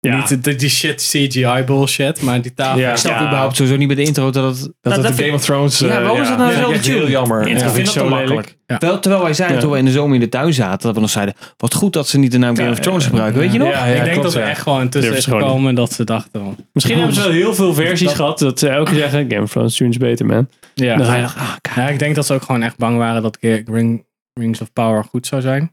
[0.00, 0.16] Ja.
[0.16, 2.80] Niet die, die shit CGI bullshit, maar die tafel.
[2.80, 2.90] Ja.
[2.90, 3.26] Ik snap Ja.
[3.26, 4.60] überhaupt sowieso niet bij de intro dat het...
[4.62, 5.78] Dat Nou, dat de vind- Game of Thrones.
[5.78, 7.10] Ja, eh, waarom is dat nou ja, dezelfde echt heel tune?
[7.10, 7.48] jammer.
[7.48, 8.56] Ja, Ja, ik vind dat zo makkelijk.
[8.78, 9.62] Wel, terwijl wij zeiden Ja.
[9.62, 11.92] toen we in de zomer in de tuin zaten, dat we nog zeiden, wat goed
[11.92, 13.68] dat ze niet de naam Game Ja, of Thrones ja, gebruiken, weet je nog?
[13.68, 14.48] Ja, ik denk klopt, dat er ja.
[14.48, 16.56] echt gewoon tussen is ze gekomen dat ze dachten.
[16.72, 19.50] Misschien hebben ze wel heel veel versies gehad dat ze elke keer zeggen, Game of
[19.50, 20.48] Thrones tune is beter, man.
[20.74, 20.96] Ja.
[20.96, 23.22] Dan ga je nog, ah, ja, ik denk dat ze ook gewoon echt bang waren
[23.22, 24.04] dat Ring,
[24.40, 25.72] Rings of Power goed zou zijn.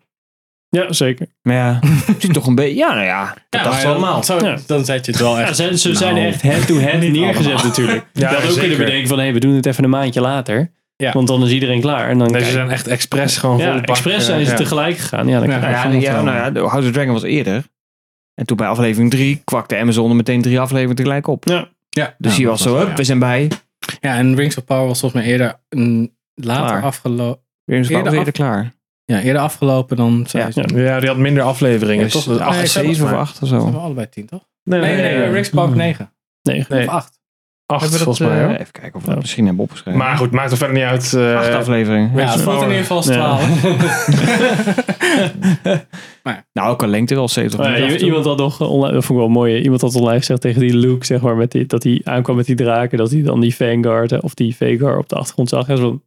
[0.70, 1.28] Ja, zeker.
[1.42, 4.24] Maar ja, het is toch een beetje, ja nou ja, dat Ja, dachten maar allemaal.
[4.24, 4.58] Zo, Ja.
[4.68, 5.56] Dan zet je het wel Ja, echt...
[5.56, 7.66] ze, ze zijn Nou, echt head-to-head niet neergezet allemaal.
[7.68, 8.06] natuurlijk.
[8.14, 8.60] Ja, je had ook zeker.
[8.62, 10.72] kunnen bedenken van, hey, we doen het even een maandje later.
[10.96, 11.12] Ja.
[11.12, 12.10] Want dan is iedereen klaar.
[12.10, 14.52] En dan Nee, ze zijn echt expres gewoon ja, vol bak, expres zijn eh, ze
[14.52, 14.58] ja.
[14.58, 15.28] tegelijk gegaan.
[15.28, 15.60] Ja, dan Ja.
[15.60, 17.64] Nou ja, nou ja, de House of Dragon was eerder.
[18.34, 21.48] En toen bij aflevering 3 kwakte Amazon er meteen drie afleveringen tegelijk op.
[21.48, 21.70] Ja.
[21.90, 23.52] Ja, Dus die dat was zo, we zijn bij.
[24.02, 27.42] Ja, en Rings of Power was volgens mij eerder een, later afgelopen.
[27.72, 28.74] Weer eens Eerder klaar.
[29.06, 30.66] Ja, eerder afgelopen dan seizoen.
[30.76, 32.24] Ja, die had minder afleveringen, Dus toch?
[32.24, 33.64] Dat is acht, Nee, zeven of maar- acht of Ze zo.
[33.64, 34.46] hebben allebei tien, toch?
[34.64, 36.12] Nee, Nee, nee, nee, Power 9.
[36.42, 36.82] Nee, Nee.
[36.88, 37.20] Of 8.
[37.66, 38.40] acht we dat, volgens mij.
[38.40, 38.54] eh, hoor.
[38.56, 40.00] even kijken of we dat misschien hebben opgeschreven.
[40.00, 41.14] Maar goed, maakt er verder niet uit.
[41.14, 42.12] eh, acht afleveringen.
[42.16, 43.14] Ja, het voelt in ieder geval als Ja.
[43.14, 43.62] 12.
[46.54, 49.20] Nou, ook een lengte wel 70 Oh ja, i- iemand had nog online, dat vond
[49.20, 49.62] ik wel mooi.
[49.62, 52.46] Iemand had online gezegd tegen die Luke, zeg maar, met die, dat hij aankwam met
[52.46, 55.68] die draken, dat hij dan die Vanguard eh, of die Vagar op de achtergrond zag.
[55.68, 56.02] En zo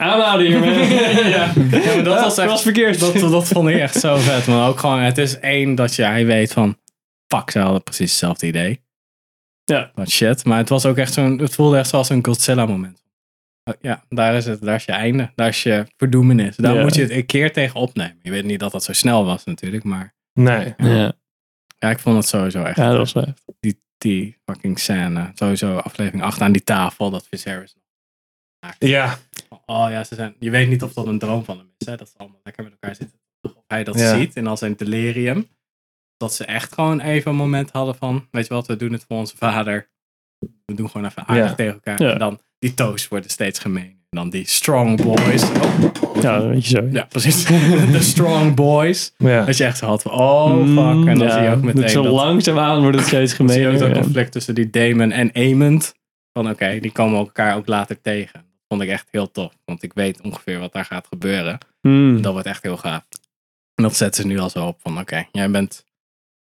[0.00, 0.72] I'm out here, man.
[1.28, 1.52] ja.
[1.80, 3.00] Ja, maar dat was echt- was verkeerd.
[3.00, 4.46] Dat, dat vond ik echt zo vet.
[4.46, 6.78] Maar ook gewoon, het is één dat jij weet van,
[7.26, 8.80] fuck, ze hadden precies hetzelfde idee.
[9.64, 9.90] Ja.
[9.94, 10.44] Wat shit.
[10.44, 13.02] Maar het was ook echt zo'n, het voelde echt zoals een Godzilla moment.
[13.64, 15.30] Oh, Ja, daar is het, daar is je einde.
[15.34, 16.56] Daar is je verdoemenis.
[16.56, 16.82] Daar Ja.
[16.82, 18.18] moet je het een keer tegen opnemen.
[18.22, 20.74] Je weet niet dat dat zo snel was natuurlijk, maar Nee.
[20.76, 21.12] ja.
[21.78, 22.76] ja, ik vond het sowieso echt.
[22.76, 23.34] ja, dat was heftig.
[23.60, 25.30] die, die fucking scène.
[25.34, 27.74] Sowieso aflevering 8 aan die tafel, dat Viserys.
[28.78, 29.18] Ja,
[29.66, 31.86] Oh ja, ze zijn, je weet niet of dat een droom van hem is.
[31.86, 31.96] Hè?
[31.96, 33.18] Dat ze allemaal lekker met elkaar zitten.
[33.42, 34.16] Of hij dat Ja.
[34.18, 35.48] ziet in al zijn delirium.
[36.16, 39.04] Dat ze echt gewoon even een moment hadden van, weet je wat, we doen het
[39.08, 39.88] voor onze vader.
[40.64, 41.54] We doen gewoon even aardig Ja.
[41.54, 42.02] tegen elkaar.
[42.02, 42.12] Ja.
[42.12, 43.96] En dan die toast worden steeds gemeen.
[44.10, 45.42] En dan die strong boys.
[45.42, 46.88] Oh, Ja, weet je zo.
[46.92, 47.44] ja, precies.
[47.92, 49.12] De strong boys.
[49.16, 49.44] ja.
[49.44, 51.06] Dat je echt zo had van, oh fuck.
[51.08, 53.60] En dan Ja, zie je ook meteen Zo dat, langzaamaan wordt het steeds dan zie
[53.60, 55.94] je ook dat conflict tussen die Damon en Aemond.
[56.32, 58.46] Van oké, die komen elkaar ook later tegen.
[58.68, 59.52] Vond ik echt heel tof.
[59.64, 61.58] Want ik weet ongeveer wat daar gaat gebeuren.
[61.80, 62.22] Hmm.
[62.22, 63.02] Dat wordt echt heel gaaf.
[63.74, 65.84] En dat zetten ze nu al zo op van oké, jij, bent,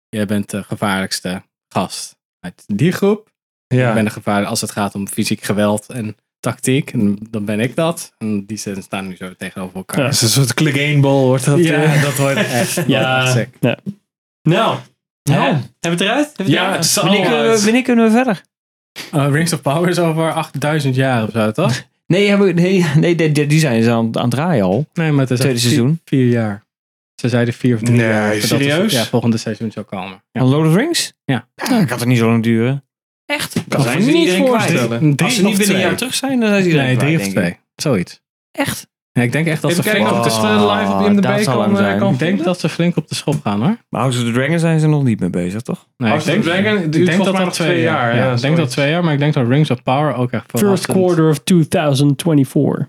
[0.08, 3.28] jij bent de gevaarlijkste gast uit die groep.
[3.66, 3.94] Ik ja.
[3.94, 6.92] ben de gevaar als het gaat om fysiek geweld en tactiek.
[6.92, 8.14] En dan ben ik dat.
[8.18, 9.98] En die zijn- staan nu zo tegenover elkaar.
[9.98, 10.04] Ja.
[10.04, 11.58] Het is een soort click-aim-ball wordt dat.
[11.58, 12.02] Ja, eh.
[12.02, 13.56] dat wordt echt, Ja, sick.
[13.60, 13.78] ja.
[14.42, 14.78] Nou,
[15.22, 15.40] Nou.
[15.40, 15.46] hè?
[15.46, 16.26] hebben we het eruit?
[16.36, 16.94] Hebben Ja, het eruit?
[16.94, 17.62] Wanneer kunnen, we, uit.
[17.64, 18.42] wanneer kunnen we verder?
[19.14, 21.72] Uh, Rings of Power is over 8000 jaar of zo, toch?
[22.10, 24.86] Nee, hebben we- nee, nee die, die- die zijn ze aan, aan het draaien al.
[24.94, 26.00] Nee, maar het is Tweede vier- seizoen.
[26.04, 26.64] Vier, jaar.
[27.14, 28.22] Ze zeiden vier of drie Nee, jaar.
[28.32, 28.92] voordat het- serieus?
[28.92, 30.22] ja, volgende seizoen zou komen.
[30.32, 30.44] Ja.
[30.44, 31.12] Lord of the Rings?
[31.24, 31.48] Ja.
[31.70, 32.84] Nou, ik had het niet zo lang duren.
[33.26, 33.52] Echt?
[33.68, 35.16] Kan me me niet voorstellen.
[35.16, 37.26] Als ze niet binnen een jaar terug zijn, dan zijn ze iedereen Nee, drie kwijt,
[37.28, 37.56] of twee.
[37.76, 38.20] Zoiets.
[38.50, 38.88] Echt?
[39.12, 41.60] Ja, ik denk echt dat Even ze kijken flink op de live op IMDb zal
[41.62, 41.98] hem eh, zijn.
[41.98, 43.76] kan Ik denk dat ze flink op de schop gaan hoor.
[43.88, 45.86] Maar House of the Dragon zijn ze nog niet mee bezig, toch?
[45.96, 48.16] Nee, House of the Dragon duurt ik denk volgens dat mij nog twee jaar.
[48.16, 50.30] Ja, ja, ik denk dat twee jaar, maar ik denk dat Rings of Power ook
[50.30, 52.88] echt First verrassend- quarter of 2024.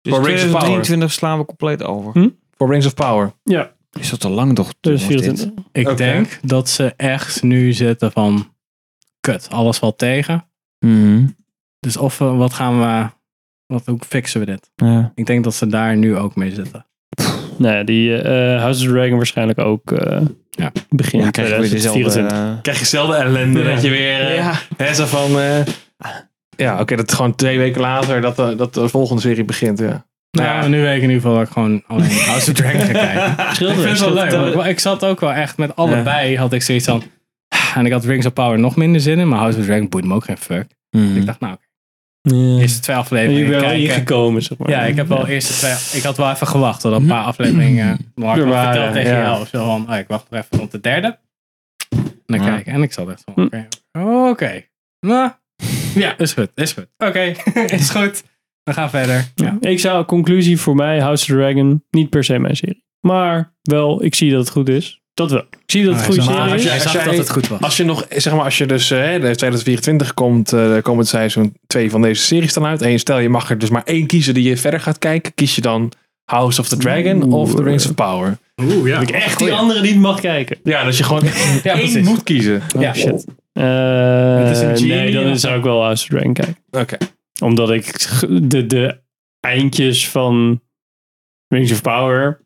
[0.00, 0.64] Dus Voor Rings of Power.
[0.64, 2.12] 2023 slaan we compleet over.
[2.12, 2.28] Hm?
[2.56, 3.32] Voor Rings of Power.
[3.42, 4.72] Ja, Is dat te lang toch?
[4.80, 5.20] dus was dit?
[5.22, 5.64] 24.
[5.72, 5.96] Ik Oké.
[5.96, 8.54] denk dat ze echt nu zitten van...
[9.20, 10.48] Kut, alles valt tegen.
[10.78, 11.26] Mhm.
[11.80, 13.10] Dus of we, wat gaan we...
[13.66, 14.70] Wat, hoe fixen we dit?
[14.74, 15.12] Ja.
[15.14, 16.86] Ik denk dat ze daar nu ook mee zitten.
[17.58, 20.72] Nee, die eh, House of the Dragon waarschijnlijk ook eh Ja.
[20.88, 22.00] begin Ja, krijg je dezelfde...
[22.00, 22.32] 2024.
[22.38, 23.70] eh, Krijg je zelden ellende Ja.
[23.74, 24.20] dat je weer...
[24.20, 24.52] eh, ja.
[24.76, 25.38] hè, zo van...
[25.40, 25.58] eh,
[26.56, 29.78] Ja, oké, dat gewoon twee weken later dat de, dat de volgende serie begint.
[29.78, 30.06] Ja.
[30.30, 32.80] Nou ja, nu weet ik in ieder geval dat ik gewoon alleen House of Dragon
[32.80, 33.34] ga kijken.
[33.54, 34.54] Scheelt ik vind het wel leuk.
[34.54, 37.02] want ik- zat ook wel echt met allebei had ik zoiets van.
[37.74, 40.04] En ik had Rings of Power nog minder zin in, maar House of Dragon boeit
[40.04, 40.66] me ook geen fuck.
[40.90, 41.16] Mhm.
[41.16, 41.56] Ik dacht, nou.
[42.34, 42.58] Ja.
[42.60, 44.70] eerste twee Je afleveringen bent wel ingekomen, zeg maar.
[44.70, 45.98] Ja, ik heb wel eerste twee.
[46.00, 47.88] Ik had wel even gewacht tot een paar afleveringen.
[48.16, 49.22] Er had waren, verteld tegen ja.
[49.22, 51.18] jou of zo van, oh, ik wacht nog even tot de derde.
[51.88, 52.46] En dan Ja.
[52.54, 52.72] kijken.
[52.72, 53.68] En ik zat echt van, oké.
[54.30, 54.62] Oké.
[55.00, 55.30] Nou,
[55.94, 56.50] ja, is goed.
[56.54, 56.86] Is goed.
[56.98, 57.32] Oké,
[57.78, 58.22] is goed.
[58.62, 59.24] We gaan verder.
[59.34, 59.56] Ja.
[59.60, 62.84] Ik zou, conclusie voor mij, House of Dragon, niet per se mijn serie.
[63.00, 65.00] Maar wel, ik zie dat het goed is.
[65.16, 65.40] Dat wel.
[65.40, 66.64] Ik zie dat het serie zag- is.
[66.64, 67.60] hij zag dat het goed was.
[67.60, 71.54] Als je nog, zeg maar, als je dus, eh, de 2024 komt, eh komend seizoen
[71.66, 72.82] twee van deze series dan uit.
[72.82, 75.34] En je stel je mag er dus maar één kiezen die je verder gaat kijken.
[75.34, 75.92] Kies je dan
[76.24, 77.34] House of the Dragon Oeh.
[77.34, 78.38] of The Rings of Power?
[78.62, 78.98] Oeh, ja.
[78.98, 80.58] Dat ik echt die andere niet mag kijken.
[80.64, 82.06] Ja, dat je gewoon één precies.
[82.06, 82.62] moet kiezen.
[82.78, 82.94] Ja.
[82.94, 83.04] Shit.
[83.52, 86.56] Het is een Eh nee, dan zou ik wel House of Dragon kijken.
[86.70, 86.96] Oké.
[87.42, 87.98] Omdat ik
[88.42, 88.98] de, de
[89.40, 90.60] eindjes van
[91.48, 92.40] Rings of Power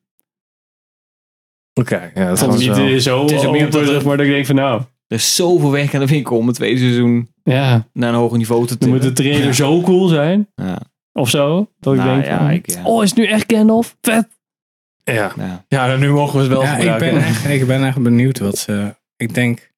[1.80, 4.26] Oké, ja, dat ik wel- niet zo Het is ook meer omdat overig, maar dat
[4.26, 7.28] ik denk van nou, Er is zoveel werk aan de winkel om het tweede seizoen
[7.42, 8.94] ja, naar een hoger niveau te dan tillen.
[8.94, 10.48] moet de trailer zo cool zijn.
[10.54, 10.78] Ja.
[11.12, 11.70] Of zo.
[11.80, 12.84] Dat ik Nou, denk ja, van, ik, ja.
[12.84, 13.96] oh is het nu echt Gandalf?
[14.00, 14.28] Vet.
[15.04, 15.32] Ja.
[15.36, 15.64] Ja.
[15.68, 17.10] ja, nu mogen we het wel Ja, ik gebruiken.
[17.14, 18.94] ben, echt, ik ben echt benieuwd wat ze.
[19.16, 19.72] Ik denk.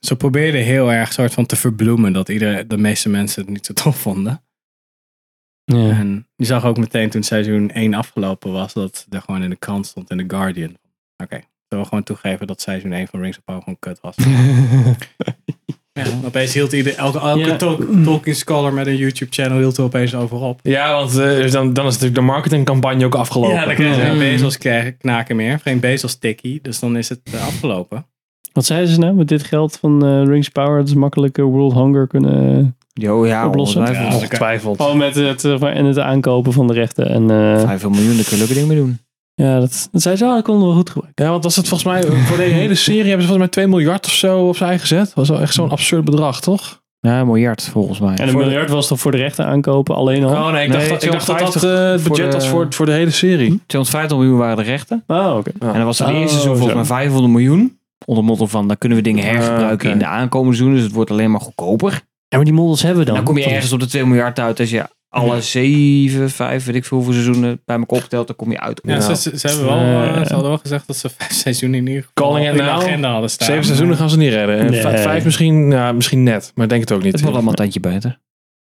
[0.00, 3.66] Ze probeerden heel erg soort van te verbloemen dat iedereen, de meeste mensen het niet
[3.66, 4.42] zo tof vonden.
[5.64, 5.88] Ja.
[5.90, 9.56] En je zag ook meteen toen seizoen 1 afgelopen was, dat er gewoon in de
[9.56, 10.76] krant stond in The Guardian.
[11.22, 14.14] Oké, zullen we gewoon toegeven dat seizoen 1 van Rings of Power gewoon kut was.
[15.92, 17.56] ja, opeens hield ieder, elke, elke Ja.
[17.56, 20.60] Tol- Tolkien scholar met een YouTube channel hield er opeens over op.
[20.62, 23.54] Ja, want eh, dus dan, dan is natuurlijk de marketingcampagne ook afgelopen.
[23.56, 24.58] Ja, dan krijg je geen bezels
[24.98, 28.06] knaken meer, geen bezels sticky, dus dan is het eh, afgelopen.
[28.52, 30.78] Wat zeiden ze nou met dit geld van eh, Rings of Power?
[30.78, 33.92] Dat ze makkelijk eh, World Hunger kunnen Jo, ja, Oplossen?
[33.92, 34.80] Ja, Ongetwijfeld.
[34.80, 37.08] Gewoon met het, en het aankopen van de rechten.
[37.08, 38.98] En eh, 5 miljoen, daar kun je leuke dingen mee doen.
[39.34, 41.24] Ja, dat, dat zei ze, oh, dat konden we goed gebruiken.
[41.24, 43.66] Ja, want was het volgens mij voor de hele serie hebben ze volgens mij 2
[43.66, 45.04] miljard of zo opzij gezet.
[45.04, 46.78] Dat was wel echt zo'n absurd bedrag, toch?
[47.00, 48.14] Ja, een miljard volgens mij.
[48.14, 50.30] En een Voor de- miljard was toch voor de rechten aankopen alleen al?
[50.30, 52.30] Oh nee, ik Nee, dacht, dat- ik dacht dat dat 250 eh, het voor budget
[52.32, 53.60] de- was voor, voor de hele serie.
[53.66, 55.04] 250 miljoen waren de rechten.
[55.06, 55.50] Oh, oké.
[55.60, 55.66] Ja.
[55.68, 57.78] En dan was het Oh, eerste seizoen volgens mij 500 miljoen.
[58.06, 59.88] Onder motto van, dan kunnen we dingen hergebruiken Ah, oké.
[59.88, 60.76] in de aankomende seizoen.
[60.76, 61.92] Dus het wordt alleen maar goedkoper.
[62.28, 63.24] Ja, maar die models hebben we En dan.
[63.24, 64.60] dan kom je ergens op de 2 miljard uit.
[64.60, 68.50] Als je alle 7, 5, weet ik veel hoeveel seizoenen bij elkaar optelt, dan kom
[68.50, 68.80] je uit.
[68.84, 71.78] Ja, ze, ze, ze hebben wel, eh, ze hadden wel gezegd dat ze vijf seizoenen
[71.78, 72.68] in ieder geval in de now.
[72.68, 73.46] agenda hadden staan.
[73.46, 74.58] Zeven seizoenen gaan ze niet redden.
[74.58, 74.80] En Nee.
[74.80, 77.12] v- vijf misschien, ja, misschien net, maar ik denk het ook niet.
[77.12, 78.20] Het wordt allemaal een tandje beter.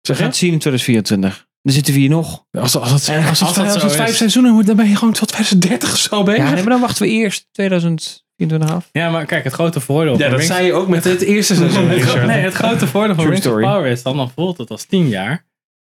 [0.01, 1.47] Zeg gaan het zien in 2024.
[1.63, 2.45] Dan zitten we hier nog.
[2.51, 3.97] Als, als, het, En als, het, als dat als zo het is.
[3.97, 6.43] vijf seizoenen wordt, dan ben je gewoon tot 2030 of zo bezig.
[6.43, 8.89] Ja, nee, maar dan wachten we eerst 2024 af.
[8.93, 11.55] Ja, maar kijk, het grote voordeel Ja, dat Rings- zei je ook met het eerste
[11.55, 11.87] seizoen.
[12.27, 13.65] nee, het grote voordeel van True Rings of story.
[13.67, 15.45] Power is dan, dan voelt het als tien jaar.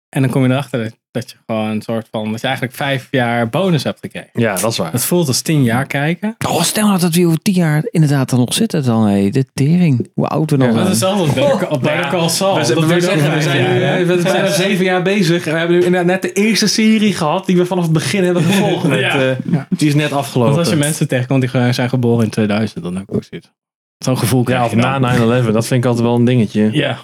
[0.10, 2.76] En dan kom je erachter dat, dat je gewoon een soort van, dat je eigenlijk
[2.76, 4.30] vijf jaar bonus hebt gekregen.
[4.34, 4.92] Ja, dat is waar.
[4.92, 6.36] Het voelt als tien jaar kijken.
[6.48, 8.84] Oh, stel nou dat we over 10 jaar inderdaad dan nog zitten.
[8.84, 10.10] Dan, hé, de tering.
[10.14, 11.14] Hoe oud we dan Ja, Dat zijn.
[11.16, 12.56] is hetzelfde op Better Call Saul.
[12.58, 14.06] We, zijn- we, zeggen, zijn, nu, jaar, hè?
[14.06, 15.46] we zijn bijna zeven jaar bezig.
[15.48, 18.24] En we hebben nu inderdaad net de eerste serie gehad die we vanaf het begin
[18.24, 18.88] hebben gevolgd.
[18.88, 19.20] Met, Ja.
[19.30, 20.54] eh, Die is net afgelopen.
[20.54, 23.24] Want als je mensen tegenkomt die gewoon zijn geboren in 2000, dan heb ik ook
[23.24, 23.52] zoiets.
[23.98, 25.02] Zo'n gevoel ja, krijg of je dan.
[25.02, 26.70] na 9-11, dat vind ik altijd wel een dingetje.
[26.72, 26.98] Ja.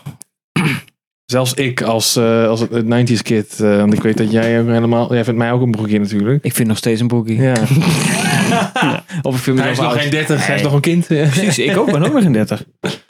[1.34, 4.68] Zelfs ik als, eh, als het 90s kid, eh, want ik weet dat jij ook
[4.68, 6.44] helemaal, jij vindt mij ook een broekje natuurlijk.
[6.44, 7.42] Ik vind nog steeds een broekie.
[7.42, 7.54] Ja.
[9.22, 11.08] Of ik vind Hij is nog geen 30, hij is nog een kind.
[11.08, 11.92] Precies, ik ook.
[11.92, 12.64] ben ook nog geen 30.
[12.80, 13.04] Dus.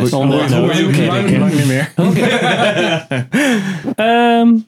[0.00, 0.10] Goed.
[0.10, 0.50] Lang, lang,
[1.38, 1.92] lang niet meer.
[3.96, 4.58] Ehm,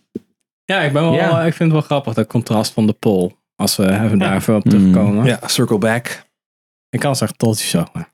[0.64, 1.38] Ja, ik, ben wel, Ja.
[1.42, 3.32] ik vind het wel grappig, dat contrast van de pol.
[3.56, 4.70] Als we even daar even op Mm.
[4.70, 5.24] terugkomen.
[5.24, 6.22] Ja, circle back.
[6.90, 7.84] Ik kan zeggen toltje zo.
[7.92, 8.12] maar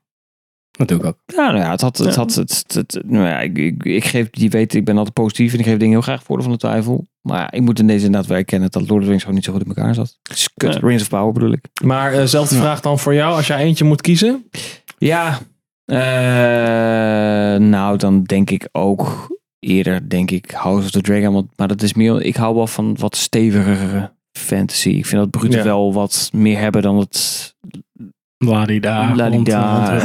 [0.71, 1.17] Dat doe ik ook.
[1.25, 4.05] Ja, nou ja, het had, het had, het, het, het- nou ja, ik, ik, ik
[4.05, 6.53] geef, je weet, ik ben altijd positief en ik geef dingen heel graag voordeel van
[6.53, 7.07] de twijfel.
[7.21, 9.35] Maar ja, ik moet in deze inderdaad wel erkennen dat Lord of the Rings gewoon
[9.35, 10.17] niet zo goed in elkaar zat.
[10.55, 10.79] Kut, Ja.
[10.79, 11.65] Rings of Power bedoel ik.
[11.83, 14.49] Maar eh, zelfde vraag dan voor jou, als jij eentje moet kiezen.
[14.97, 15.39] Ja,
[15.85, 15.97] eh,
[17.59, 19.27] nou dan denk ik ook
[19.59, 21.33] eerder, denk ik, House of the Dragon.
[21.33, 24.89] Want, maar dat is meer, ik hou wel van wat stevigere fantasy.
[24.89, 25.63] Ik vind dat Brute Ja.
[25.63, 27.55] wel wat meer hebben dan het
[28.43, 29.15] Ladida.
[29.15, 29.99] Ladida.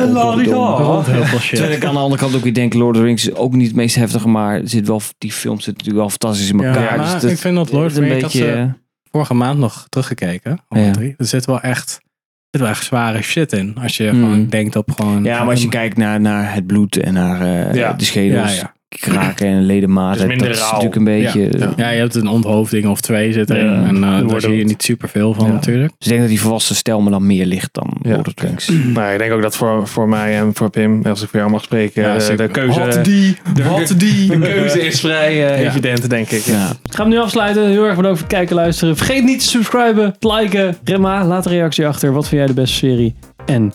[1.40, 1.56] shit.
[1.56, 3.52] Terwijl ik aan de andere kant ook weer denk, Lord of the Rings is ook
[3.54, 6.96] niet het meest heftige, maar zit wel, die films zitten natuurlijk wel fantastisch in elkaar.
[6.96, 8.46] Ja, dus dat ik vind dat Lord of the een Rings, beetje...
[8.50, 8.70] had ze
[9.10, 10.58] vorige maand nog teruggekeken.
[10.68, 10.90] Ja.
[10.92, 11.14] drie.
[11.18, 12.02] Er zit wel echt, er
[12.50, 13.76] zit wel echt zware shit in.
[13.82, 14.22] Als je Hmm.
[14.22, 15.24] gewoon denkt op gewoon...
[15.24, 17.92] ja, maar als je kijkt naar, naar het bloed en naar eh, Ja.
[17.92, 18.74] de schedels, Ja, ja.
[18.88, 20.20] Kraken en ledematen.
[20.22, 20.70] Het is minder dat is rauw.
[20.72, 21.58] natuurlijk een beetje...
[21.58, 21.72] Ja.
[21.76, 23.64] Ja, je hebt een onthoofding of twee zit erin.
[23.64, 23.84] Ja.
[23.86, 25.52] En eh, daar worden zie je niet superveel van Ja.
[25.52, 25.92] natuurlijk.
[25.98, 28.20] Dus ik denk dat die volwassen stijl me dan meer ligt dan Ja.
[28.34, 28.68] Rings.
[28.68, 31.50] Nou, ik denk ook dat voor, voor mij en voor Pim, als ik voor jou
[31.52, 34.28] mag spreken, Ja, eh, de keuze, Wat die, de, wat die.
[34.28, 35.68] de keuze is vrij eh, Ja.
[35.68, 36.42] evident, denk ik.
[36.42, 36.70] Ja.
[36.70, 37.68] Ik ga hem nu afsluiten.
[37.68, 38.96] Heel erg bedankt voor het kijken en luisteren.
[38.96, 40.76] Vergeet niet te subscriben, te liken.
[40.84, 42.12] Remma, laat een reactie achter.
[42.12, 43.14] Wat vind jij de beste serie?
[43.46, 43.72] En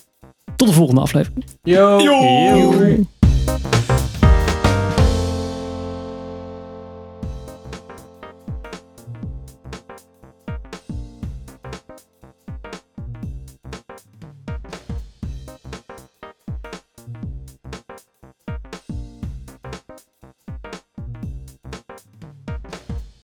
[0.56, 1.46] tot de volgende aflevering.
[1.64, 2.00] Yo.